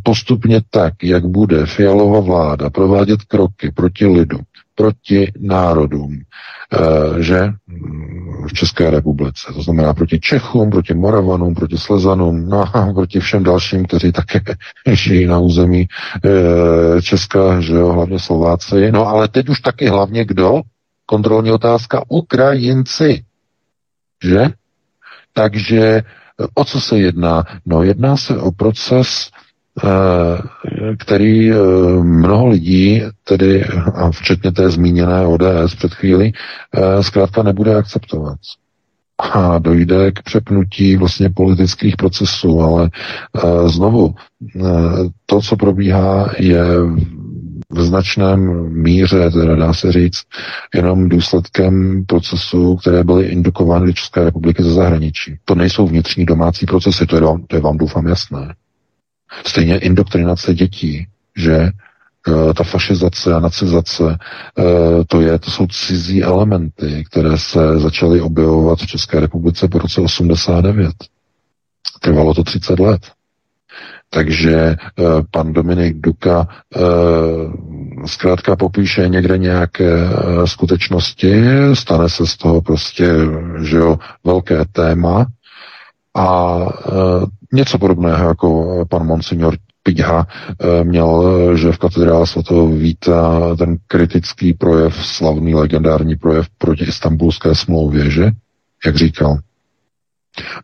[0.02, 4.38] postupně tak, jak bude Fialová vláda provádět kroky proti lidu,
[4.74, 6.20] proti národům,
[6.72, 7.52] eh, že
[8.48, 9.52] v České republice.
[9.54, 14.40] To znamená proti Čechům, proti Moravanům, proti Slezanům, no a proti všem dalším, kteří také
[14.92, 15.86] žijí na území
[16.24, 18.92] e, Česka, že jo, hlavně Slováci.
[18.92, 20.60] No ale teď už taky hlavně kdo?
[21.06, 23.24] Kontrolní otázka Ukrajinci.
[24.24, 24.48] Že?
[25.32, 26.02] Takže
[26.54, 27.44] o co se jedná?
[27.66, 29.43] No jedná se o proces Eh,
[30.98, 31.56] který eh,
[32.02, 33.64] mnoho lidí, tedy
[33.94, 36.32] a včetně té zmíněné ODS před chvíli,
[36.74, 38.38] eh, zkrátka nebude akceptovat.
[39.32, 42.90] A dojde k přepnutí vlastně politických procesů, ale
[43.66, 44.14] znovu,
[45.26, 46.64] to, co probíhá, je
[47.70, 50.22] v značném míře, teda dá se říct,
[50.74, 55.36] jenom důsledkem procesů, které byly indukovány do České republiky ze zahraničí.
[55.44, 58.54] To nejsou vnitřní domácí procesy, to je, to je vám doufám jasné.
[59.46, 61.06] Stejně indoktrinace dětí,
[61.36, 64.18] že eh, ta fašizace a nacizace,
[64.58, 69.78] eh, to, je, to jsou cizí elementy, které se začaly objevovat v České republice po
[69.78, 70.92] roce 89.
[72.00, 73.02] Trvalo to 30 let.
[74.10, 74.76] Takže eh,
[75.30, 76.48] pan Dominik Duka
[78.06, 80.08] zkrátka popíše někde nějaké
[80.44, 81.34] skutečnosti,
[81.74, 83.14] stane se z toho prostě,
[83.62, 85.26] že jo, velké téma
[86.16, 86.56] a
[87.54, 90.26] Něco podobného jako pan monsignor Pidha
[90.60, 96.84] eh, měl, eh, že v katedrále svatého Víta ten kritický projev, slavný legendární projev proti
[96.84, 98.30] istambulské smlouvě, že?
[98.86, 99.38] Jak říkal.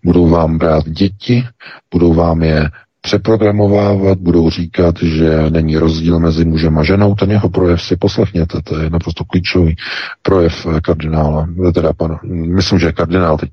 [0.04, 1.44] Budou vám brát děti,
[1.92, 2.70] budou vám je
[3.00, 7.14] přeprogramovávat, budou říkat, že není rozdíl mezi mužem a ženou.
[7.14, 9.76] Ten jeho projev si poslechněte, to je naprosto klíčový
[10.22, 11.48] projev kardinála.
[11.74, 13.50] Teda pan, myslím, že kardinál, teď,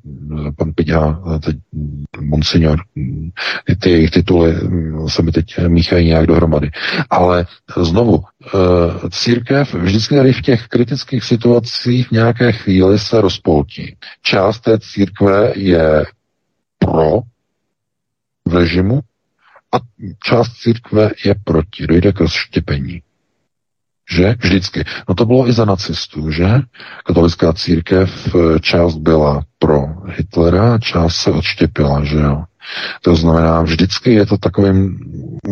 [0.57, 1.57] pan Pidha, teď
[2.22, 2.80] monsignor,
[3.80, 4.56] ty jejich tituly
[5.07, 6.69] se mi teď míchají nějak dohromady.
[7.10, 7.45] Ale
[7.78, 13.95] znovu, eh, církev vždycky tady v těch kritických situacích v nějaké chvíli se rozpoltí.
[14.22, 16.06] Část té církve je
[16.80, 17.19] pro
[18.45, 18.99] v režimu,
[19.76, 19.77] a
[20.23, 23.02] část církve je proti, dojde k rozštěpení.
[24.11, 24.35] Že?
[24.39, 24.84] Vždycky.
[25.10, 26.48] No to bylo i za nacistů, že?
[27.06, 32.44] Katolická církev eh, část byla pro Hitlera, část se odštěpila, že jo?
[33.02, 34.99] To znamená, vždycky je to takovým,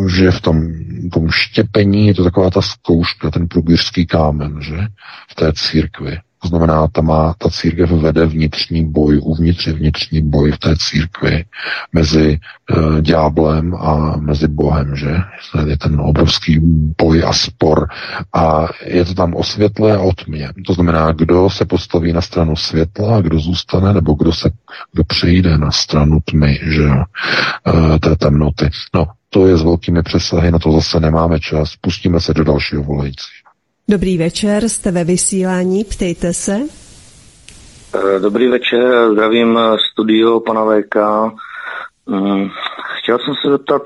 [0.08, 0.68] že v tom,
[1.12, 4.76] tom štěpení je to taková ta zkouška, ten průběžský kámen, že?
[5.30, 6.18] V té církvi.
[6.42, 10.74] To znamená, ta, má, ta církev vede vnitřní boj, uvnitř je vnitřní boj v té
[10.76, 11.44] církvi
[11.92, 12.38] mezi
[12.70, 15.16] e, ďáblem a mezi Bohem, že?
[15.66, 16.58] Je ten obrovský
[16.98, 17.88] boj a spor.
[18.34, 20.48] A je to tam o světle a o tmě.
[20.66, 24.50] To znamená, kdo se postaví na stranu světla, kdo zůstane, nebo kdo se
[24.92, 28.70] kdo přejde na stranu tmy, že e, té temnoty.
[28.94, 31.76] No, to je s velkými přesahy, na to zase nemáme čas.
[31.80, 33.35] Pustíme se do dalšího volající.
[33.88, 36.60] Dobrý večer, jste ve vysílání, ptejte se.
[37.94, 40.96] Eh, dobrý večer, zdravím eh, studio pana VK.
[42.06, 42.50] Mm,
[42.98, 43.82] chtěl jsem se zeptat,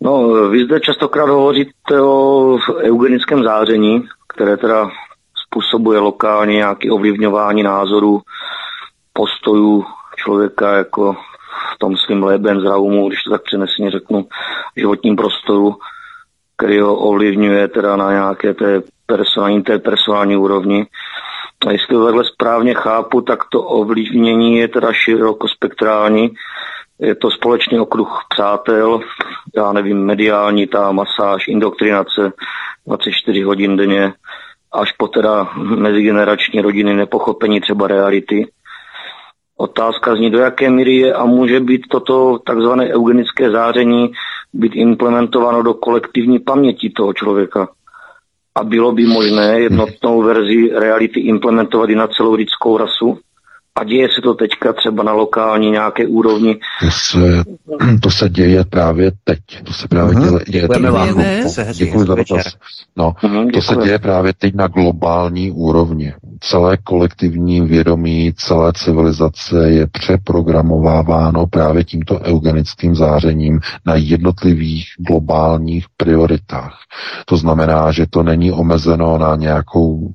[0.00, 4.90] no vy zde častokrát hovoříte o eugenickém záření, které teda
[5.46, 8.20] způsobuje lokálně nějaké ovlivňování názorů,
[9.12, 9.84] postojů
[10.16, 11.12] člověka jako
[11.74, 14.26] v tom svým lébem zraumu, když to tak přenesně řeknu,
[14.76, 15.76] životním prostoru,
[16.56, 20.86] který ho ovlivňuje teda na nějaké té personální, té personální úrovni.
[21.66, 26.30] A jestli to takhle správně chápu, tak to ovlivnění je teda širokospektrální.
[26.98, 29.00] Je to společný okruh přátel,
[29.56, 32.32] já nevím, mediální, ta masáž, indoktrinace
[32.86, 34.12] 24 hodin denně,
[34.72, 38.46] až po teda mezigenerační rodiny, nepochopení třeba reality.
[39.56, 44.12] Otázka zní, do jaké míry je a může být toto takzvané eugenické záření
[44.52, 47.68] být implementováno do kolektivní paměti toho člověka
[48.56, 53.18] a bylo by možné jednotnou verzi reality implementovat i na celou lidskou rasu?
[53.78, 56.58] A děje se to teďka třeba na lokální nějaké úrovni?
[56.80, 57.42] To se,
[58.02, 59.38] to se děje právě teď.
[59.64, 60.38] To se právě uh-huh.
[60.50, 61.76] děje, děje teď.
[61.76, 62.56] Děkuji za dotaz.
[62.96, 66.14] No, uh-huh, to se děje právě teď na globální úrovni.
[66.40, 76.78] Celé kolektivní vědomí, celé civilizace je přeprogramováváno právě tímto eugenickým zářením na jednotlivých globálních prioritách.
[77.24, 80.12] To znamená, že to není omezeno na nějakou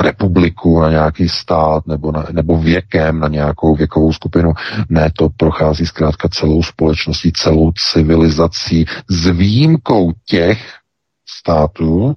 [0.00, 4.52] republiku, na nějaký stát nebo, na, nebo věkem, na nějakou věkovou skupinu.
[4.88, 10.74] Ne, to prochází zkrátka celou společností, celou civilizací s výjimkou těch
[11.40, 12.14] států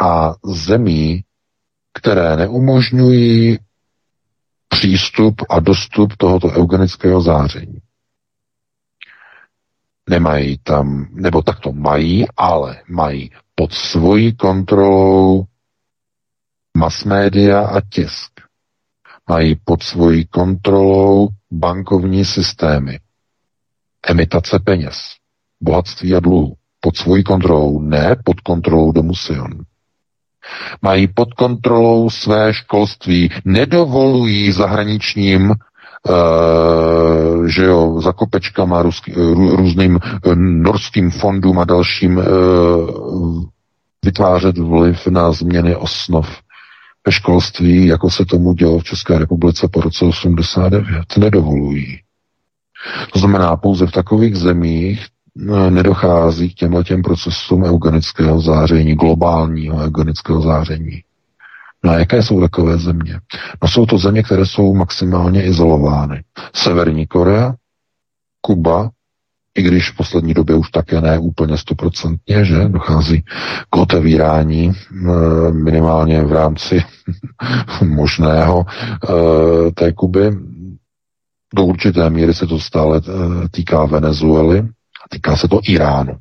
[0.00, 1.24] a zemí,
[1.92, 3.58] které neumožňují
[4.68, 7.78] přístup a dostup tohoto eugenického záření.
[10.10, 15.44] Nemají tam, nebo tak to mají, ale mají pod svojí kontrolou
[16.76, 18.32] mass média a tisk.
[19.28, 23.00] Mají pod svojí kontrolou bankovní systémy,
[24.08, 24.96] emitace peněz,
[25.60, 26.54] bohatství a dluhu.
[26.80, 29.64] Pod svojí kontrolou, ne pod kontrolou domu Sion.
[30.82, 35.54] Mají pod kontrolou své školství, nedovolují zahraničním
[36.08, 42.22] Uh, že jo, za kopečkama ruský, rů, různým uh, norským fondům a dalším
[44.04, 46.28] vytvářet vliv na změny osnov
[47.06, 50.86] ve školství, jako se tomu dělo v České republice po roce 89.
[51.18, 51.98] Nedovolují.
[53.12, 55.06] To znamená, pouze v takových zemích
[55.70, 61.02] nedochází k těmhle těm procesům eugenického záření, globálního eugenického záření.
[61.84, 63.20] No a jaké jsou takové země?
[63.62, 66.24] No jsou to země, které jsou maximálně izolovány.
[66.54, 67.54] Severní Korea,
[68.40, 68.90] Kuba,
[69.58, 73.22] i když v poslední době už také ne úplně stoprocentně, že dochází
[73.70, 76.84] k otevírání eh, minimálně v rámci
[77.84, 80.30] možného eh, té Kuby.
[81.54, 84.68] Do určité míry se to stále eh, týká Venezuely
[85.12, 86.16] týká se to Iránu.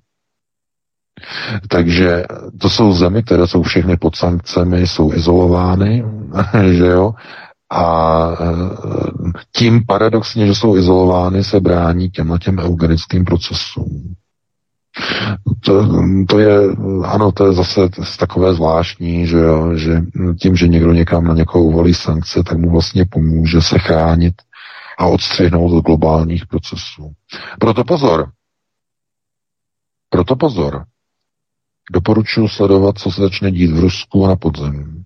[1.70, 2.24] Takže
[2.62, 6.04] to jsou zemi, které jsou všechny pod sankcemi, jsou izolovány,
[6.72, 7.14] že jo,
[7.72, 8.46] a e,
[9.56, 14.16] tím paradoxně, že jsou izolovány, se brání těmhle těm eugenickým procesům.
[15.60, 15.88] To,
[16.28, 16.58] to je,
[17.06, 17.82] ano, to je zase
[18.20, 20.02] takové zvláštní, že, jo, že
[20.40, 24.34] tím, že někdo někam na někoho uvalí sankce, tak mu vlastně pomůže se chránit
[24.98, 27.12] a odstřihnout od globálních procesů.
[27.60, 28.30] Proto pozor.
[30.14, 30.86] Proto pozor.
[31.92, 35.04] Doporučuji sledovat, co se začne dít v Rusku na podzemí.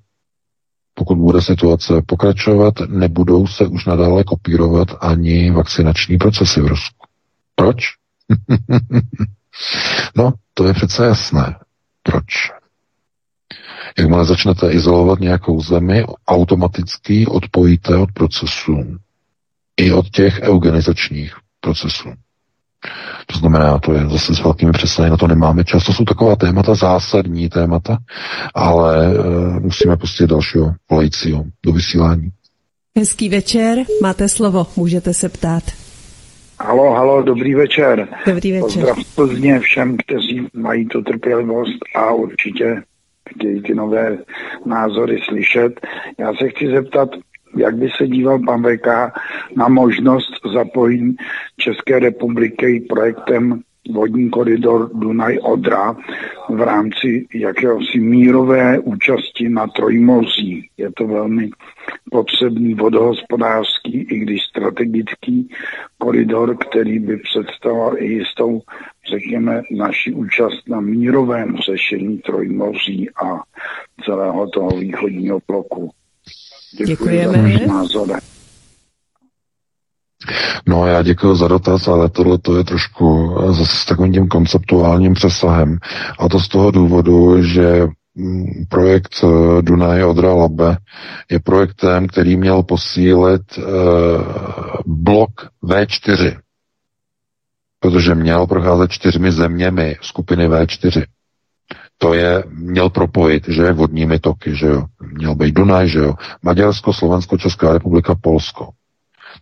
[0.93, 7.07] Pokud bude situace pokračovat, nebudou se už nadále kopírovat ani vakcinační procesy v Rusku.
[7.55, 7.77] Proč?
[10.15, 11.59] no, to je přece jasné.
[12.03, 12.25] Proč?
[13.97, 18.97] Jakmile začnete izolovat nějakou zemi, automaticky odpojíte od procesů.
[19.77, 22.13] I od těch eugenizačních procesů.
[23.25, 25.85] To znamená, to je zase s velkými přesně, na to nemáme čas.
[25.85, 27.97] To jsou taková témata, zásadní témata,
[28.53, 32.29] ale e, musíme pustit dalšího volajícího do vysílání.
[32.97, 35.63] Hezký večer, máte slovo, můžete se ptát.
[36.59, 38.07] Halo, halo, dobrý večer.
[38.27, 38.83] Dobrý večer.
[38.83, 42.83] Pozdrav Plzně všem, kteří mají tu trpělivost a určitě
[43.29, 44.17] chtějí ty nové
[44.65, 45.87] názory slyšet.
[46.19, 47.09] Já se chci zeptat,
[47.55, 48.87] jak by se díval pan VK
[49.55, 51.15] na možnost zapojení
[51.57, 53.61] České republiky projektem
[53.91, 55.95] vodní koridor Dunaj-Odra
[56.49, 60.69] v rámci jakéhosi mírové účasti na Trojmoří.
[60.77, 61.49] Je to velmi
[62.11, 65.49] potřebný vodohospodářský, i když strategický
[65.97, 68.61] koridor, který by představoval i jistou,
[69.09, 73.41] řekněme, naši účast na mírovém řešení Trojmoří a
[74.05, 75.91] celého toho východního bloku.
[76.83, 77.59] Děkujeme.
[80.67, 85.13] No já děkuji za dotaz, ale tohle to je trošku zase s takovým tím konceptuálním
[85.13, 85.77] přesahem.
[86.19, 90.77] A to z toho důvodu, že mm, projekt eh, Dunaj Odra Labe
[91.31, 93.61] je projektem, který měl posílit eh,
[94.85, 95.31] blok
[95.63, 96.37] V4,
[97.79, 101.03] protože měl procházet čtyřmi zeměmi skupiny V4
[101.97, 104.85] to je, měl propojit, že vodními toky, že jo.
[105.01, 106.13] Měl být Dunaj, že jo.
[106.43, 108.69] Maďarsko, Slovensko, Česká republika, Polsko.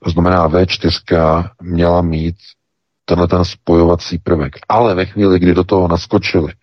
[0.03, 2.35] To znamená, V4 měla mít
[3.05, 4.53] tenhle ten spojovací prvek.
[4.69, 6.53] Ale ve chvíli, kdy do toho naskočili,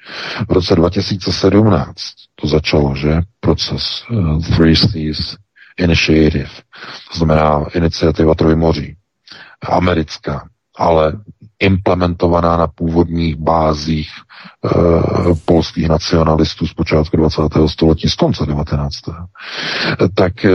[0.49, 1.97] v roce 2017
[2.35, 3.21] to začalo, že?
[3.41, 5.37] Proces uh, Three Seas
[5.79, 6.51] Initiative,
[7.13, 8.97] to znamená iniciativa Trojmoří,
[9.69, 10.49] americká,
[10.81, 11.13] ale
[11.61, 14.09] implementovaná na původních bázích
[14.65, 14.69] e,
[15.45, 17.43] polských nacionalistů z počátku 20.
[17.67, 18.95] století, z konce 19.
[20.15, 20.51] Tak e,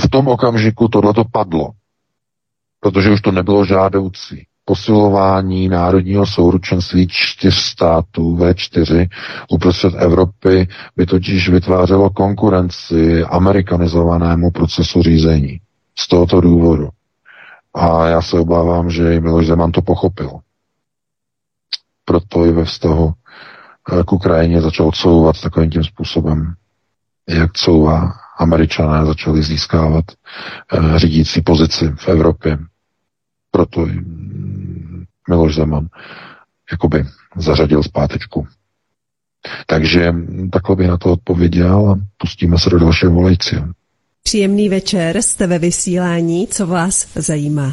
[0.00, 1.70] v tom okamžiku tohle to padlo,
[2.80, 4.46] protože už to nebylo žádoucí.
[4.64, 9.08] Posilování národního souručenství čtyř států V4
[9.50, 15.60] uprostřed Evropy by totiž vytvářelo konkurenci amerikanizovanému procesu řízení.
[15.98, 16.88] Z tohoto důvodu.
[17.74, 20.30] A já se obávám, že i Miloš Zeman to pochopil.
[22.04, 23.12] Proto i ve vztahu
[23.92, 26.54] eh, k Ukrajině začal couvat takovým tím způsobem,
[27.28, 28.12] jak couvá.
[28.38, 30.04] Američané začali získávat
[30.72, 32.58] eh, řídící pozici v Evropě.
[33.50, 35.88] Proto mm, Miloš Zeman
[36.72, 38.46] jakoby zařadil zpátečku.
[39.66, 40.14] Takže
[40.52, 43.62] takhle bych na to odpověděl a pustíme se do dalšího volejci.
[44.24, 47.72] Příjemný večer, jste ve vysílání, co vás zajímá?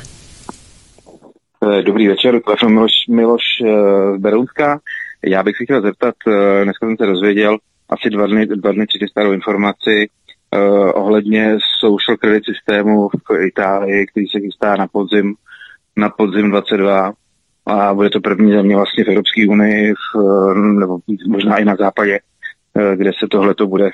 [1.64, 4.80] Eh, dobrý večer, jsem Miloš, Miloš uh, Berunska.
[5.26, 7.58] Já bych si chtěl zeptat, uh, dneska jsem se dozvěděl
[7.90, 10.08] asi dva dny, dva dny třetí starou informaci,
[10.56, 15.36] uh, ohledně social credit systému v Itálii, který se chystá na podzim,
[15.98, 17.14] na podzim 22
[17.66, 22.20] a bude to první země vlastně v Evropské unii, v, nebo možná i na západě,
[22.95, 23.89] kde se tohle to bude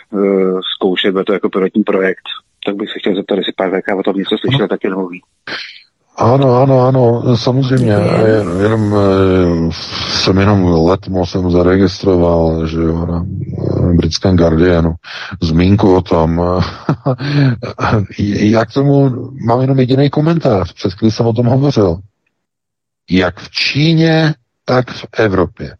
[0.75, 2.23] zkoušet, bude to jako pilotní projekt.
[2.65, 5.21] Tak bych se chtěl zeptat, jestli pár VK o tom něco slyšel, tak jen mluví.
[6.17, 7.91] Ano, ano, ano, samozřejmě.
[7.91, 13.25] Jen, jenom eh, jsem jenom letmo jsem zaregistroval, že jo, na
[13.93, 14.93] britském Guardianu
[15.41, 16.41] zmínku o tom.
[18.19, 19.09] Já k tomu
[19.45, 21.97] mám jenom jediný komentář, přes který jsem o tom hovořil.
[23.09, 24.33] Jak v Číně,
[24.65, 25.77] tak v Evropě.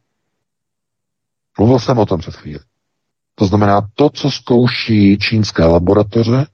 [1.58, 2.60] Mluvil jsem o tom před chvíli.
[3.36, 6.46] To znamená, to, co zkouší čínské laboratoře,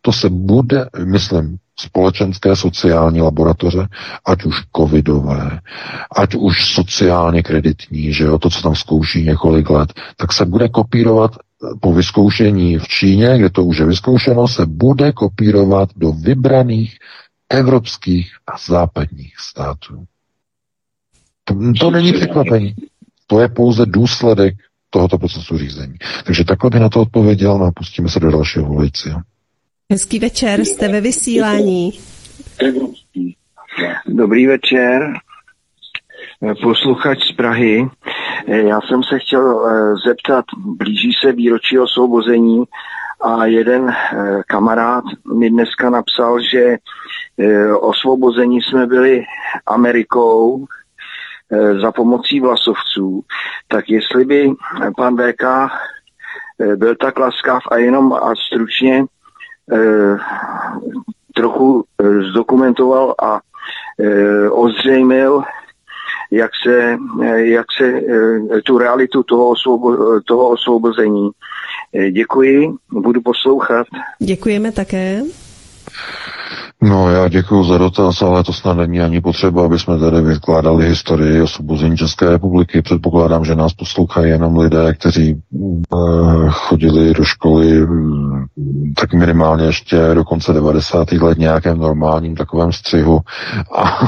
[0.00, 3.88] to se bude, myslím, společenské sociální laboratoře,
[4.26, 5.60] ať už covidové,
[6.16, 10.68] ať už sociálně kreditní, že jo, to, co tam zkouší několik let, tak se bude
[10.68, 11.30] kopírovat
[11.80, 16.98] po vyzkoušení v Číně, kde to už je vyzkoušeno, se bude kopírovat do vybraných
[17.48, 20.04] evropských a západních států.
[21.44, 22.74] To, to není překvapení.
[23.26, 24.54] To je pouze důsledek
[24.96, 25.94] tohoto procesu řízení.
[26.24, 29.20] Takže takhle by na to odpověděl, no a pustíme se do dalšího volajícího.
[29.92, 31.92] Hezký večer, jste ve vysílání.
[34.08, 35.12] Dobrý večer,
[36.62, 37.88] posluchač z Prahy.
[38.46, 42.64] Já jsem se chtěl eh, zeptat, blíží se výročí osvobození
[43.20, 45.04] a jeden eh, kamarád
[45.34, 46.76] mi dneska napsal, že
[47.38, 49.22] eh, osvobození jsme byli
[49.66, 50.66] Amerikou
[51.80, 53.20] za pomocí vlasovců,
[53.68, 54.52] tak jestli by
[54.96, 55.44] pan VK
[56.76, 59.04] byl tak laskav a jenom a stručně
[59.72, 60.16] Eh,
[61.34, 63.40] trochu eh, zdokumentoval a
[64.00, 65.42] eh, ozřejmil,
[66.30, 66.98] jak se,
[67.36, 68.00] jak se
[68.64, 71.30] tu realitu toho, osvobo, toho osvobození.
[72.12, 73.86] Děkuji, budu poslouchat.
[74.18, 75.22] Děkujeme také.
[76.82, 80.88] No, já děkuji za dotaz, ale to snad není ani potřeba, aby jsme tady vykládali
[80.88, 82.82] historii osvobození České republiky.
[82.82, 88.44] Předpokládám, že nás poslouchají jenom lidé, kteří uh, chodili do školy uh,
[89.00, 91.12] tak minimálně ještě do konce 90.
[91.12, 93.20] let nějakém normálním takovém střihu
[93.78, 93.98] a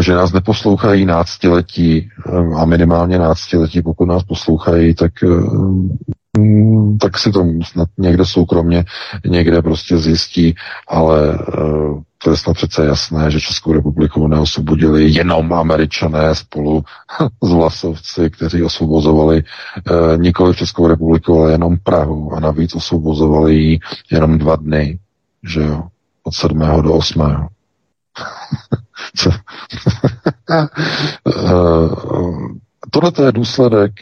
[0.00, 5.12] že nás neposlouchají náctiletí uh, a minimálně náctiletí, pokud nás poslouchají, tak
[6.38, 8.84] Mm, tak si to snad někde soukromně,
[9.26, 10.54] někde prostě zjistí,
[10.88, 16.84] ale uh, to je snad přece jasné, že Českou republiku neosvobodili jenom američané spolu
[17.42, 19.42] s vlasovci, kteří osvobozovali
[19.90, 23.78] uh, nikoli Českou republiku, ale jenom Prahu a navíc osvobozovali ji
[24.10, 24.98] jenom dva dny,
[25.48, 25.82] že jo,
[26.22, 26.58] od 7.
[26.82, 27.22] do 8.
[29.16, 29.30] Co?
[31.26, 32.48] uh,
[32.90, 33.92] tohle je důsledek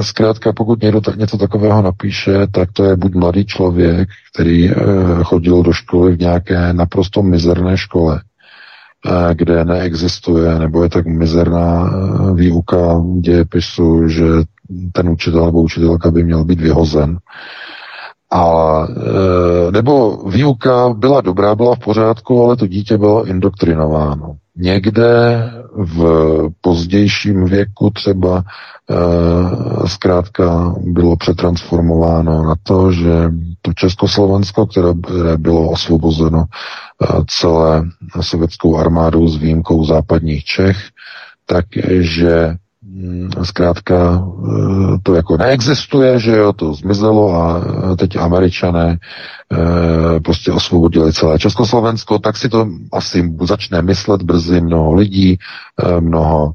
[0.00, 4.74] Zkrátka, pokud někdo tak, něco takového napíše, tak to je buď mladý člověk, který e,
[5.22, 11.90] chodil do školy v nějaké naprosto mizerné škole, e, kde neexistuje, nebo je tak mizerná
[11.90, 14.24] e, výuka dějepisu, že
[14.92, 17.18] ten učitel nebo učitelka by měl být vyhozen.
[18.34, 18.86] A,
[19.70, 24.36] nebo výuka byla dobrá, byla v pořádku, ale to dítě bylo indoktrinováno.
[24.56, 26.04] Někde v
[26.60, 33.30] pozdějším věku třeba e, zkrátka bylo přetransformováno na to, že
[33.62, 34.88] to Československo, které,
[35.36, 37.84] bylo osvobozeno e, celé
[38.20, 40.76] sovětskou armádou s výjimkou západních Čech,
[41.46, 42.56] takže
[43.42, 50.52] zkrátka eh, to jako neexistuje, že jo, to zmizelo a eh, teď američané eh, prostě
[50.52, 55.38] osvobodili celé Československo, tak si to asi začne myslet brzy mnoho lidí,
[56.00, 56.52] mnoho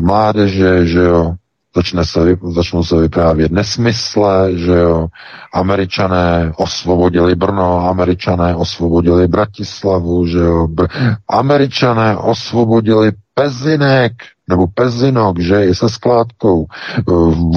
[0.00, 1.34] mládeže, že jo,
[1.76, 5.08] začne se, začnou se vyprávět nesmysle, že jo,
[5.54, 14.12] američané osvobodili Brno, američané osvobodili Bratislavu, že jo, Br- američané osvobodili Pezinek,
[14.48, 16.66] nebo Pezinok, že i se skládkou,
[16.98, 17.02] eh,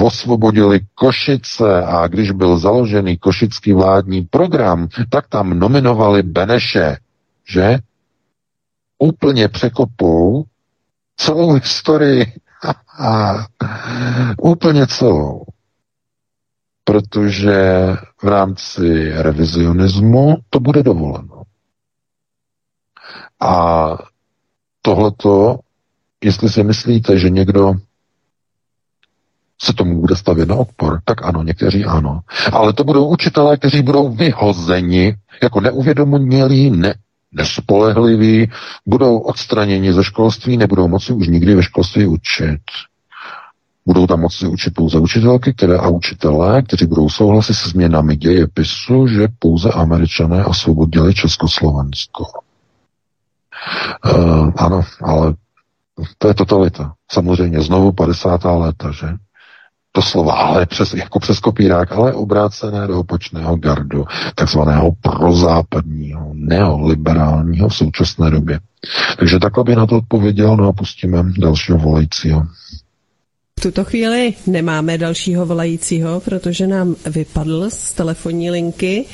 [0.04, 6.96] osvobodili Košice a když byl založený košický vládní program, tak tam nominovali Beneše,
[7.48, 7.78] že?
[8.98, 10.44] Úplně překopou
[11.16, 12.32] celou historii
[14.42, 15.44] úplně celou.
[16.84, 17.86] Protože
[18.22, 21.42] v rámci revizionismu to bude dovoleno.
[23.40, 23.88] A
[24.82, 25.58] tohleto
[26.24, 27.74] Jestli si myslíte, že někdo
[29.62, 32.20] se tomu bude stavět na odpor, tak ano, někteří ano.
[32.52, 36.94] Ale to budou učitelé, kteří budou vyhozeni jako neuvědomělí, ne,
[37.36, 38.50] nespolehliví,
[38.86, 42.60] budou odstraněni ze školství, nebudou moci už nikdy ve školství učit.
[43.86, 49.06] Budou tam moci učit pouze učitelky které a učitelé, kteří budou souhlasit se změnami dějepisu,
[49.06, 52.24] že pouze američané osvobodili Československo.
[54.14, 55.34] Uh, ano, ale
[56.18, 56.94] to je totalita.
[57.10, 58.44] Samozřejmě znovu 50.
[58.44, 59.06] léta, že?
[59.96, 64.04] To slova, ale přes, jako přes kopírák, ale obrácené do opačného gardu,
[64.34, 68.60] takzvaného prozápadního, neoliberálního v současné době.
[69.18, 72.46] Takže takhle by na to odpověděl, no a pustíme dalšího volajícího.
[73.58, 79.04] V tuto chvíli nemáme dalšího volajícího, protože nám vypadl z telefonní linky.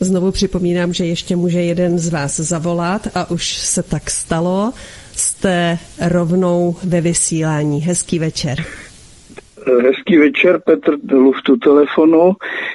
[0.00, 4.72] Znovu připomínám, že ještě může jeden z vás zavolat a už se tak stalo.
[5.16, 7.80] Jste rovnou ve vysílání.
[7.80, 8.64] Hezký večer.
[9.66, 12.32] Hezký večer, Petr Luftu telefonu.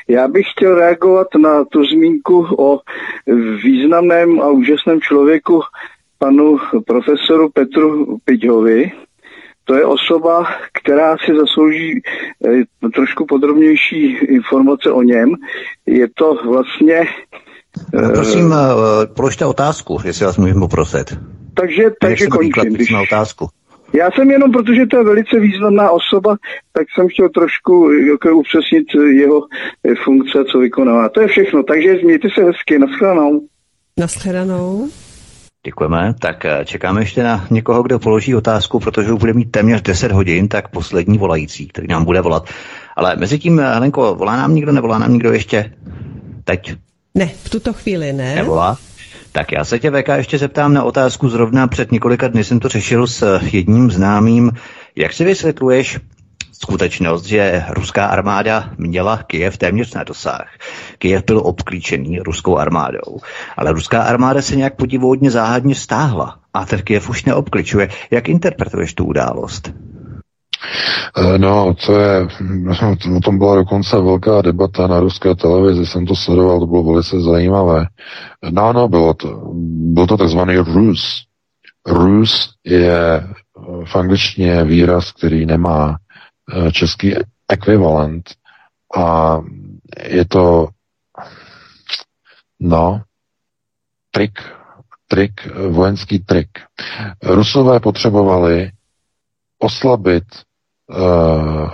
[0.07, 2.79] Já bych chtěl reagovat na tu zmínku o
[3.63, 5.61] významném a úžasném člověku
[6.19, 6.57] panu
[6.87, 8.91] profesoru Petru Piďovi.
[9.65, 10.47] To je osoba,
[10.81, 12.01] která si zaslouží
[12.47, 15.29] eh, trošku podrobnější informace o něm.
[15.85, 17.03] Je to vlastně...
[17.93, 21.17] No, prosím, eh, položte otázku, jestli vás můžeme poprosit.
[21.53, 22.73] Takže, takže končím.
[22.73, 22.93] Když...
[23.03, 23.47] otázku.
[23.97, 26.37] Já jsem jenom, protože to je velice významná osoba,
[26.71, 29.41] tak jsem chtěl trošku jako upřesnit jeho
[29.83, 31.09] eh, funkce, co vykonává.
[31.09, 33.41] To je všechno, takže mějte se hezky, naschledanou.
[33.99, 34.89] Naschledanou.
[35.65, 36.13] Děkujeme.
[36.19, 40.11] Tak eh, čekáme ještě na někoho, kdo položí otázku, protože už bude mít téměř 10
[40.11, 42.49] hodin, tak poslední volající, který nám bude volat.
[42.95, 45.73] Ale mezi tím, eh, Helenko, volá nám někdo, nevolá nám někdo ještě?
[46.43, 46.75] Teď?
[47.15, 48.35] Ne, v tuto chvíli ne.
[48.35, 48.77] Nevolá?
[49.35, 51.29] Tak já se tě, VK, ještě zeptám na otázku.
[51.29, 54.51] Zrovna před několika dny jsem to řešil s jedním známým.
[54.95, 55.99] Jak si vysvětluješ
[56.51, 60.47] skutečnost, že ruská armáda měla Kyjev téměř na dosah.
[60.97, 63.19] Kyjev byl obklíčený ruskou armádou,
[63.57, 67.89] ale ruská armáda se nějak podivodně záhadně stáhla a ten Kyjev už neobkličuje.
[68.11, 69.73] Jak interpretuješ tu událost?
[71.17, 72.27] Eh, no, to je,
[73.17, 77.19] o tom byla dokonce velká debata na ruské televizi, jsem to sledoval, to bylo velice
[77.21, 77.85] zajímavé.
[78.51, 79.41] No, no, bylo to,
[79.93, 81.25] byl to takzvaný Rus.
[81.87, 83.27] Rus je
[83.85, 85.97] v angličtině výraz, který nemá
[86.53, 87.13] eh, český
[87.47, 88.29] ekvivalent
[88.97, 89.39] a
[90.07, 90.67] je to,
[92.59, 93.01] no,
[94.11, 94.39] trik,
[95.07, 95.31] trik,
[95.69, 96.49] vojenský trik.
[97.23, 98.71] Rusové potřebovali
[99.59, 100.23] oslabit
[100.89, 101.69] uh,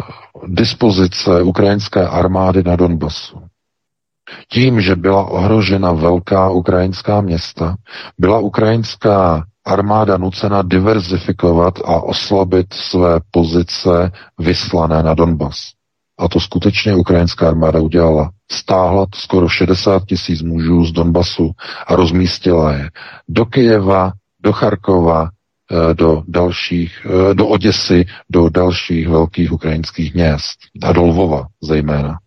[0.47, 3.41] dispozice ukrajinské armády na Donbasu.
[4.51, 7.75] Tím, že byla ohrožena velká ukrajinská města,
[8.17, 15.57] byla ukrajinská armáda nucena diverzifikovat a oslabit své pozice vyslané na Donbas.
[16.19, 18.31] A to skutečně ukrajinská armáda udělala.
[18.51, 21.51] Stáhla skoro 60 tisíc mužů z Donbasu
[21.87, 22.89] a rozmístila je
[23.29, 24.11] do Kyjeva,
[24.43, 25.40] do Charkova, Eh,
[25.93, 32.17] do dalších, eh, do Oděsy, do dalších velkých ukrajinských měst a do Lvova zejména.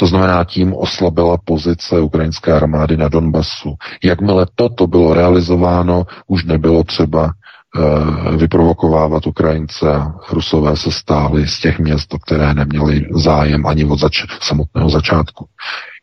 [0.00, 3.74] To znamená, tím oslabila pozice ukrajinské armády na Donbasu.
[4.04, 11.60] Jakmile toto bylo realizováno, už nebylo třeba e, vyprovokovávat Ukrajince a Rusové se stáhli z
[11.60, 15.46] těch měst, které neměli zájem ani od zač- samotného začátku.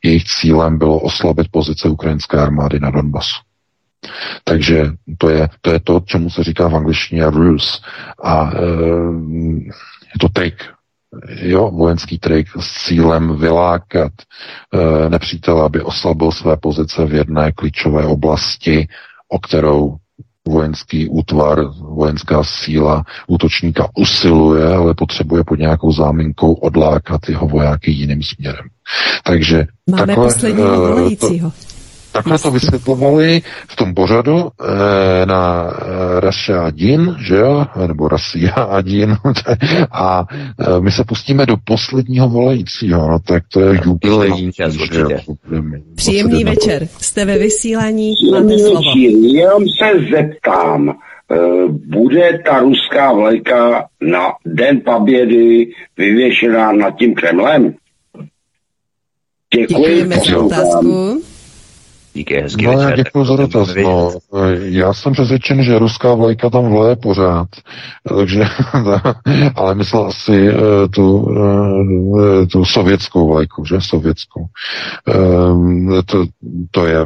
[0.03, 3.46] Jejich cílem bylo oslabit pozice ukrajinské armády na Donbasu.
[4.43, 7.77] Takže to je, to je to, čemu se říká v angličtině ruse.
[8.23, 8.61] A e,
[10.13, 10.55] je to trik,
[11.29, 14.11] jo, vojenský trik s cílem vylákat
[14.73, 18.87] e, nepřítele, aby oslabil své pozice v jedné klíčové oblasti,
[19.29, 19.95] o kterou
[20.47, 21.59] vojenský útvar,
[21.95, 28.65] vojenská síla útočníka usiluje, ale potřebuje pod nějakou záminkou odlákat jeho vojáky jiným směrem.
[29.23, 31.51] Takže Máme takhle, posledního e, volajícího.
[31.51, 31.76] To,
[32.17, 38.81] Takhle to vysvětlovali v tom pořadu e, na e, Russia Din, že jo, nebo Russia
[38.81, 39.15] Din,
[39.91, 40.25] a
[40.59, 44.51] e, my se pustíme do posledního volajícího, no, tak to je jubilejní.
[45.95, 48.81] Příjemný večer, jste ve vysílání, máte slovo.
[49.21, 50.95] Jenom se zeptám,
[51.85, 57.73] bude ta ruská vlajka na Den pabědy vyvěšená nad tím Kremlem?
[59.55, 59.67] Děkuji.
[59.67, 61.21] Děkujeme za otázku.
[62.17, 62.95] Díky, hezký no, večer.
[62.95, 63.75] děkuji za dotaz.
[63.83, 64.11] No,
[64.59, 67.47] já jsem přesvědčen, že ruská vlajka tam vleje pořád.
[68.09, 68.43] Takže,
[69.55, 73.81] ale myslel asi uh, tu, uh, tu sovětskou vlajku, že?
[73.81, 74.45] Sovětskou.
[75.51, 76.25] Um, to,
[76.71, 77.05] to je,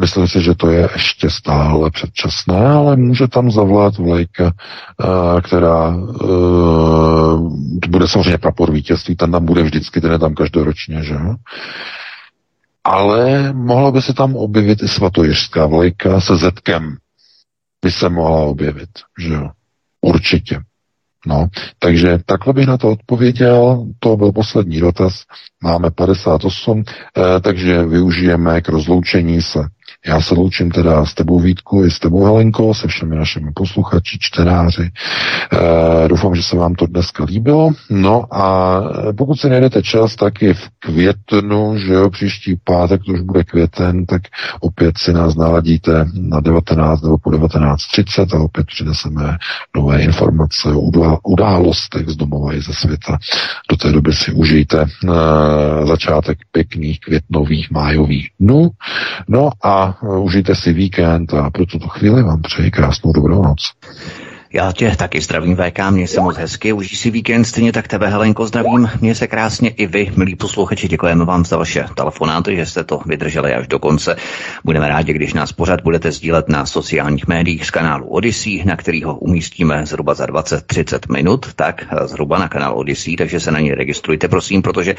[0.00, 4.52] myslím si, že to je ještě stále předčasné, ale může tam zavlát vlajka,
[5.42, 5.96] která
[7.88, 11.16] bude samozřejmě prapor vítězství, ten tam bude vždycky, ten je tam každoročně, že?
[12.84, 16.96] Ale mohla by se tam objevit i svatojiřská vlajka se zetkem.
[17.84, 19.50] By se mohla objevit, že jo.
[20.00, 20.60] Určitě.
[21.26, 21.48] No,
[21.78, 25.12] takže takhle bych na to odpověděl, to byl poslední dotaz,
[25.62, 29.58] máme 58, eh, takže využijeme k rozloučení se
[30.06, 34.18] já se loučím teda s tebou Vítku i s tebou Helenko, se všemi našimi posluchači,
[34.20, 34.82] čtenáři.
[34.84, 37.70] E, doufám, že se vám to dneska líbilo.
[37.90, 38.80] No a
[39.16, 43.44] pokud si najdete čas, tak i v květnu, že jo, příští pátek, to už bude
[43.44, 44.22] květen, tak
[44.60, 49.36] opět si nás naladíte na 19 nebo po 19.30 a opět přineseme
[49.76, 50.80] nové informace o
[51.24, 53.18] událostech z domova i ze světa.
[53.70, 54.86] Do té doby si užijte e,
[55.86, 58.70] začátek pěkných květnových májových dnů.
[59.28, 63.72] No a užijte si víkend a pro tuto chvíli vám přeji krásnou dobrou noc.
[64.52, 68.08] Já tě taky zdravím, VK, mě se moc hezky, užij si víkend, stejně tak tebe,
[68.08, 72.66] Helenko, zdravím, mě se krásně i vy, milí posluchači, děkujeme vám za vaše telefonáty, že
[72.66, 74.16] jste to vydrželi až do konce.
[74.64, 79.02] Budeme rádi, když nás pořád budete sdílet na sociálních médiích z kanálu Odyssey, na který
[79.02, 83.74] ho umístíme zhruba za 20-30 minut, tak zhruba na kanál Odyssey, takže se na něj
[83.74, 84.94] registrujte, prosím, protože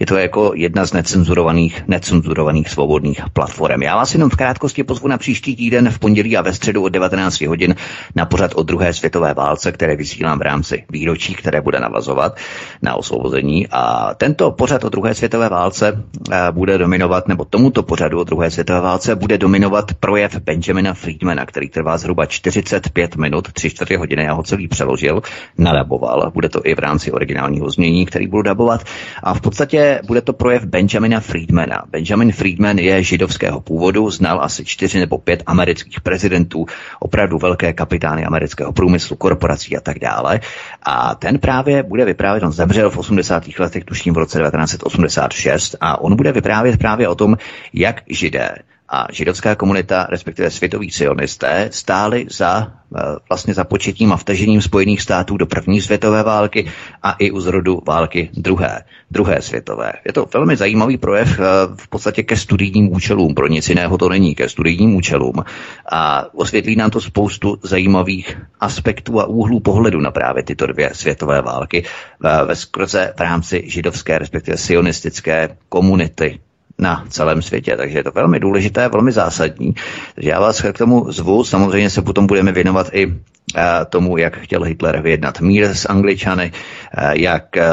[0.00, 3.82] je to jako jedna z necenzurovaných, necenzurovaných svobodných platform.
[3.82, 6.88] Já vás jenom v krátkosti pozvu na příští týden v pondělí a ve středu od
[6.88, 7.74] 19 hodin
[8.14, 12.36] na pořad od druhé světové válce, které vysílám v rámci výročí, které bude navazovat
[12.82, 13.68] na osvobození.
[13.70, 18.50] A tento pořad o druhé světové válce eh, bude dominovat, nebo tomuto pořadu o druhé
[18.50, 24.24] světové válce bude dominovat projev Benjamina Friedmana, který trvá zhruba 45 minut, 3 čtvrtě hodiny.
[24.24, 25.22] Já ho celý přeložil,
[25.58, 26.30] nadaboval.
[26.34, 28.84] Bude to i v rámci originálního změní, který budu dabovat.
[29.22, 31.82] A v podstatě bude to projev Benjamina Friedmana.
[31.90, 36.66] Benjamin Friedman je židovského původu, znal asi čtyři nebo pět amerických prezidentů,
[37.00, 40.40] opravdu velké kapitány amerického průmyslu průmyslu, korporací a tak dále.
[40.82, 43.42] A ten právě bude vyprávět, on zemřel v 80.
[43.58, 47.36] letech, tuším v roce 1986, a on bude vyprávět právě o tom,
[47.72, 48.54] jak židé
[48.88, 55.02] a židovská komunita, respektive světoví sionisté, stáli za eh, vlastně za početím a vtažením Spojených
[55.02, 56.70] států do první světové války
[57.02, 59.92] a i u zrodu války druhé, druhé světové.
[60.04, 61.42] Je to velmi zajímavý projev eh,
[61.76, 65.44] v podstatě ke studijním účelům, pro nic jiného to není, ke studijním účelům
[65.92, 71.42] a osvětlí nám to spoustu zajímavých aspektů a úhlů pohledu na právě tyto dvě světové
[71.42, 76.38] války eh, ve skrze v rámci židovské, respektive sionistické komunity
[76.78, 77.76] na celém světě.
[77.76, 79.74] Takže je to velmi důležité, velmi zásadní.
[80.14, 81.44] Takže já vás k tomu zvu.
[81.44, 83.14] Samozřejmě se potom budeme věnovat i
[83.56, 86.52] eh, tomu, jak chtěl Hitler vyjednat mír s Angličany,
[86.96, 87.68] eh, jak eh,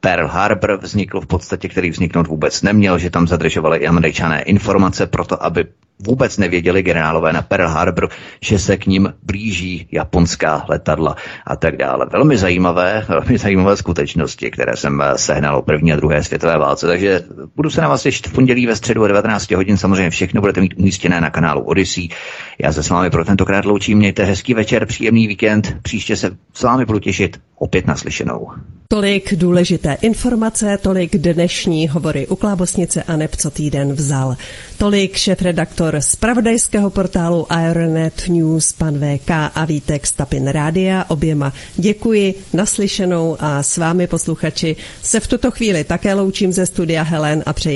[0.00, 5.06] Pearl Harbor vznikl v podstatě, který vzniknout vůbec neměl, že tam zadržovali i američané informace
[5.06, 5.66] pro to, aby
[5.98, 8.08] Vůbec nevěděli generálové na Pearl Harbor,
[8.40, 11.16] že se k ním blíží japonská letadla
[11.46, 12.06] a tak dále.
[12.12, 16.86] Velmi zajímavé, velmi zajímavé skutečnosti, které jsem eh, sehnal o první a druhé světové válce.
[16.86, 17.24] Takže
[17.56, 19.76] budu se na vás těšit v pondělí ve středu o 19 hodin.
[19.76, 22.08] Samozřejmě všechno budete mít umístěné na kanálu Odyssey.
[22.58, 23.98] Já se s vámi pro tentokrát loučím.
[23.98, 25.76] Mějte hezký večer, příjemný víkend.
[25.82, 28.48] Příště se s vámi budu těšit opět naslyšenou.
[28.88, 34.36] Tolik důležité informace, tolik dnešní hovory u Klábosnice a neb co týden vzal.
[34.78, 41.04] Tolik šéf-redaktor z pravodajského portálu Aeronet News, pan VK a Vítek Stapin Rádia.
[41.08, 47.02] Oběma děkuji, naslyšenou a s vámi posluchači se v tuto chvíli také loučím ze studia
[47.02, 47.75] Helen a přeji